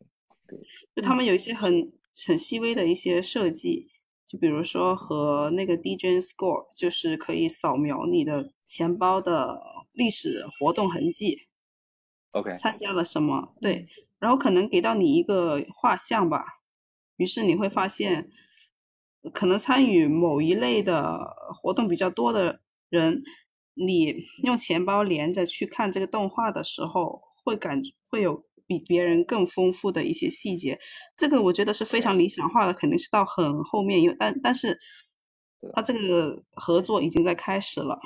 [0.48, 0.58] 对，
[0.96, 1.92] 就他们有一些很
[2.26, 3.88] 很细微的一些设计，
[4.26, 9.60] 就比如说和那个 DJ Score，就是可以扫描你的钱包的
[9.92, 11.42] 历史活动痕迹
[12.30, 13.88] ，OK，参加了什么，对，
[14.18, 16.44] 然后可能给到你一个画像吧，
[17.18, 18.30] 于是你会发现，
[19.34, 23.22] 可能参与某一类的活动比较多的人。
[23.86, 30.78] 你用钱包连着去看这个动画的时候，会感觉会有比别人更丰富的一些细节。
[31.16, 34.78] 这个我觉得是非常理想化的，肯定是到很后面有，但但是，
[35.74, 37.98] 他这个合作已经在开始了。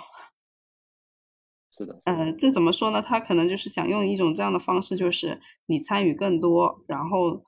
[1.76, 3.02] 是的，嗯，这怎么说呢？
[3.02, 7.42] 他可能就是想用一种这样的方式，就是你参与更多，然后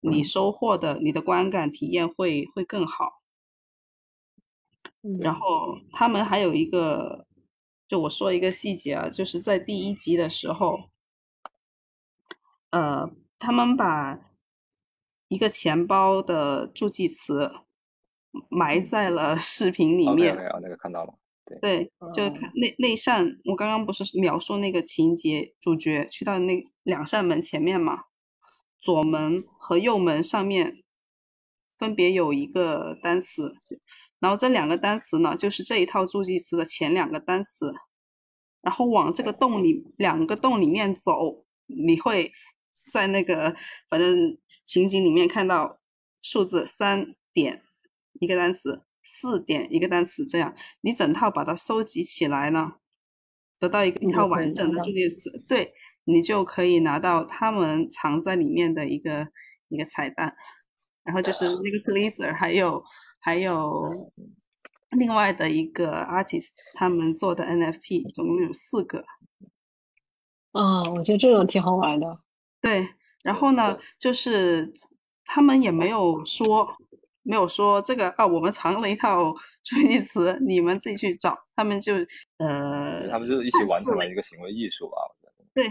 [0.00, 3.22] 你收获的你的观感体验会会更好。
[5.20, 7.26] 然后他们还有一个。
[7.92, 10.88] 就我说一个细节啊，就是在第一集的时候，
[12.70, 13.06] 呃，
[13.38, 14.30] 他们把
[15.28, 17.52] 一个钱包的助记词
[18.48, 20.34] 埋在了视频里面。
[20.34, 21.18] 没有，那个看到了。
[21.44, 28.04] 对对，就看那那扇，我刚刚不是描述那个情节，主角去到那两扇门前面嘛，
[28.80, 30.82] 左门和右门上面
[31.76, 33.54] 分别有一个单词。
[34.22, 37.74] 然后这两个单词呢，就是这一套助记词的前两个单词，
[38.60, 42.30] 然后往这个洞里两个洞里面走，你会
[42.92, 43.52] 在那个
[43.90, 45.80] 反正情景里面看到
[46.22, 47.62] 数字三点
[48.20, 50.54] 一个单词，四点一个单词，这样。
[50.82, 52.74] 你整套把它收集起来呢，
[53.58, 55.72] 得到一个一套完整的助记词，对
[56.04, 59.26] 你就可以拿到他们藏在里面的一个
[59.68, 60.36] 一个彩蛋。
[61.04, 62.82] 然后就是那个 p l e a s e r 还有
[63.20, 64.12] 还有
[64.90, 69.04] 另外的一个 artist，他们做的 NFT 总共有四个。
[70.52, 72.20] 啊，我觉得这种挺好玩的。
[72.60, 72.86] 对，
[73.22, 74.72] 然后呢，就是
[75.24, 76.76] 他们也没有说
[77.22, 79.32] 没有说这个啊，我们藏了一套
[79.64, 81.36] 助记词，你们自己去找。
[81.56, 81.94] 他们就
[82.38, 84.96] 呃，他们就一起完成了一个行为艺术吧。
[85.54, 85.66] 对，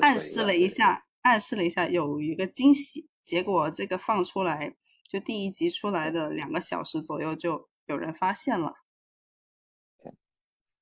[0.00, 3.08] 暗示了一下，暗示了一下有一个惊喜。
[3.28, 4.74] 结果这个放出来，
[5.06, 8.72] 就第一集出来的两个小时左右，就有人发现了。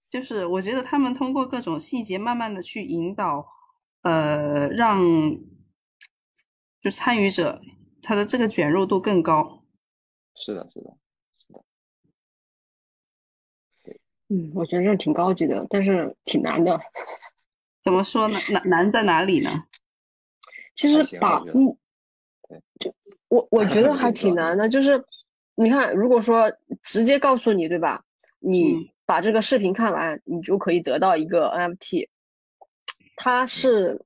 [0.08, 3.48] 就是我觉得他们通过各种细节，慢慢的去引导，
[4.02, 5.02] 呃，让
[6.80, 7.60] 就参与者
[8.00, 9.64] 他的这个卷入度更高。
[10.36, 10.96] 是的，是的，
[11.44, 11.64] 是的。
[14.28, 16.80] 嗯，我觉得这挺高级的，但是挺难的。
[17.82, 18.38] 怎么说呢？
[18.50, 19.64] 难难在哪里呢？
[20.76, 21.76] 其实把嗯。
[22.80, 22.94] 就
[23.28, 25.02] 我我觉得还挺难的，就是
[25.54, 26.52] 你看，如果说
[26.82, 28.02] 直接告诉你，对吧？
[28.38, 32.08] 你把这个视频看完，你就可以得到一个 NFT。
[33.16, 34.00] 它是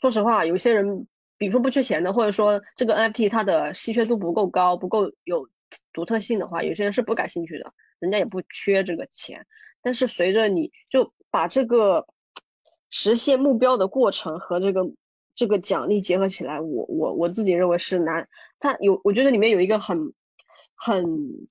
[0.00, 1.06] 说实话，有些人，
[1.36, 5.46] 比如说不缺钱的，或者说这个 NFT 它的稀缺度不够高，不够有
[5.92, 9.44] 独特性的话，有些人是不感兴趣的，人家也不缺这个钱。
[9.82, 12.06] 但是随着你就把这个
[12.90, 14.86] 实现目标的过程和这个。
[15.34, 18.28] 这个奖励结合起来，我我我自己认为是难。
[18.58, 20.12] 它有，我觉得里面有一个很
[20.74, 21.04] 很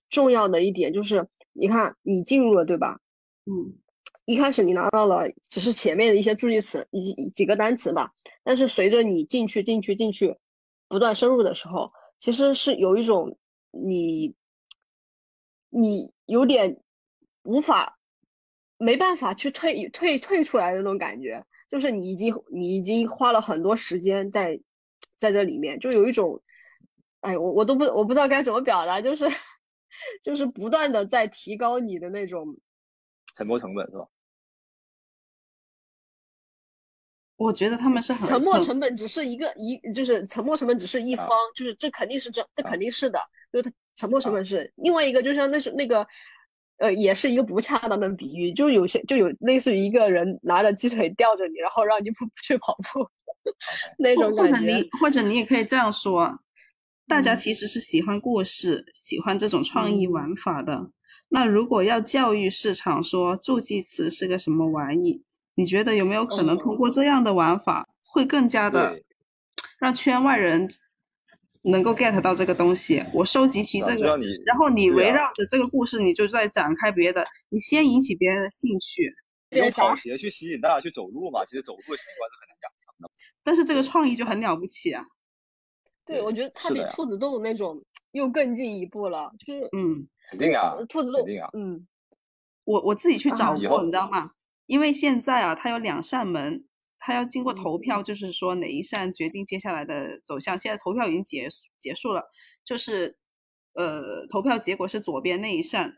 [0.09, 2.99] 重要的一点，就是你看你进入了，对吧？
[3.45, 3.73] 嗯，
[4.25, 8.13] 一开始你拿到了只是前面的一些助记词，一几个单词吧。
[8.43, 10.37] 但是随着你进去进去进去，
[10.87, 13.37] 不断深入的时候，其实是有一种
[13.71, 14.33] 你
[15.69, 16.81] 你有点
[17.43, 17.99] 无法
[18.77, 21.45] 没办法去退退退出来的那种感觉。
[21.73, 24.61] 就是你已经你已经花了很多时间在
[25.17, 26.39] 在这里面，就有一种，
[27.21, 29.25] 哎，我我都不我不知道该怎么表达，就是
[30.21, 32.55] 就是不断的在提高你的那种
[33.35, 34.07] 沉没成本是吧？
[37.37, 43.19] 我觉得他们是沉没成本只是一个一，就是沉没成本只是一方，就是这肯定是这这肯定是的，
[43.51, 46.07] 就是它沉没成本是另外一个，就像那是那个。
[46.77, 53.07] 呃，也是一个不恰当的比喻，就有些就有类似于一个人拿着鸡腿吊着你，然后让你不 去跑步。
[53.97, 54.53] 那种感觉。
[54.53, 56.39] 或者你或者你也可以这样说，
[57.07, 60.89] 大家其实是喜欢故事，喜欢这种创意玩法的。
[61.29, 65.21] 那如果要教育市场说助记词是个什么玩意，
[65.55, 68.99] 你觉得有没有可能通过这样的玩法，会更加的
[69.79, 70.67] 让圈外人？
[71.63, 79.13] 能够 get 到这个东西，我收集起这个，然后你围绕着这个故事，你就再展开别的，你先引起别人的兴趣，
[79.51, 81.45] 用跑鞋去吸引大家去走路嘛。
[81.45, 83.09] 其实走路的习惯是很难养成的，
[83.43, 85.03] 但是这个创意就很了不起啊。
[86.05, 87.81] 对，我觉得它比兔子洞那种
[88.11, 91.87] 又更进一步了，就是嗯，肯定啊，兔子洞，肯定啊，嗯，
[92.65, 94.31] 我我自己去找过，你知道吗？
[94.65, 96.65] 因为现在啊，它有两扇门。
[97.05, 100.57] 他要经过投票，就是说哪一扇决定接下来的走向。
[100.57, 102.31] 现在投票已经结结束了，
[102.63, 103.17] 就是
[103.73, 105.95] 呃，投票结果是左边那一扇，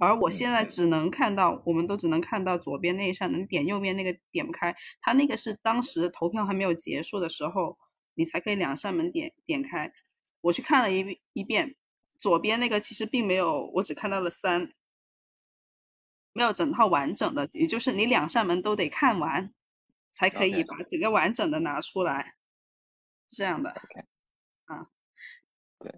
[0.00, 4.74] 而我现在只能看到，我们都只能看到左边那一扇，能点右边那个点不开。
[5.00, 7.78] 他那个是当时投票还没有结束的时候，
[8.14, 9.92] 你才可以两扇门点点开。
[10.40, 11.76] 我去看了一一遍，
[12.18, 14.72] 左边那个其实并没有，我只看到了三，
[16.32, 19.54] 没有整套完整的，也就是你两扇门都得看完。
[20.12, 22.34] 才可以把整个完整的拿出来，
[23.28, 23.70] 是这样的，
[24.66, 24.86] 啊，
[25.78, 25.90] 对，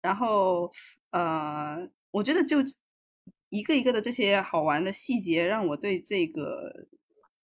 [0.00, 0.70] 然后
[1.10, 2.58] 呃，我觉得就
[3.48, 6.88] 一个一个的这些好玩的细节，让我对这个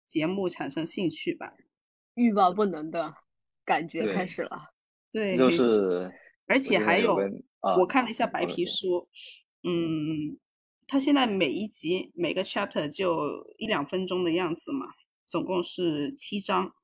[0.07, 1.55] 节目产生兴趣吧，
[2.15, 3.15] 欲罢不能的
[3.65, 4.73] 感觉开始了，
[5.13, 6.11] 对，就是，
[6.47, 7.15] 而且还有，
[7.79, 9.07] 我看了一下白皮书，
[9.63, 10.39] 嗯，
[10.87, 14.87] 它现在每一集每个 chapter 就一两分钟的样子嘛。
[15.27, 16.75] 总共是七张，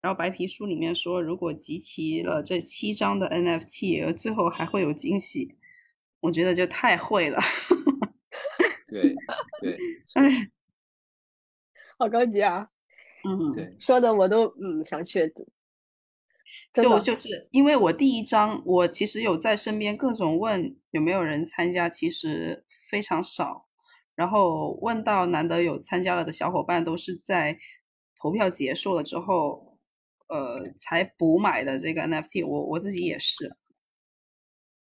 [0.00, 5.56] 然后白皮书里面说，如果集齐了这七张的 NFT，最后还会有惊喜。
[6.20, 7.38] 我觉得就太会了。
[8.88, 9.14] 对
[9.60, 9.76] 对，
[10.14, 10.50] 哎，
[11.98, 12.68] 好高级啊！
[13.24, 15.32] 嗯，对，说的我都嗯想去。
[16.74, 23.63] 就就是因为我第一章，我其实有在身边各种问有没有人参加，其实非常少。
[24.14, 27.58] 然后问到难得有参加了的小伙伴，都是在
[28.16, 29.78] 投票结束了之后，
[30.28, 32.46] 呃，才补买的这个 NFT。
[32.46, 33.56] 我我自己也是。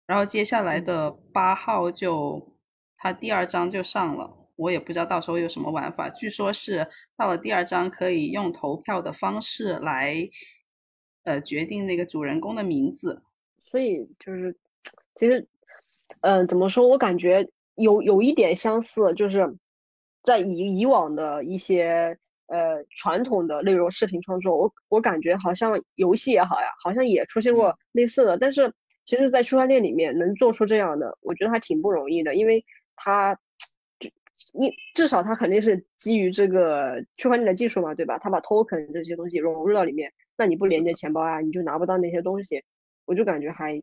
[0.07, 2.57] 然后接下来的八号就
[2.95, 6.09] 他第二章就上了，我也不知道到时候有什么玩法。
[6.09, 10.27] 据说是到了第二章可以用投票的方式来，
[11.23, 13.21] 呃，决定那个主人公的名字。
[13.63, 14.57] 所以就是，
[15.13, 15.47] 其实，
[16.21, 17.47] 嗯，怎么说我感觉。
[17.79, 19.47] 有有一点相似，就是
[20.23, 28.37] 在以以往的一些呃传统的内容视频创作，我我感觉好像游戏也好呀，好像也出现过类似的。
[28.37, 28.71] 但是
[29.05, 32.63] 其实，在区块链里面能做出这样的，我觉得还挺不容易的，因为
[32.95, 33.33] 它
[33.99, 34.09] 就
[34.53, 38.19] 你至少它肯定是基于这个区块链的技术嘛，对吧？
[38.19, 42.63] 它把 token 这些东西融入到里面，那你不连接钱包啊，你就拿不到那些东西。
[43.05, 43.81] 我就感觉还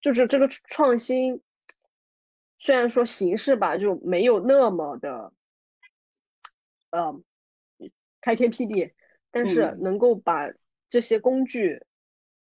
[0.00, 1.40] 就是这个创新。
[2.58, 5.32] 虽然说形式吧，就没有那么的，
[6.90, 7.20] 呃，
[8.22, 8.90] 开天辟地，
[9.30, 10.50] 但是能够把
[10.88, 11.84] 这些工具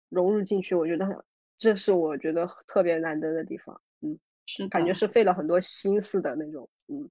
[0.08, 1.26] 融入进去，我觉得
[1.58, 3.82] 这是我觉得特别难得的地方。
[4.00, 6.70] 嗯，是感觉是费了很多心思的那种。
[6.88, 7.10] 嗯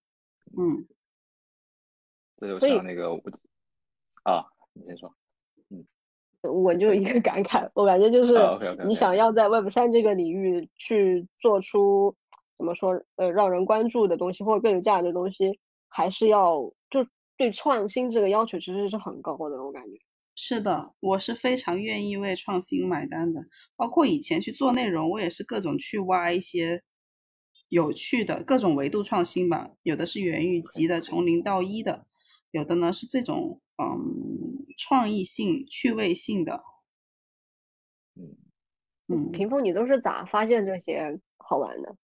[0.57, 0.87] 嗯，
[2.39, 3.21] 这就像那个我
[4.23, 5.15] 啊，你先说。
[5.69, 5.85] 嗯，
[6.41, 8.35] 我就一个感慨，我感觉就是
[8.87, 12.17] 你想要在 Web 三这个领域去做出。
[12.57, 13.01] 怎么说？
[13.17, 15.59] 呃，让人关注的东西或者更有价值的东西，
[15.89, 16.61] 还是要
[16.91, 17.07] 就
[17.37, 19.63] 对创新这个要求其实是很高的。
[19.63, 19.99] 我感觉
[20.35, 23.47] 是的，我是非常愿意为创新买单的。
[23.75, 26.83] 包括以前去做内容，我也是各种去挖一些
[27.69, 29.71] 有趣的各种维度创新吧。
[29.83, 32.07] 有的是元宇级的，从零到一的；
[32.51, 36.63] 有的呢是这种嗯创意性、趣味性的。
[38.15, 38.37] 嗯
[39.09, 41.97] 嗯，屏风，你都是咋发现这些好玩的？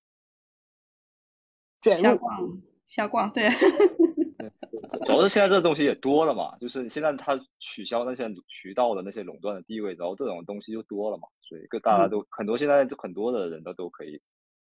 [1.83, 3.49] 瞎逛，瞎逛， 对。
[5.05, 14.21] 主要是现在这东西也多了嘛，就是现在他取消那些渠道的那些垄断的地位，然后这种东西就多了嘛，所以各大家都很多，现在就很多的人都都可以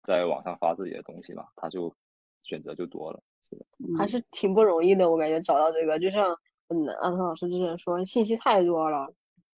[0.05, 1.95] 在网上发自己的东西嘛，他就
[2.43, 3.21] 选择就多了，
[3.51, 3.65] 是的，
[3.99, 6.31] 还是挺不容易的，我感觉找到这个，就像
[6.69, 9.13] 嗯，安藤老师之前说，信息太多了，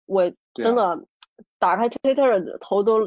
[0.07, 1.07] 我真的
[1.59, 3.07] 打开 Twitter 头都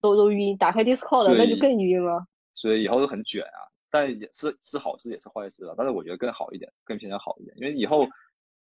[0.00, 3.60] 都都晕，打开 Discord 那就更晕了，所以以后都很卷啊。
[3.90, 8.06] 但也是是好事也是坏事了，但是我觉得更好一点，更偏向好一点，因为以后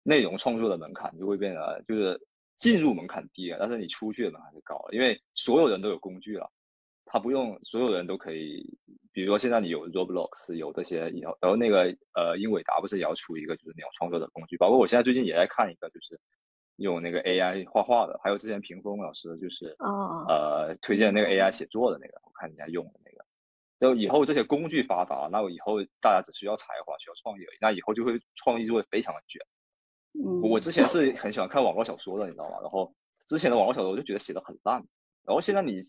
[0.03, 2.19] 内容创作的门槛就会变得就是
[2.57, 6.49] 进入门槛低了，但是你出去的门槛就高了，因为所有人都有工具了，
[7.05, 8.77] 他不用所有人都可以，
[9.11, 11.83] 比如说现在你有 Roblox，有这些，然后然后那个
[12.13, 16.19] 呃英伟达不是也要出一个就是那种创作的工具，包括我现在最近也在看一个就是
[16.77, 19.75] 用那个 AI 画画的，还有之前屏风老师就是
[20.27, 23.08] 呃推荐那个 AI 写作的那个，我看人家用的那个。
[23.79, 29.41] 就以后这些工具发达，那我以后大家只需要才华，需要创意而已，那以后就会创意就会非常的卷。
[30.13, 32.57] 嗯，我之前是很喜欢看网络小说的，你知道吗？
[32.61, 32.93] 然后
[33.27, 34.75] 之前的网络小说我就觉得写的很烂，
[35.25, 35.81] 然后现在你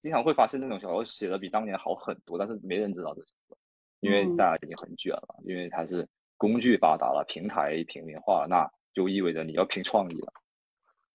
[0.00, 3.56] 经常会发现那种小说写的比当年好很多，但是没人知道这是什么，
[4.00, 10.32] 因为大家已经很卷了，因为它是工具发达了，平台平民化了，那就意味着你要拼创意了。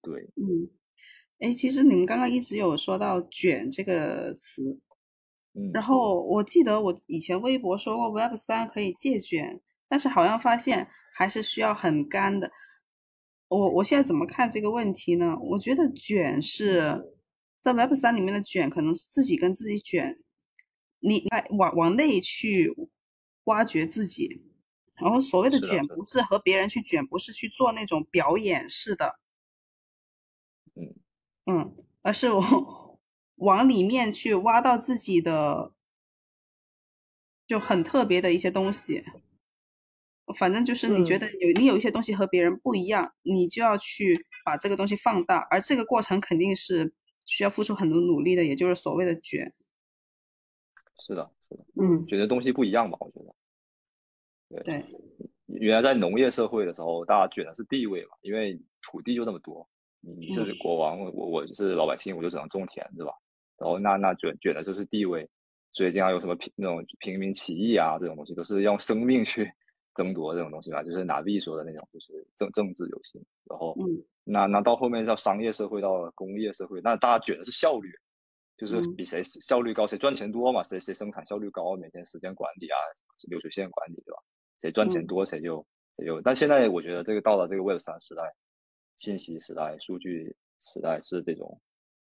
[0.02, 0.68] 对，嗯，
[1.40, 4.78] 哎，其实你们刚刚一直有说到“卷”这个词。
[5.74, 12.52] 然后我记得我以前微博说过 Web 三可以借卷，但是好像发现还是需要很干的。
[13.48, 15.36] 我我现在怎么看这个问题呢？
[15.42, 17.02] 我觉得卷是
[17.62, 20.16] 在 Web 三里面的卷，可能是自己跟自己卷，
[21.00, 22.72] 你来往往内去
[23.46, 24.44] 挖掘自己。
[24.96, 29.20] 然后所谓的卷，不是和别人去卷，不是去做那种表演式的，
[30.76, 30.96] 嗯
[31.46, 32.87] 嗯，而是我。
[33.38, 35.74] 往里面去挖到自己的
[37.48, 39.04] 就很特别的一些东西，
[40.38, 46.94] 反正就是你觉得有你有一些东西和别人不一样，你就要去把这个东西放大，而这个过程肯定是
[47.26, 49.52] 需要付出很多努力的，也就是所谓的卷。
[51.06, 52.98] 是的，是的，嗯，觉得东西不一样吧？
[53.00, 53.20] 我觉
[54.50, 54.86] 得，对，
[55.46, 59.66] 原来在农业社会的时候，大家卷的是地位嘛，因为土地就那么多，
[60.02, 63.14] 你你是国王，我我是老百姓，我就只能种田，是吧？
[63.58, 65.28] 然后那那卷卷的就是地位，
[65.72, 69.52] 所以经常有什么平那种平民起义啊这种东西，都是用生命去
[69.96, 73.20] 争夺这种东西吧，就是拿币说的那种，就是政政治游戏。
[73.50, 77.90] 然后，嗯那那到后面到商业社会，到工业社会，那大家卷的是效率，
[78.58, 82.78] 就是比谁效率高，谁赚钱多嘛，谁谁生产效率高，每天时间管理啊，
[83.30, 84.20] 流水线管理，对吧？
[84.62, 85.66] 谁赚钱多，谁就
[85.96, 86.22] 谁就。
[86.22, 88.22] 但现在我觉得这个到了这个 Web 三时代，
[88.98, 90.36] 信息时代、数据
[90.66, 91.60] 时代是这种。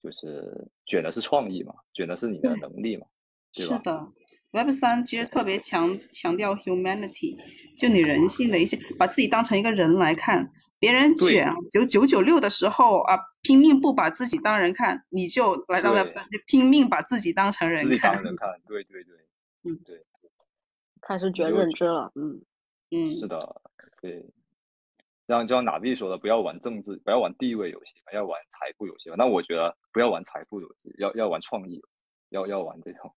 [0.04, 3.08] 就是卷的是创意嘛，卷的是你的能力嘛，
[3.54, 4.12] 是的
[4.52, 7.38] ，Web 三其实特别强强调 humanity，
[7.80, 10.52] 就你人性的一些，把自己当成一个人来看。
[10.78, 11.50] 别人卷。
[11.72, 18.16] 就九九六的时候啊，拼命不把自己当人看，你就来到 Web 三，拼命把自己当成人看。
[18.16, 19.16] 当人看，对对对，
[19.64, 19.80] 嗯。
[19.86, 20.04] 对，
[21.00, 22.44] 开始卷认知了，嗯。
[22.92, 23.62] 嗯，是的，
[24.02, 24.26] 对。
[25.36, 29.10] 像就像哪币说的，不要玩政治，不要玩地位游戏，要玩财富游戏。
[29.18, 31.82] 那我觉得不要玩财富游戏，要要玩创意，
[32.30, 33.14] 要要玩这种，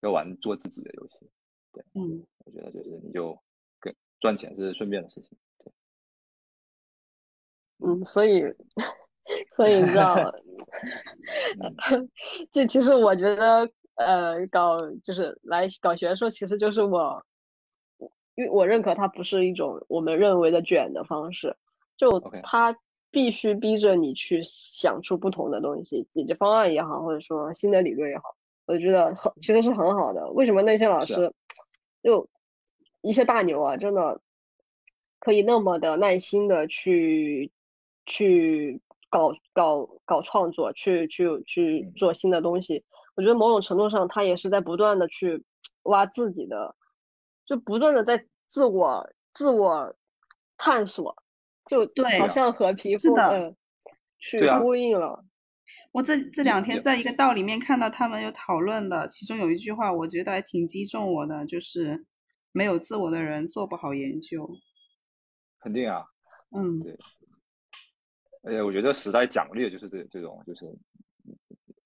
[0.00, 1.30] 要玩做自己的游戏。
[1.72, 3.38] 对，嗯，我觉得就是你就
[3.80, 5.36] 跟赚钱是顺便的事情。
[5.58, 5.72] 对，
[7.86, 8.42] 嗯，所以
[9.56, 10.14] 所以你知道
[12.52, 17.24] 这其实我觉得，呃，搞就是来搞学术，其实就是我。
[18.36, 21.56] 因为我认可它不是一种我们认为的卷的方式，
[21.96, 22.76] 就它
[23.10, 28.24] 必须逼着你去想出不同的东西，解决方案也好，或者说新的理论也好，
[28.66, 30.30] 我觉得很其实是很好的。
[30.32, 31.32] 为什么那些老师
[32.02, 32.28] 就
[33.00, 34.20] 一些大牛啊，真的
[35.18, 37.50] 可以那么的耐心的去
[38.04, 42.84] 去搞搞搞创作，去去去做新的东西？
[43.14, 45.42] 我觉得某种程度上，他也是在不断的去
[45.84, 46.74] 挖自己的。
[47.46, 49.94] 就不断的在自我自我
[50.56, 51.14] 探索，
[51.70, 53.56] 就好像和皮肤嗯
[54.18, 55.24] 去呼应了。
[55.92, 62.04] 我这这两天在一个道里面看到他们有讨论的，其中有一句话我觉得还挺击中我的，就是
[62.52, 64.48] 没有自我的人做不好研究。
[65.60, 66.04] 肯定啊，
[66.56, 66.96] 嗯，对。
[68.42, 70.64] 而且我觉得时代奖励的就是这这种就是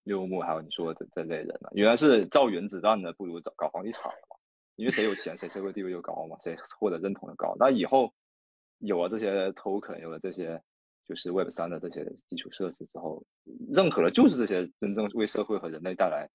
[0.05, 4.37] 六木还有你说的这这类人了，原来是造原子弹的，不如搞搞房地产的嘛。
[4.81, 7.55] 因为谁有钱，谁社会地位就高嘛，谁获得认同就高。
[7.59, 8.11] 那以后
[8.79, 10.59] 有了这些 token，有了这些
[11.07, 13.23] 就是 Web 三的这些基础设施之后，
[13.75, 16.27] 认可的就是这些真正为社会和人类带来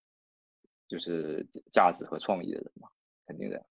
[0.88, 2.88] 就是价值和创意的人嘛，
[3.26, 3.65] 肯定的。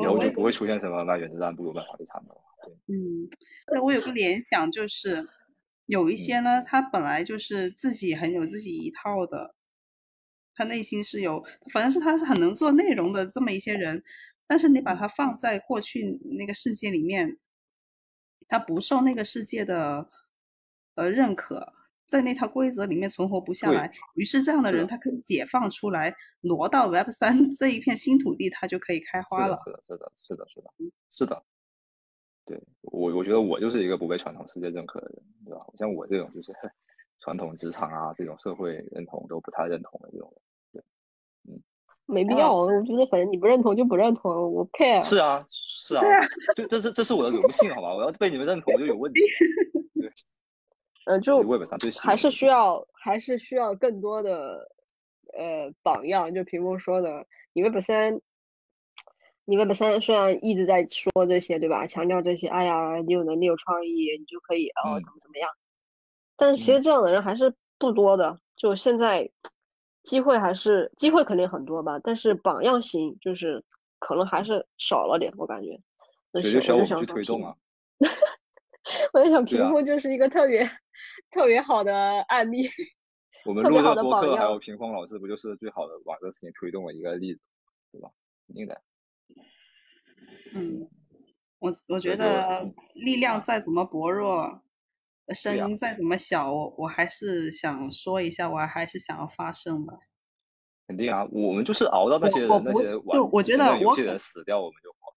[0.00, 2.40] 以后就不会出现什么卖原子弹不如卖房地产的了。
[2.62, 3.28] 对，嗯，
[3.72, 5.26] 那我有个联想就是，
[5.86, 9.56] 有一些呢，他本来就是自己很有自己一套的。
[10.54, 11.42] 他内心是有，
[11.72, 14.02] 反正是他是很能做内容的这么一些人，
[14.46, 17.38] 但是你把他放在过去那个世界里面，
[18.48, 20.10] 他不受那个世界的
[20.94, 21.72] 呃认可，
[22.06, 23.90] 在那套规则里面存活不下来。
[24.14, 29.58] 于是这样的人，他可以解放出来，挪到 Web 三这一片新土地，他就可以开花了。
[29.64, 30.70] 是的，是的，是的，是的，
[31.10, 31.42] 是的。
[32.44, 35.64] 对我，我觉得我就是一个不被传统世界认可的人，对吧？
[35.78, 36.52] 像我这种就是。
[37.22, 40.34] 传统职场啊，这种社会认同都不太认同的这种
[40.72, 40.84] 人，
[42.04, 42.52] 没必要。
[42.52, 45.00] 我觉得反正你不认同就不认同，我 care。
[45.04, 46.02] 是啊，是啊，
[46.56, 47.94] 就这是这是我的荣幸，好吧？
[47.94, 49.20] 我要被你们认同我就有问题。
[49.94, 50.12] 对，
[51.06, 51.40] 嗯，就
[52.02, 54.68] 还是需要还是需要更多的
[55.38, 56.34] 呃榜样。
[56.34, 58.20] 就屏幕说的，你 Web 三，
[59.44, 61.86] 你 Web 三虽然一直在说这些，对吧？
[61.86, 65.48] 强调这些，哎呀，你有能力有创意，你就可以哦，怎么怎么样。
[66.42, 68.36] 但是其实这样的人还是不多的。
[68.56, 69.30] 就现在。
[70.04, 73.62] 机会还是机会肯定很多吧，但是榜样型就是
[74.00, 75.80] 可能还是少了点，我感觉。
[76.32, 77.54] 所以就需要我们去推动 啊。
[79.12, 80.68] 我在想，屏幕就是一个特别
[81.30, 82.68] 特别好的案例。
[83.46, 87.40] 我们录的播客还有屏风老师，不就是最好的把这个事情推动的一个例子，
[87.92, 88.10] 对吧？
[88.48, 88.82] 肯定的。
[90.52, 90.90] 嗯，
[91.60, 94.60] 我我觉得力量再怎么薄弱。
[95.28, 99.94] 声音再怎么小，我我还是想说一下，我还是想要发声吧。
[100.88, 105.14] 肯定啊，我们就是熬到那些人那些就我觉得有些人死掉，我们就好。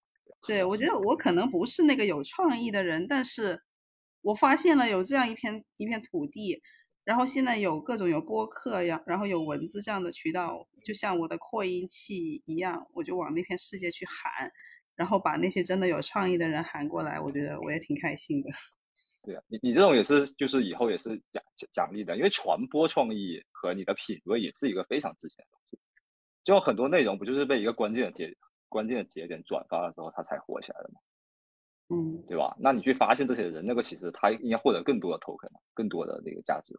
[0.48, 3.64] 对，我觉得我可能不是那个有创意的人，但是
[4.22, 6.61] 我发现了有这样一片一片土地，
[7.03, 14.52] 然后现在有各种有播客呀，然后有文字这样的渠道，就像我的扩音器一样，我就往那片世界去喊，
[14.95, 18.49] 然后把那些真的有创意的人喊过来，我觉得我也挺开心的。
[19.26, 25.80] 对啊，你你这种也是，就是以后也是奖奖奖励的，因为传播创意和你的品味也是一个非常值钱的东西。
[26.43, 28.31] 就很多内容不就是被一个关键的节
[28.69, 30.99] 关键的节点转发了之后，它才火起来的吗？
[31.89, 32.56] 嗯，对吧？
[32.60, 36.73] 那你去发现这些人，那个其实他应该获得更多的 token，更多的那个价值，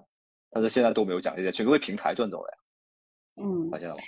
[0.50, 2.58] 但是现在都没有奖励的，全都被平台赚走了呀。
[3.44, 4.02] 嗯，发现了吗？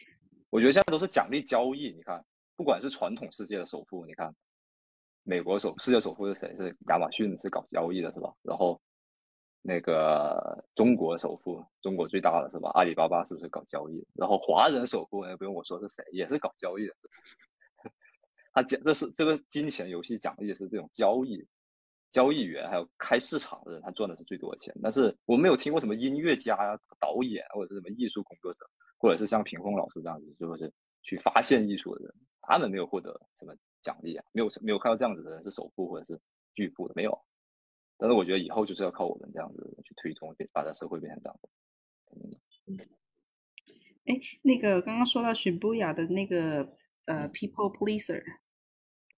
[0.50, 1.92] 我觉得现在都是奖励交易。
[1.92, 2.24] 你看，
[2.56, 4.34] 不管是传统世界的首富，你看。
[5.24, 6.56] 美国首世界首富是谁？
[6.56, 8.32] 是亚马逊，是搞交易的，是吧？
[8.42, 8.80] 然后
[9.60, 12.70] 那个中国首富，中国最大的是吧？
[12.74, 14.02] 阿里巴巴是不是搞交易？
[14.14, 16.94] 然后华人首富也不用我说是谁，也是搞交易的。
[18.54, 21.46] 他讲这是这个金钱游戏奖励是这种交易
[22.10, 24.74] 交易员，还有开市场的人，他赚的是最多的钱。
[24.82, 28.60] 但是我没有听过什么音乐家呀、导演或者是什么艺术工作者，
[28.96, 30.72] 或者是像屏风老师这样子，就是
[31.02, 33.54] 去发现艺术的人，他们没有获得什么。
[33.88, 36.20] 奖励啊，没有没有看到这样子的人是首富或者是
[36.52, 37.18] 巨富的没有，
[37.96, 41.48] 但是我觉得以后就是要靠我们这样子去推动，把这社会变成这样子。
[44.04, 48.22] 哎，那个刚刚说到许布雅的那个呃，People Pleaser，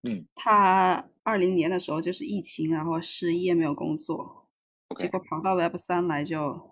[0.08, 4.48] 嗯，他二零年的时候就是疫情，然后失业没有工作，
[4.96, 6.70] 结果跑到 Web 三来就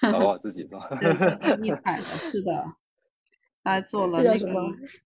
[0.12, 0.86] 搞好自己是吧？
[1.60, 2.74] 厉害的， 是的。
[3.64, 4.46] 他做了那个，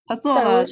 [0.05, 0.15] 他？
[0.17, 0.65] 做了，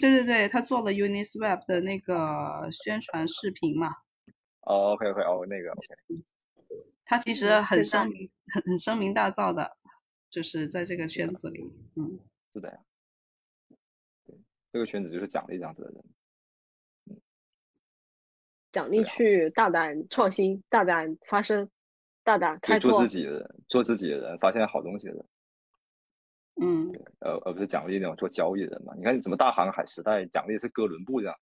[0.00, 3.88] 对对，他做了 Uniswap 的那个宣传视频嘛。
[4.60, 6.22] 哦，OK OK，哦，那个 OK。
[7.04, 9.76] 他其实很声名，很很声名大噪的，
[10.30, 11.60] 就是在这个圈子里，
[11.96, 12.20] 嗯，
[12.52, 12.78] 是的呀。
[14.24, 14.38] 对，
[14.72, 16.04] 这个圈子就是奖励这样子的人，
[17.10, 17.20] 嗯，
[18.70, 21.68] 奖励去大胆创新、大胆发声、
[22.22, 22.92] 大胆开拓。
[22.92, 25.26] 做自己的人，做自己的人，发现好东西的人。
[26.60, 28.92] 嗯，呃，而不是奖励那种做交易的人嘛？
[28.94, 31.34] 你看，怎么大航海时代奖励是哥伦布这样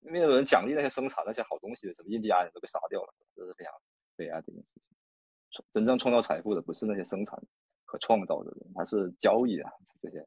[0.00, 3.74] 子，没有人奖励那些生产那些好东西的，什么印第安人都被杀掉了，这是非常
[4.16, 5.64] 悲哀的一件事情。
[5.72, 7.36] 真正创造财富的不是那些生产
[7.84, 9.70] 和创造的人，他是交易啊
[10.00, 10.24] 这些，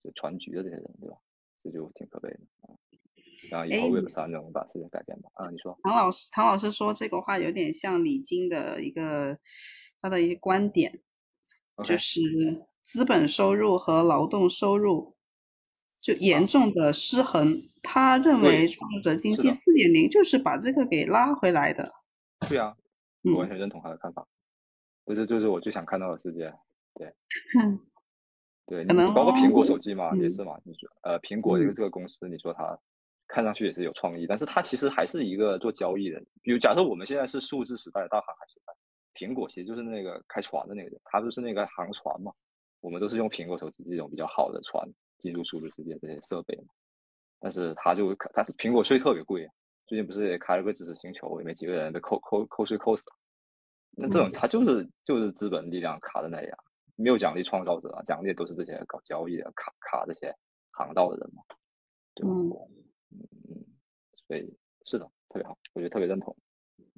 [0.00, 1.16] 就全局的这些人，对吧？
[1.62, 2.72] 这就挺可悲的啊。
[3.50, 5.30] 然后以后 Web 三能把事情改变吧？
[5.34, 5.78] 啊，你说？
[5.82, 9.38] 唐老师，唐老师说这个话有点像李菁的一个
[10.00, 11.00] 他的一些观点，
[11.84, 12.66] 就是。
[12.88, 15.14] 资本收入和劳动收入
[16.00, 17.54] 就严重的失衡。
[17.82, 21.92] 他认为创作者经济四点零就是把这个给拉回来的。
[22.48, 22.74] 对啊，
[23.24, 24.26] 我完全认同他的看法。
[25.04, 26.50] 这是就是我最想看到的世界。
[26.94, 27.12] 对，
[28.64, 30.58] 对，你包括苹果手机嘛，也是嘛。
[30.64, 32.78] 你说呃，苹果这个这个公司，你说它
[33.26, 36.18] 看上去也是有创意，但是它其实还是一个做交易的。
[36.40, 38.72] 比如假设我们现在是数字时代的大航海时代，
[39.12, 42.32] 苹果其实就是那个开船的那个人，他就是那个航船嘛。
[42.80, 44.88] 我们都是用苹果手机这种比较好的船
[45.18, 46.68] 进入数字世界这些设备嘛，
[47.40, 49.48] 但是它就他苹果税特别贵，
[49.86, 53.16] 最近不是也开了个知识星球，也没几个人被扣扣扣税扣死了。
[53.90, 56.58] 那这种它就是就是资本力量卡在那里啊，
[56.94, 60.32] 没有奖励创造者啊，奖励都是这些搞交易的卡卡这些
[60.70, 61.42] 航道的人嘛，
[62.14, 62.30] 对吧？
[62.32, 63.64] 嗯嗯，
[64.28, 66.36] 所以是的，特别好，我觉得特别认同。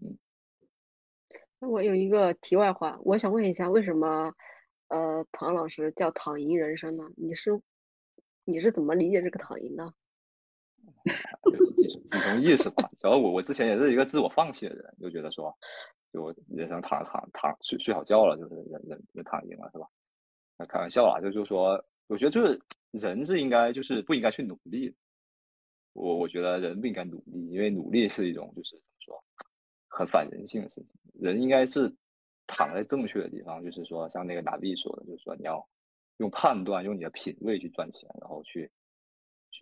[0.03, 0.19] 嗯，
[1.59, 4.35] 那我有一个题外话，我想问一下，为什么？
[4.91, 7.05] 呃，唐老师叫“躺赢人生”呢？
[7.17, 7.61] 你是
[8.45, 9.93] 你是怎么理解这个“躺赢” 呢？
[11.77, 12.91] 几几种意思吧。
[12.99, 15.57] 主要我我之前也是一个自我放弃的人，就觉得说，
[16.13, 19.87] 就我人生躺躺躺睡睡好觉了，就是人人人躺赢了，是吧？
[20.59, 22.61] 那开玩笑啦，就就说我觉得就是
[22.91, 24.93] 人是应该就是不应该去努力。
[25.93, 29.25] 我我觉得人不应该努力，因为努力是一种就是怎么说，
[29.89, 30.89] 很反人性的事情。
[31.21, 31.95] 人应该是
[32.53, 35.65] 躺在正确的地方，就是说像那个达币说的，就是说你要
[36.17, 38.71] 用判断，用你的品味去赚钱，然后去，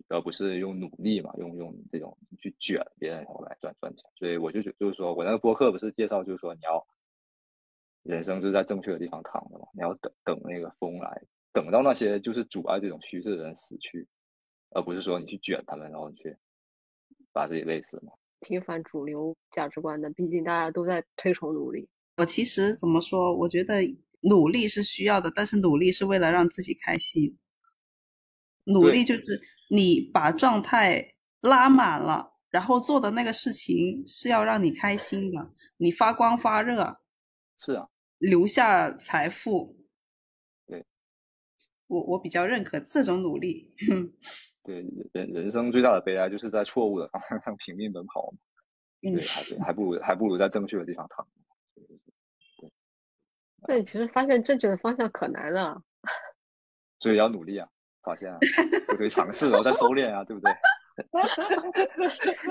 [0.07, 4.09] 而不是用努力嘛，用用这种去卷别人然后来赚赚钱。
[4.15, 6.85] 所以我就觉就是说我那个播客不是介绍，就是说你要
[8.03, 11.21] 人生就在正确的地方躺着嘛，你要等等那个风来。
[11.51, 14.07] 等到那些就是阻碍这种趋势的人死去，
[14.69, 16.37] 而不是说你去卷他们，然后去
[17.33, 18.13] 把自己累死嘛。
[18.41, 21.89] 挺反主流价值观的，毕竟大家都在推崇努力。
[22.19, 23.33] 我其实怎么说？
[23.33, 23.81] 我觉得
[24.23, 27.37] 努力是需要的，但是努力是为了让自己开心。
[28.65, 36.99] 努力就是你把状态拉满了，然后做的那个事情是要让你开心的，你发光发热。
[37.57, 37.87] 是啊。
[38.17, 39.77] 留下财富。
[40.67, 40.85] 对
[41.87, 43.73] 我我比较认可这种努力。
[44.61, 48.37] 对人人生最大的悲哀就是在错误的方向上拼命奔跑嘛。
[49.01, 51.25] 对，还是还不如还不如在正确的地方躺。
[53.67, 53.81] 对。
[53.81, 55.81] 对，其实发现正确的方向可难了。
[56.99, 57.67] 所以要努力啊！
[58.01, 58.37] 发现，啊，
[58.87, 60.51] 就可以尝试，然后再收敛啊，对不对？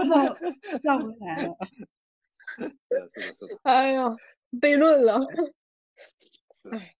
[0.09, 0.36] 绕
[0.82, 1.56] 绕回来了。
[2.56, 3.59] 是的，是的，是的。
[3.64, 4.05] 哎呀，
[4.60, 5.18] 悖论了。
[6.70, 6.94] 哎。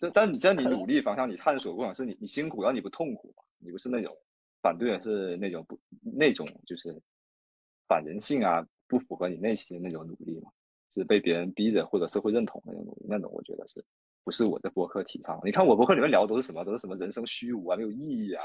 [0.00, 3.42] 但但你在你努力方向，你探索过程是你你辛苦，然后你不痛苦嘛？
[3.58, 4.16] 你不是那种
[4.62, 6.94] 反对的是那种不那种就是
[7.88, 10.50] 反人性啊，不符合你内心的那种努力嘛？
[10.92, 13.84] 是被别人逼着或者社会认同那种东西，那种我觉得是
[14.24, 15.40] 不是我在博客提倡？
[15.44, 16.64] 你看我博客里面聊的都是什么？
[16.64, 18.44] 都是什么人生虚无啊，没有意义啊，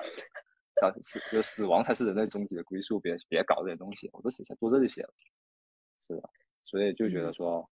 [1.02, 5.14] 死就死亡才是人类终极的归宿，别别搞这些东西，我都写做这些了。
[6.08, 6.30] 是的，
[6.66, 7.68] 所以就觉得说。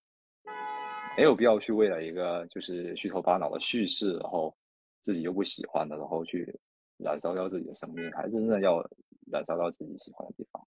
[1.18, 4.56] 没有必要去为了一个就是虚头巴脑的叙事，然后
[5.02, 6.58] 自己又不喜欢的，然后去
[6.96, 8.80] 燃烧掉自己的生命，还是真的要
[9.30, 10.66] 燃烧到自己喜欢的地方。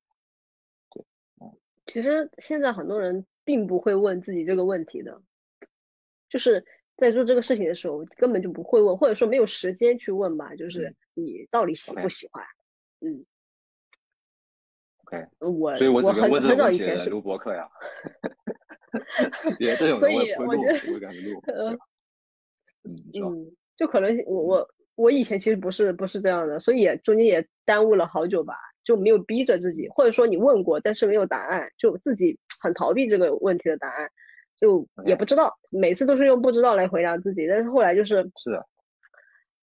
[0.90, 1.02] 对，
[1.40, 1.50] 嗯，
[1.86, 5.20] 其实现在很多人并不会问自己这个问题的，
[6.28, 6.64] 就是
[6.96, 12.44] 在做这个事情的时候根本就不会问，或者说没有时间去问吧，就是你到底喜不喜欢？
[13.00, 13.24] 嗯
[15.04, 17.68] ，OK，我所以我我很很早以前是录播客呀。
[19.98, 20.72] 所以我觉
[21.42, 21.78] 得，
[22.84, 28.54] 嗯，就可能我我我以前其实不是不是这样的，所以也中间也耽误了好久吧，
[28.84, 34.10] 就没有逼着自己，或者说你问过，但是没有答案，就自己很逃避这个问题的答案，
[34.60, 38.62] 就也不知道，每次都是用不知道来回答自己，但是后来就是是，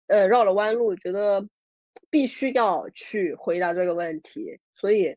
[0.08, 1.48] 呃，绕了弯路，觉得
[2.10, 5.16] 必须要去回答这个问题，所以。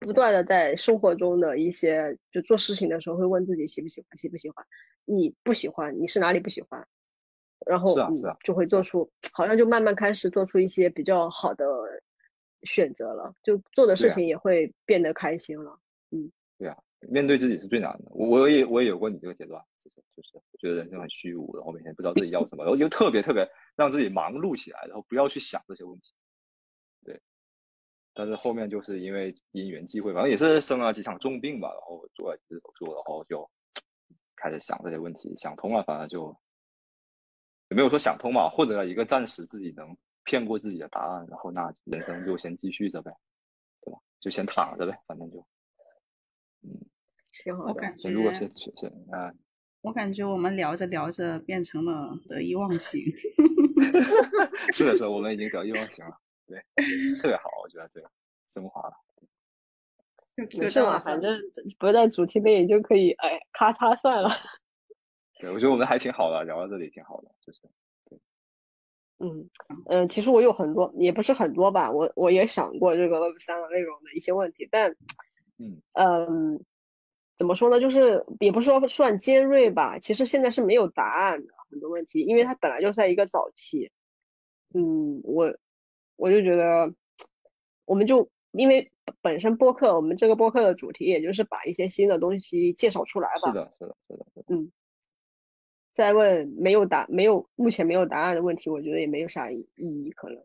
[0.00, 4.66] 不断的在生活中的一些就做事情的时候会问自己喜不喜欢喜不喜欢，
[5.06, 6.86] 你不喜欢你是哪里不喜欢，
[7.64, 7.96] 然后
[8.42, 11.64] 就会做出好像就慢慢开始做出一些比较好的
[12.64, 15.78] 选择了，就做的事情也会变得开心了。
[16.10, 18.04] 嗯，对啊，面对自己是最难的。
[18.10, 26.14] 我我也我也有过你这个阶段，就是就是我觉得人生很虚无，然后每天不知道自己要什么，然后又特别特别让自己忙碌起来，然后不要去想这些问题。
[27.04, 27.20] 对
[28.14, 33.50] 但是后面就是因为因缘际会，反正也是生了几场重病吧，然后做了几次手术，然后就
[34.36, 36.34] 开始想这些问题，想通了，反正就
[37.70, 43.12] 也没有说想通嘛，获得了一个暂时自己能骗过自己的答案，然后那人生就先继续着呗，
[43.82, 43.98] 对吧？
[44.20, 45.38] 就先躺着呗，反正就
[46.62, 46.70] 嗯，
[47.42, 47.70] 挺好的。
[47.70, 49.32] 我感觉如果是是是啊，
[49.82, 53.00] 我感觉我们聊着聊着变成了得意忘形。
[54.72, 56.16] 是的，是的，我们已经得意忘形了。
[56.46, 56.58] 对，
[57.20, 58.10] 特别好，我觉得这个
[58.48, 58.94] 升华了。
[60.58, 61.38] 没事嘛，反正
[61.78, 64.30] 不在主题内就可以，哎，咔嚓算了。
[65.38, 67.60] 对，我觉得我们还挺好的，聊到这里挺好的，就是。
[69.24, 69.50] 嗯
[69.88, 74.90] 嗯，其实我有很多，也不是很多吧，我我也想过这个 Web 三的内容的一些问题，但
[75.58, 76.64] 嗯嗯，
[77.36, 77.80] 怎么说呢？
[77.80, 83.90] 就是也不是说算尖锐吧，其实现在是没有答案的很多问题，因为它本来就在一个早期。
[84.74, 85.54] 嗯，我。
[86.16, 86.94] 我就觉得，
[87.86, 93.48] 我们就因为本身播客，我们这个播客的主题也就是把一些新的东西介绍出来吧。
[93.48, 94.44] 是的，是的，是的。
[94.46, 94.70] 嗯。
[95.94, 100.44] 再问没有答没有目前没有答案的问题，我觉得也没有啥意义可能。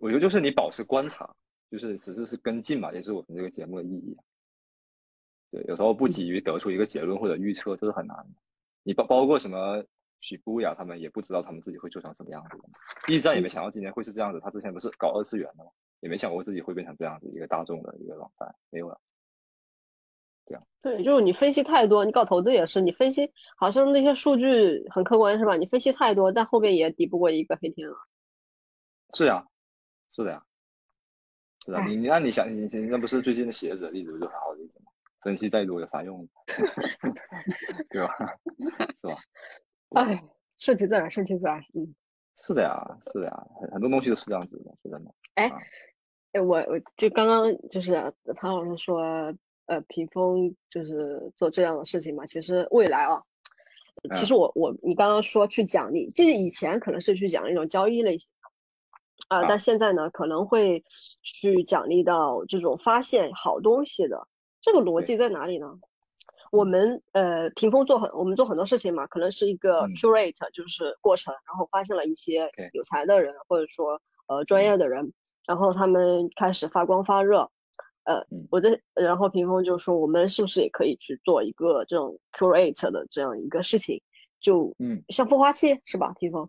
[0.00, 1.34] 我觉得就是你保持观察，
[1.70, 4.14] 就是只是是跟进嘛，也是我们这个节目的意义。
[5.50, 8.30] 对，有时候不急于得出一个结论或者预测，这是很难的。
[8.82, 9.82] 你包包括什么？
[10.20, 12.56] 许布呀他们也不知道他们自己会做成什么样子。
[13.08, 14.40] 驿站也没想到今年会是这样子。
[14.40, 15.70] 他之前不是搞二次元的吗？
[16.00, 18.54] 也没想过自己会变成这样子一个大众的一个网站。
[18.70, 18.98] 没有了。
[20.46, 20.66] 这样。
[20.82, 25.56] 对，就是你分析太多，你搞投资也是，你分析好像那些数据很客观是吧？
[25.56, 27.96] 你分析太多，但后面也抵不过一个黑天鹅。
[29.14, 29.46] 是呀，
[30.10, 30.42] 是的呀，
[31.64, 31.80] 是的。
[31.84, 34.90] 你你那你想，你你那不是最近的鞋子的例子就很好的例子吗？
[35.22, 36.28] 分析再多有啥用？
[37.88, 38.14] 对吧？
[39.00, 39.16] 是吧？
[39.94, 40.22] 哎，
[40.58, 41.58] 顺其自然，顺其自然。
[41.74, 41.94] 嗯，
[42.36, 45.14] 是的呀，是的呀，很很多东西都是这样子的，是真的。
[45.36, 45.50] 哎，
[46.32, 47.92] 哎，我我就刚刚就是
[48.36, 49.32] 唐老师说，
[49.66, 52.26] 呃，屏风就是做这样的事情嘛。
[52.26, 53.22] 其实未来啊，
[54.14, 58.28] 其实我我你刚刚说去奖励，就是以前可能是去奖励一种交易类型
[59.28, 60.82] 的啊，但现在呢可能会
[61.22, 64.26] 去奖励到这种发现好东西的。
[64.60, 65.78] 这个逻辑在哪里呢？
[66.50, 75.12] 我们呃，屏风做很，我们做很多事情嘛，可能是一个 curate，就是过程，然后发现了一些有才的人，或者说呃专业的人，
[75.46, 77.50] 然后他们开始发光发热，
[78.04, 84.00] 呃，我的，然后屏风就说，我们是不是也可以去做一个这种 curate 的这样一个事情？
[84.40, 86.12] 就嗯，像孵化器是吧？
[86.18, 86.48] 屏风，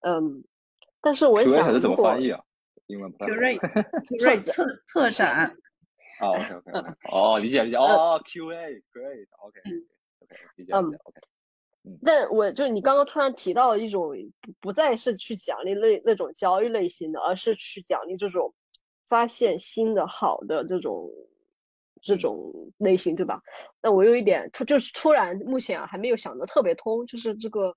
[0.00, 0.44] 嗯，
[1.00, 2.42] 但是我也想，怎么翻译啊？
[2.86, 5.56] 英文 curate，curate 策策展。
[6.20, 9.60] 哦，OK OK OK， 哦，理解理解，哦，QA，Great，OK，OK，
[10.56, 11.20] 理解理解，OK。
[11.84, 14.12] 嗯，但我就你刚刚突然提到一种
[14.42, 18.52] 不不再是去奖励类那种交易类型的，而是去奖励这种
[19.10, 21.10] 发现新的好的这种
[22.00, 23.42] 这种类型，对吧？
[23.82, 27.76] 那我有一点突就是突然目前啊还没有想的特别通，就是这个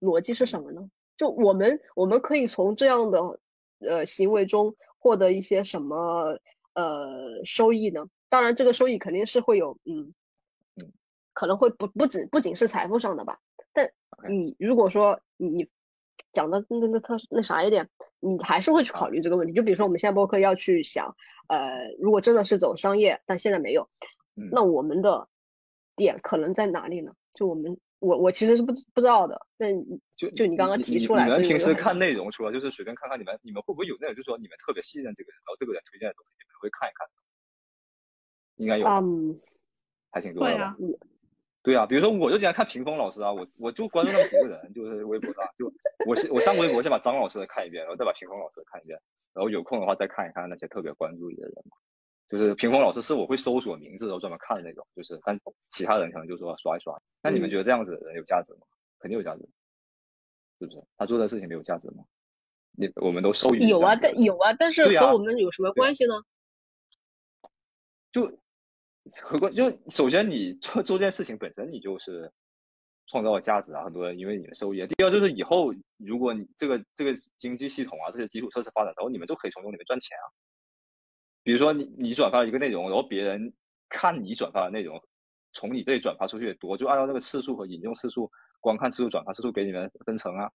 [0.00, 0.82] 逻辑是什么呢？
[1.16, 3.40] 就我们我们可以从这样的
[3.78, 6.36] 呃行为中获得一些什么？
[6.74, 8.02] 呃，收益呢？
[8.30, 10.14] 当然，这个收益肯定是会有，嗯
[10.76, 10.90] 嗯，
[11.34, 13.38] 可能会不不止不仅是财富上的吧。
[13.74, 13.92] 但
[14.30, 15.68] 你如果说你
[16.32, 17.88] 讲的那那特那啥一点，
[18.20, 19.52] 你还是会去考虑这个问题。
[19.52, 21.14] 就比如说，我们现在播客要去想，
[21.48, 23.88] 呃，如果真的是走商业，但现在没有，
[24.34, 25.28] 那我们的
[25.96, 27.12] 点可能在哪里呢？
[27.34, 27.78] 就我们。
[28.02, 29.68] 我我其实是不不知道的，那
[30.16, 37.06] 就就你刚刚提出来，你们平时看内容，除了就是随便看看，你们你们会不会有那种，就是说你们特别信任这个人，然后这个人推荐的东西，你们会看一看？
[38.56, 39.40] 应该有，嗯，
[40.10, 40.76] 还挺多的。
[41.62, 45.66] 对啊，比如说我就经常看屏风老师啊，我我就关注那么几个人，就是微博上，就
[46.06, 48.98] 我我上微博先把张老师的看一遍，然后再把屏风老师的看一遍，
[49.32, 51.76] 然后有空的话再看一看那些特别关注你的人嘛。
[52.28, 55.38] 就是屏风老师是我会搜索名字然后专门看的那种，就是但
[55.70, 57.00] 其他人可能就说刷一刷。
[57.22, 58.60] 那你们觉得这样子的人有价值吗？
[58.98, 59.42] 肯定有价值，
[60.58, 60.82] 是不是？
[60.96, 62.04] 他做的事情没有价值吗？
[62.74, 66.14] 你我们都受益有啊，但有啊，但是和我们有什么关系呢？
[68.10, 68.32] 就
[69.22, 72.30] 和关就首先你做做这件事情本身你就是
[73.08, 74.86] 创造了价值啊，很多人因为你的收益。
[74.86, 80.26] 第二就是以后如果你这个这个经济系统啊这些基础设施发展之后，你们都可以从中里面赚钱啊。
[81.42, 83.52] 比如说你你转发一个内容，然后别人
[83.88, 85.02] 看你转发的内容，
[85.52, 88.30] 从你这里转发出去的多，就按照那个次数和引用次数、
[88.60, 90.48] 观看次数、转发次数给你们分成啊。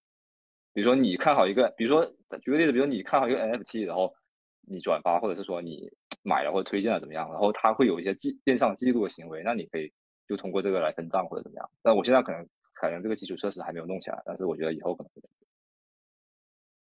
[0.73, 2.05] 比如说你看好一个，比如说
[2.41, 4.13] 举个例子，比如你看好一个 NFT，然后
[4.61, 5.91] 你转发或者是说你
[6.27, 9.89] 买了或者推荐了怎么样，然后他会有一些记电商记录的行为，那你可以
[10.27, 11.69] 就通过这个来分账或者怎么样。
[11.81, 15.21] 但我现在可能可能这个基础设施还没有弄起来，但是我觉得以后可能会。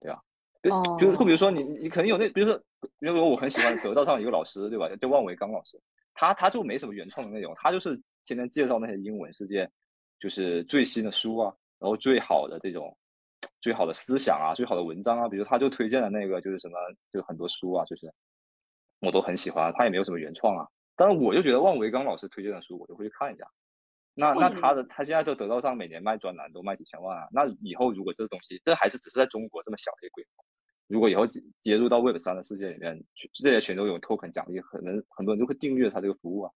[0.01, 0.21] 对啊。
[0.61, 2.59] 就就就比如说你你肯定有那，比如说
[2.99, 4.89] 比如说我很喜欢得道上一个老师，对吧？
[4.97, 5.81] 叫万维刚老师，
[6.15, 7.95] 他他就没什么原创的内容，他就是
[8.25, 9.71] 天天介绍那些英文世界，
[10.19, 12.95] 就是最新的书啊，然后最好的这种
[13.61, 16.77] 最好的思想啊，最好的文章啊，比如他就推荐了那个就是什么，
[17.13, 18.13] 就很多书啊，就是
[19.01, 20.67] 我都很喜欢，他也没有什么原创啊，
[20.97, 23.45] 但是我就觉得万维刚老师推荐的书，我就会去看一下。
[24.15, 30.45] 那那他的他现在就得到上每年卖专栏都卖几千万啊，那以后如果这个东西，这还是只是在中国这么小的一个规模，
[30.89, 31.25] 如果以后
[31.63, 33.01] 接入到 Web 三的世界里面，
[33.33, 36.53] 这些全都有 token 奖励，可能很多人就会订阅他这个服务啊，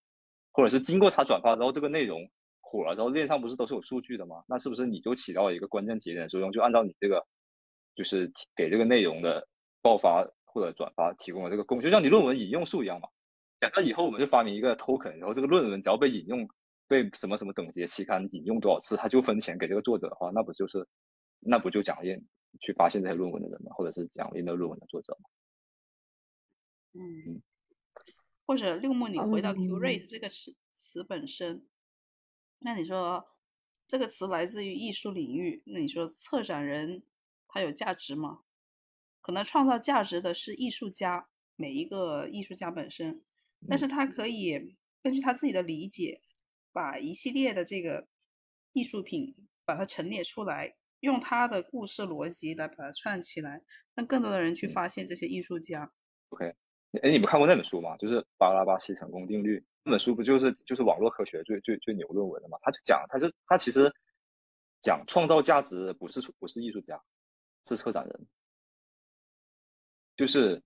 [0.51, 2.29] 或者是经过他转发之后，这个内容
[2.61, 4.43] 火了之后，链上不是都是有数据的吗？
[4.49, 6.51] 那是不是你就起到了一个关键节点作用？
[6.51, 7.25] 就按照你这个，
[7.95, 9.47] 就是给这个内容的
[9.81, 13.09] 爆发或者转发提供了这个供，就像你论文引用数一样嘛。
[13.61, 16.49] 假设以后我们就发明一个 token，然后这个论文只要被引用。
[16.89, 20.87] 被什么什么等级的期刊引用多少次，他就分钱给这个作者的话，那不就是，
[21.39, 22.15] 那不就奖励
[22.61, 23.73] 去发现这些论文的人吗？
[23.73, 25.31] 或者是奖励那论文的作者吗？
[26.93, 27.41] 嗯，
[28.45, 31.67] 或者六木，你回到 curate 这个词词本身，
[32.59, 33.27] 那你说
[33.89, 37.03] 这个词来自于艺术领域，那你说策展人
[37.49, 38.41] 他有价值吗？
[39.23, 43.23] 可能创造价值的是艺术家，每一个艺术家本身，
[43.67, 46.21] 但是他可以根据他自己的理解。
[46.75, 48.09] 把一系列的这个
[48.73, 53.61] 艺术品把它陈列出来，用他的故事逻辑来把它串起来，
[53.95, 55.93] 让更多的人去发现这些艺术家。
[56.31, 56.47] OK，
[57.03, 57.95] 哎，你们看过那本书吗？
[57.99, 62.57] 就是巴拉巴西成功定律那本书，不就是就是网络科学最最最牛论文的嘛？
[62.63, 63.93] 他就讲，他就他其实
[64.81, 66.99] 讲创造价值不是不是艺术家，
[67.67, 68.27] 是策展人。
[70.17, 70.63] 就是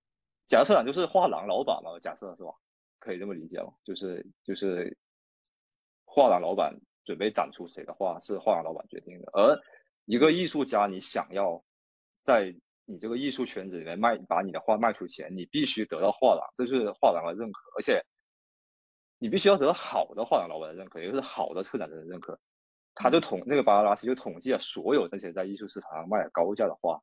[0.47, 2.51] 假设就是画廊老板嘛，假设是吧？
[2.99, 3.71] 可以这么理解吗？
[3.83, 4.97] 就是就是
[6.05, 6.75] 画廊老板
[7.05, 9.57] 准备展出谁的画是画廊老板决定的，而
[10.05, 11.63] 一个艺术家你想要
[12.23, 12.53] 在
[12.85, 18.01] 你这个艺术圈子里面卖，把你的画卖出钱，你必须得到画廊，这是画廊的认可，而且
[19.19, 22.37] 你必须要得到好的画廊老板的认可，也就是好的策展人的认可。
[22.95, 26.99] 他就统那个巴拉拉西就统计了所有那些在艺术市场上卖高价的画，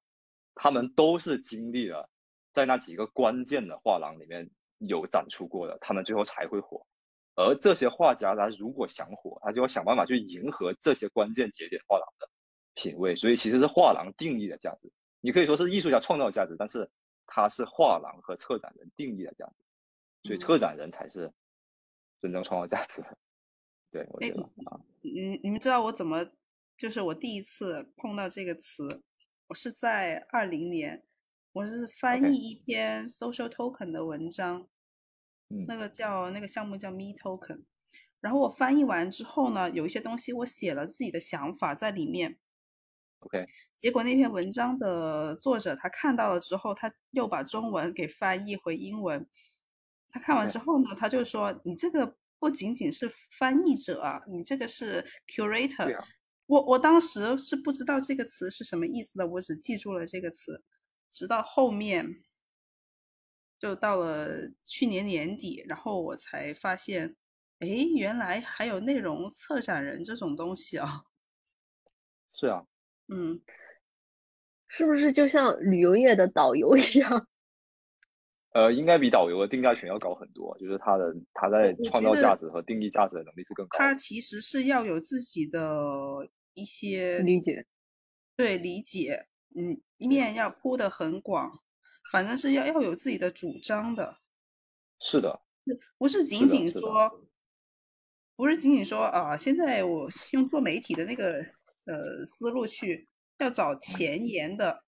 [0.54, 2.10] 他们都是经历了
[2.54, 4.48] 在那几个关键的画廊里面
[4.78, 6.86] 有展出过的，他们最后才会火。
[7.34, 12.28] 而这些画家他如果想火，他就要想办法去迎合这些关键节点画廊的
[12.74, 14.90] 品味，所以其实是画廊定义的价值。
[15.20, 16.88] 你可以说是艺术家创造价值，但是
[17.26, 21.32] 它是画廊和策展人定义的价值，所以策展人才是
[22.22, 23.02] 真正创造价值。
[23.90, 26.24] 对，我觉得啊，你你们知道我怎么
[26.76, 28.86] 就是我第一次碰到这个词，
[29.48, 31.04] 我是在二零年，
[31.54, 34.66] 我是翻译一篇 social token 的文章，
[35.68, 37.62] 那个叫那个项目叫 me token，
[38.20, 42.40] 然后我翻译完之后呢，有一些东西我写了自己的想法在里面。
[43.20, 43.46] OK，
[43.78, 49.24] 结果那篇文章的作者他看到了之后，他又把中文给翻译回英文。
[50.10, 53.08] 他看完之后呢，他就说：“你这个不仅仅是
[53.38, 56.04] 翻译者啊，你这个是 curator。”
[56.46, 60.60] 我我当时是不知道这个词是什么意思的，我只记住了这个词。
[61.10, 62.14] 直到后面，
[63.58, 67.16] 就到了去年年底，然后我才发现，
[67.60, 67.66] 哎，
[67.96, 71.04] 原来还有内容策展人这种东西啊。
[72.38, 72.66] 是啊。
[73.08, 73.40] 嗯，
[74.68, 77.28] 是不是就像旅游业的导游一样？
[78.54, 83.76] 呃，应该比导游的定价权要高很多，就是他的他在创造价值和定义价值的能力是更高。
[83.76, 87.66] 他其实是要有自己的一些理解，
[88.36, 91.60] 对理解，嗯，面要铺的很广，
[92.12, 94.18] 反正是要要有自己的主张的。
[95.00, 95.40] 是的，
[95.98, 97.26] 不是仅仅说，
[98.36, 101.44] 不是仅仅说啊，现在我用做媒体的那个。
[101.86, 104.84] 呃，思路去要找前沿的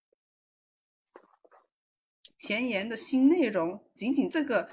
[2.39, 3.87] 前沿的新内容。
[3.95, 4.71] 仅仅这个，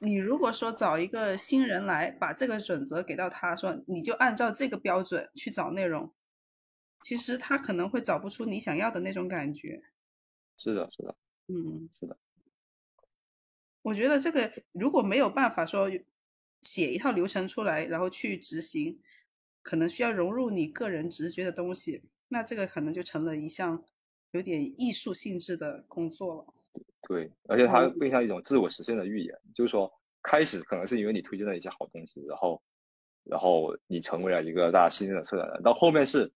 [0.00, 6.14] 你如果说找一个新人来把这个准则给到他，说你就按照这个标准去找内容，
[7.02, 9.82] 其实他可能会找不出你想要的那种感觉。
[10.56, 11.16] 是的，是的，
[11.48, 12.16] 嗯，是的。
[13.82, 15.90] 我觉得这个如果没有办法说
[16.60, 19.00] 写一套流程出来，然后去执行。
[19.62, 23.84] 可能需要融入你个人直觉的东西，那这个可能就成了一项
[24.30, 26.82] 有点艺术性质的工作了。
[27.02, 32.62] 对，而且它更像一种自我实现的预言，就是说，开始可能是因为你推荐了一些好东西，然后，
[33.22, 36.32] 然后你成为了一个大家信任的策展人，到后面是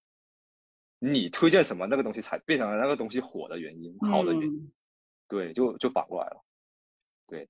[0.99, 4.73] 你推荐什么那个东西才变成了那个东西火的原因，好的原因。
[5.29, 6.45] 对，就就反过来了。
[7.27, 7.49] 对，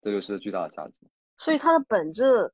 [0.00, 0.94] 这就是巨大的价值。
[1.38, 2.52] 所以它的本质。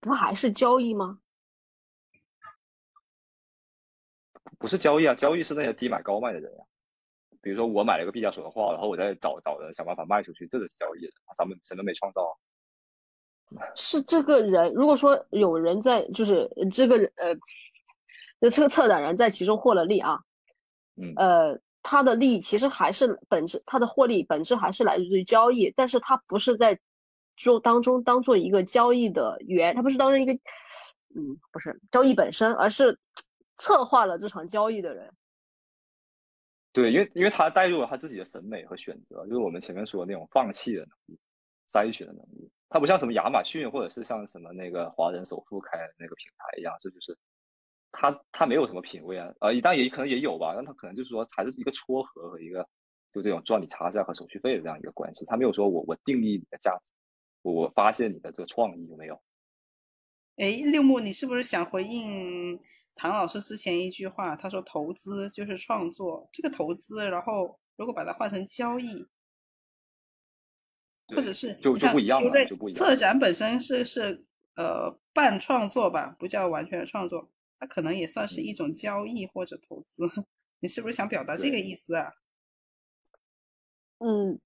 [0.00, 1.20] 不还是交易吗？
[4.58, 6.64] 不是交易啊，交易是那些低买高卖的人呀。
[7.40, 11.08] 比如说我买了一个毕加索的画，然后我再找找人想办法卖出去，这就是交易。
[11.36, 12.36] 咱们什么没创造？
[13.76, 17.34] 是这个人，如果说有人在，就是这个人，呃，
[18.50, 20.20] 这个策展人在其中获了利啊，
[20.96, 26.78] 嗯，呃，他的利其实还是本质，他的获利本质还是来自于交易，但是他不是在。
[27.34, 30.34] 就当中当做一个交易的源，他不是当成一个，
[31.16, 32.96] 嗯，不是交易本身，而是
[33.56, 35.10] 策划了这场交易的人。
[36.74, 41.18] 对，因为因为他带入了他自己的审美和选择，就是我们前面说的那种放弃的能力、
[41.70, 42.50] 筛选的能力。
[42.72, 47.16] 它不像什么亚马逊或者是像什么那个华人首富开那个品牌一样，这就是
[47.92, 52.66] 他他没有什么品味啊，呃，但也可能也有吧，但他可能就是说还是一个撮合和一个
[53.12, 56.90] 就这种赚你差价和手续费的这样一个关系，他没有说我我定义你的价值。
[57.42, 59.20] 我发现你的这个创意有没有？
[60.36, 62.58] 哎，六木，你是不是想回应
[62.94, 64.36] 唐老师之前一句话？
[64.36, 69.04] 他说投资就是创作，这个投资，然后如果把它换成交易，
[71.14, 72.78] 或者是就就不一样了，就不一样。
[72.78, 74.24] 策展本身是是
[74.56, 80.04] 呃半创作吧，不叫完全的创作，它可能也算是一种交易或者投资。
[80.60, 82.12] 你是不是想表达这个意思啊？
[83.98, 84.40] 嗯。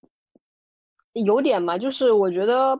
[1.24, 2.78] 有点嘛，就是我觉得，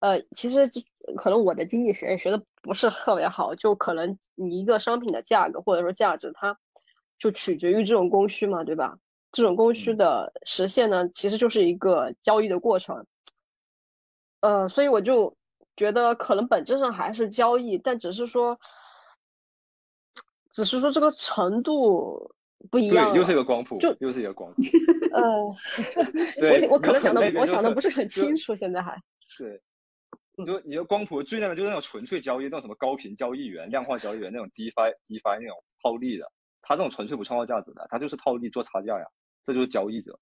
[0.00, 0.70] 呃，其实
[1.16, 6.54] 可能我的经济学学的不是特别好，就可能你一个商品的价格或者说价值，它
[7.18, 8.98] 就取决于这种供需嘛，对吧？
[9.34, 13.04] 这种供需的实现呢，其实就是一个交易的过程。
[14.40, 15.36] 呃，所以我就
[15.76, 18.56] 觉得可能本质上还是交易，但只是说，
[20.52, 22.32] 只是说这个程度
[22.70, 23.10] 不一样。
[23.10, 24.62] 对，又是一个光谱，就又是一个光谱。
[25.12, 25.22] 呃，
[26.68, 28.96] 我我可能想的我想的不是很清楚，现在还。
[29.36, 29.60] 对，
[30.36, 36.30] 你说你的光谱最那个就是那种纯粹交易，那种什么高频交易员、量化交易员那种 DeFi DeFi 那种套利的，
[36.62, 39.06] 他这种纯粹不创造价值的，他就是套利做差价呀，
[39.44, 40.18] 这就是交易者。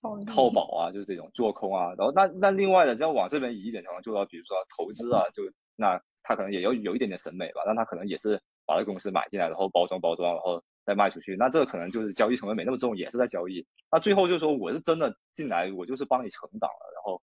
[0.00, 1.94] 套套保啊，就是这种做空啊。
[1.96, 5.42] 然后那那另外的，要往这边移一点，才能做到，比如说投资啊，就
[5.76, 11.36] 那他可能也要有一点点审美吧，但他可能也是把这公司买进来，然后包装包装，然后再卖出去。
[11.36, 13.66] 那这个可能就是交易成本没那么重，也是在交易。
[13.90, 17.20] 那最后就是说，我是真的进来，我就是帮你成长了，然后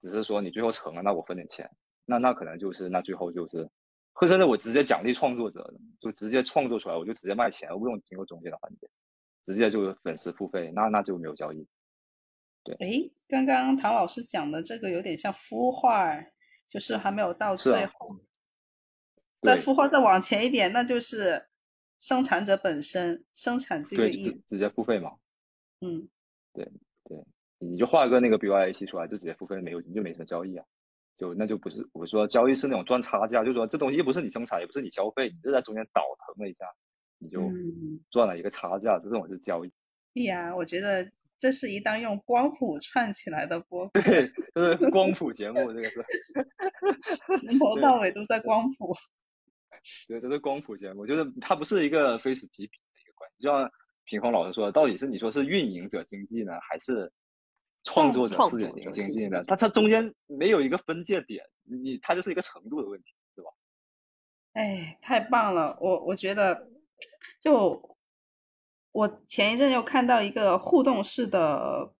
[0.00, 1.68] 只是说你最后成了，那我分点钱。
[2.06, 3.68] 那那可能就是那最后就是，
[4.12, 8.88] 或者我直接奖励创作者，就直接创作出来，我就直接卖钱，不用经过中间的环节，
[9.44, 11.66] 直接就粉丝付费，那那就没有交易。
[12.64, 16.18] 对，哎，刚刚唐老师讲的这个有点像孵化，
[16.66, 18.16] 就是还没有到最后，
[19.42, 21.46] 再孵化再往前一点，那就是
[21.98, 25.12] 生产者本身生产这个直直接付费嘛。
[25.82, 26.08] 嗯，
[26.54, 26.64] 对
[27.04, 27.22] 对，
[27.58, 30.64] 你就画个那个 BYC 出来，就直接付费，没有你就没什么交易啊，
[31.18, 36.64] 就那就不是我说交易是那种赚差价，就是说这东西又不是你生产，也不是你消费，你就在中间倒腾了一下，
[37.24, 37.50] 你就
[38.10, 39.72] 赚了一个差价，这种是交易。
[40.12, 41.10] 对呀，我觉得。
[41.36, 46.02] 这是一档用光谱串起来的播，对，就是光谱节目，这个是
[47.36, 48.94] 从头到尾都在光谱。
[50.08, 53.42] 对，都是光谱节目，就是它不是一个非此即彼的一个关系。
[53.42, 53.70] 就像
[54.04, 57.12] 平峰老师说的，到底是你说是运营者经济呢，还是
[57.82, 59.42] 创作者是运营经济呢？
[59.44, 63.50] 它它中间没有一个分界点，你它就是一个程度的问题，对吧？
[64.54, 66.70] 哎，太棒了，我我觉得
[67.44, 67.90] 就。
[68.94, 71.92] 我前一阵又看到一个互动式的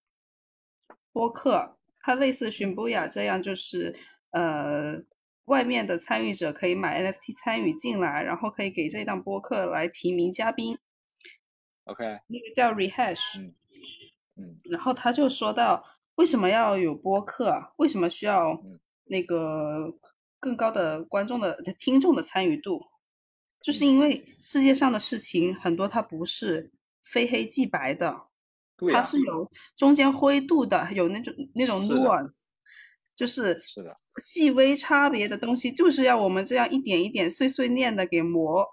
[1.10, 3.96] 播客，它类似寻不雅这样，就是
[4.30, 5.02] 呃，
[5.46, 10.78] 外面的参与者可以买 NFT 参与进来，然后可以给这档播客来提名嘉宾。
[11.86, 13.54] OK，那个叫 Rehash，嗯
[14.36, 15.84] 嗯，然后他就说到，
[16.14, 17.72] 为什么要有播客？
[17.78, 18.62] 为什么需要
[19.06, 19.92] 那个
[20.38, 22.80] 更高的观众的听众的参与度？
[23.64, 26.70] 就是因为世界上的事情很多，它不是。
[27.12, 28.28] 非黑即白的，
[28.90, 29.46] 它是有
[29.76, 32.44] 中间灰度的，有那种那种 nuance，
[33.14, 38.66] 就是是的细微差别的东西，就是要我们这样一点一点碎碎念的给磨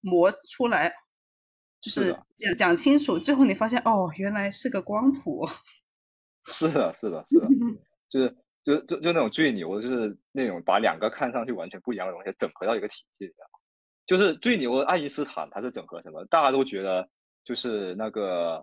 [0.00, 0.90] 磨出来，
[1.78, 5.46] 就是讲讲清楚，最后你发现哦，原来是个光谱。
[6.48, 7.48] 是的，是的， 是的，
[8.08, 13.32] 就是就就就那种最牛的，就是那种把两个看上去完全不一样的东西整合到一个体系里，
[14.08, 16.24] 就是最牛的爱因斯坦，他是整合什么？
[16.24, 17.08] 大家都觉得。
[17.44, 18.62] 就是那个，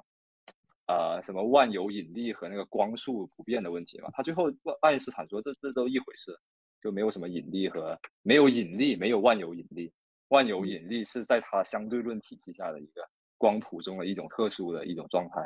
[0.86, 4.12] 呃，什么万有引力和那个光速不变的问题嘛？
[4.14, 4.48] 他最后
[4.82, 6.38] 爱因斯坦说，这这都一回事，
[6.84, 9.92] 就没有什么引力和没有引力，没有万有引力。
[10.28, 13.02] 万有引力是在它相对论体系下的一个
[13.40, 15.42] 光谱中的一种特殊的一种状态。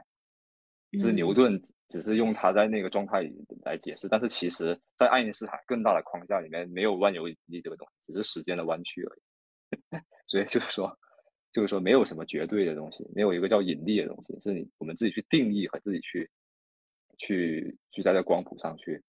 [0.99, 1.57] 是牛顿
[1.88, 3.23] 只是用他在那个状态
[3.63, 9.21] 来解释，但是其实在爱因斯坦更大的框架里面，没有万有引力这个东西，只是时间的弯曲而已。
[10.27, 10.97] 所以就是说。
[11.51, 16.29] 就是说，没有什么绝对的东西，没有一个叫引力的东西，是你我们自己去定义和自己去
[17.17, 19.01] 去去在这光谱上去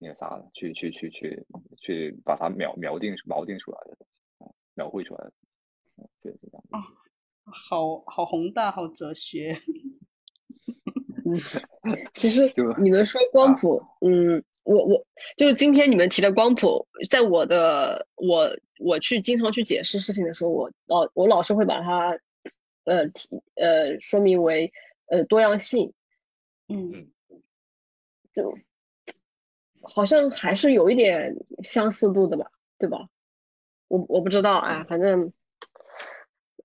[0.00, 1.46] 那个啥的，去去去去
[1.80, 4.04] 去把它描描定锚定出来的东
[4.40, 5.32] 西，描绘出来的，
[6.20, 6.64] 对是这样。
[6.70, 6.82] 啊，
[7.44, 9.56] 好好宏大，好哲学。
[12.16, 12.52] 其实
[12.82, 14.42] 你们说光谱，嗯。
[14.64, 15.06] 我我
[15.36, 22.18] 就是今天你们提的光谱，在我的我我去经常去解释事情的时候，我老我老是会把它
[22.84, 24.72] 呃提呃说明为
[25.06, 25.92] 呃多样性，
[26.68, 27.08] 嗯，
[28.34, 28.56] 就
[29.82, 33.08] 好像还是有一点相似度的吧，对吧？
[33.88, 35.32] 我我不知道啊，反正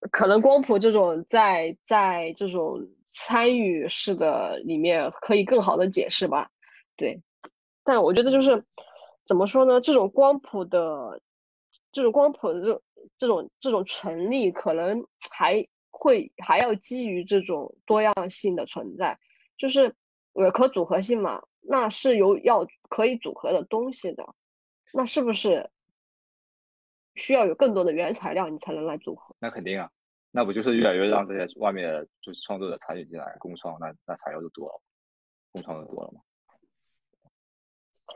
[0.10, 6.50] 可能光谱这种在在这种参与式的里面可以更好的解释吧，
[6.96, 7.22] 对。
[7.84, 8.64] 但我觉得就是
[9.26, 9.80] 怎么说呢？
[9.82, 11.22] 这种光谱的
[11.91, 12.81] 这种光谱的这
[13.18, 19.19] 这种这种成立，可能还会还要基于这种多样性的存在，
[19.57, 19.95] 就是
[20.34, 21.41] 呃可组合性嘛。
[21.63, 24.34] 那是有要可以组合的东西的，
[24.93, 25.69] 那是不是
[27.13, 29.35] 需要有更多的原材料你才能来组合？
[29.38, 29.91] 那肯定啊，
[30.31, 34.81] 那不就是越来越让这些外面的就是创作者参与进来共创，那那材料就多了，
[35.51, 36.22] 共创就多了嘛。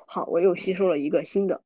[0.08, 1.64] 好，我又吸收了一个新的。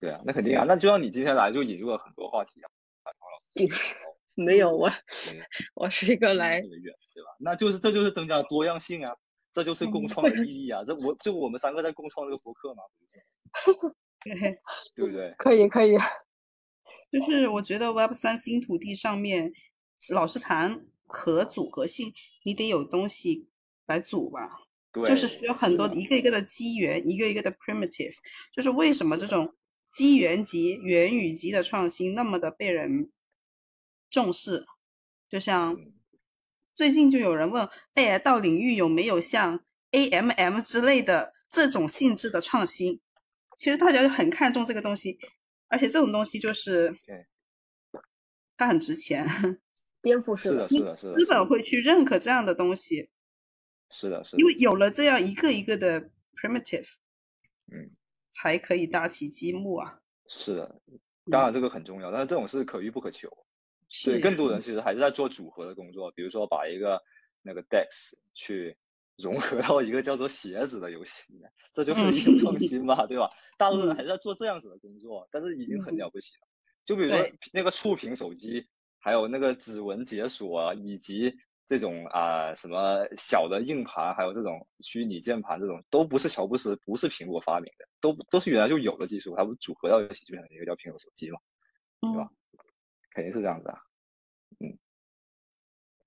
[0.00, 2.68] 对啊，那肯定啊，那就像你今天来就引入了很多话题啊，
[3.04, 3.96] 唐老师。
[4.38, 4.90] 没有我，
[5.74, 7.30] 我是一个来对吧？
[7.40, 9.10] 那就是这就是增加多样性啊，
[9.50, 10.84] 这就是共创 的意义啊！
[10.84, 12.82] 这我就我们三个在共创这个博客嘛，
[14.94, 15.34] 对不对？
[15.38, 15.96] 可以可以，
[17.10, 19.50] 就是我觉得 Web 三新土地上面
[20.10, 22.12] 老是谈可组合性，
[22.44, 23.48] 你得有东西
[23.86, 24.50] 来组吧？
[24.92, 28.14] 对，就是需要很多一个一个的机缘，一个一个的 primitive。
[28.52, 29.54] 就是为什么这种
[29.88, 33.10] 机缘级、元宇级的创新那么的被人
[34.10, 34.66] 重视？
[35.28, 35.76] 就像
[36.74, 43.00] 最近就有人问 AI 到领域有没有像 AMM 之类的这种性质的创新？
[43.58, 45.18] 其实大家就很看重这个东西，
[45.68, 46.94] 而且这种东西就是
[48.56, 49.26] 它很值钱，
[50.02, 53.08] 颠覆式的，是的，是的，资本会去认可这样的东西。
[53.90, 56.86] 是的，是的，因为有了这样一个一个的 primitive，
[57.72, 57.90] 嗯，
[58.36, 59.98] 才可以搭起积木啊。
[60.28, 60.80] 是的，
[61.30, 63.28] 当然这个很重要，但是这种是可遇不可求。
[63.88, 67.00] 是，更多人其实还是在做组合的工作，比如说把一个
[67.42, 68.76] 那个 DEX 去
[69.16, 73.30] 融合到一个叫做鞋子的游戏里面，这就是一种创新嘛，对吧？
[73.56, 76.48] 大多数人还是在做这样子的工作，但是已经很了不起了。
[76.84, 77.18] 就比如说
[77.52, 78.66] 那个触屏手机，
[78.98, 81.36] 还有那个指纹解锁，以及。
[81.66, 91.38] 这种啊，什么小的硬盘，还有这种虚拟键盘，这种都不是乔布斯，不是苹果发明的，都都是原来就有的技术，它不组合到一起就变成一个叫苹果手机嘛，
[92.00, 92.30] 对吧？
[93.10, 93.80] 肯定是这样子啊，
[94.60, 94.78] 嗯。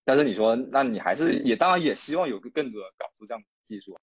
[0.05, 3.99] 但是你说，那你还是也当然也希望有个更多的搞出这样的技术，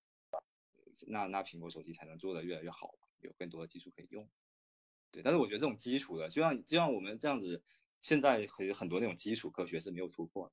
[1.09, 4.29] 那那苹果手机才能做得越来越好，有更多的技术可以用。
[5.11, 7.63] 对，但是我觉得这种基础的，就像就像我们这样子，
[8.03, 10.53] 现在很很多那种基础科学是没有突破的。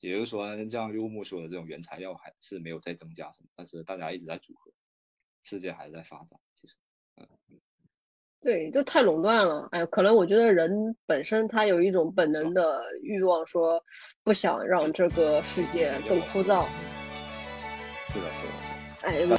[0.00, 4.72] 也就是说，像柚木说的这种原材料还是没有再增加什么，但是大家一直在组合，
[5.42, 6.40] 世界还是在发展。
[6.54, 6.74] 其实，
[7.16, 7.26] 嗯，
[8.40, 9.68] 对，就太垄断了。
[9.72, 13.84] 哎，可能我觉得人本身他有一种本能的欲望，说
[14.24, 16.66] 不想让这个世界更枯燥。
[18.06, 18.52] 是的，是的。
[19.02, 19.38] 哎，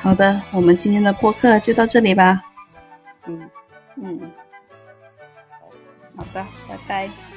[0.00, 2.42] 好的，我们今天的播客就到这里吧。
[3.26, 3.50] 嗯
[3.96, 4.32] 嗯，
[6.16, 7.33] 好的，拜拜。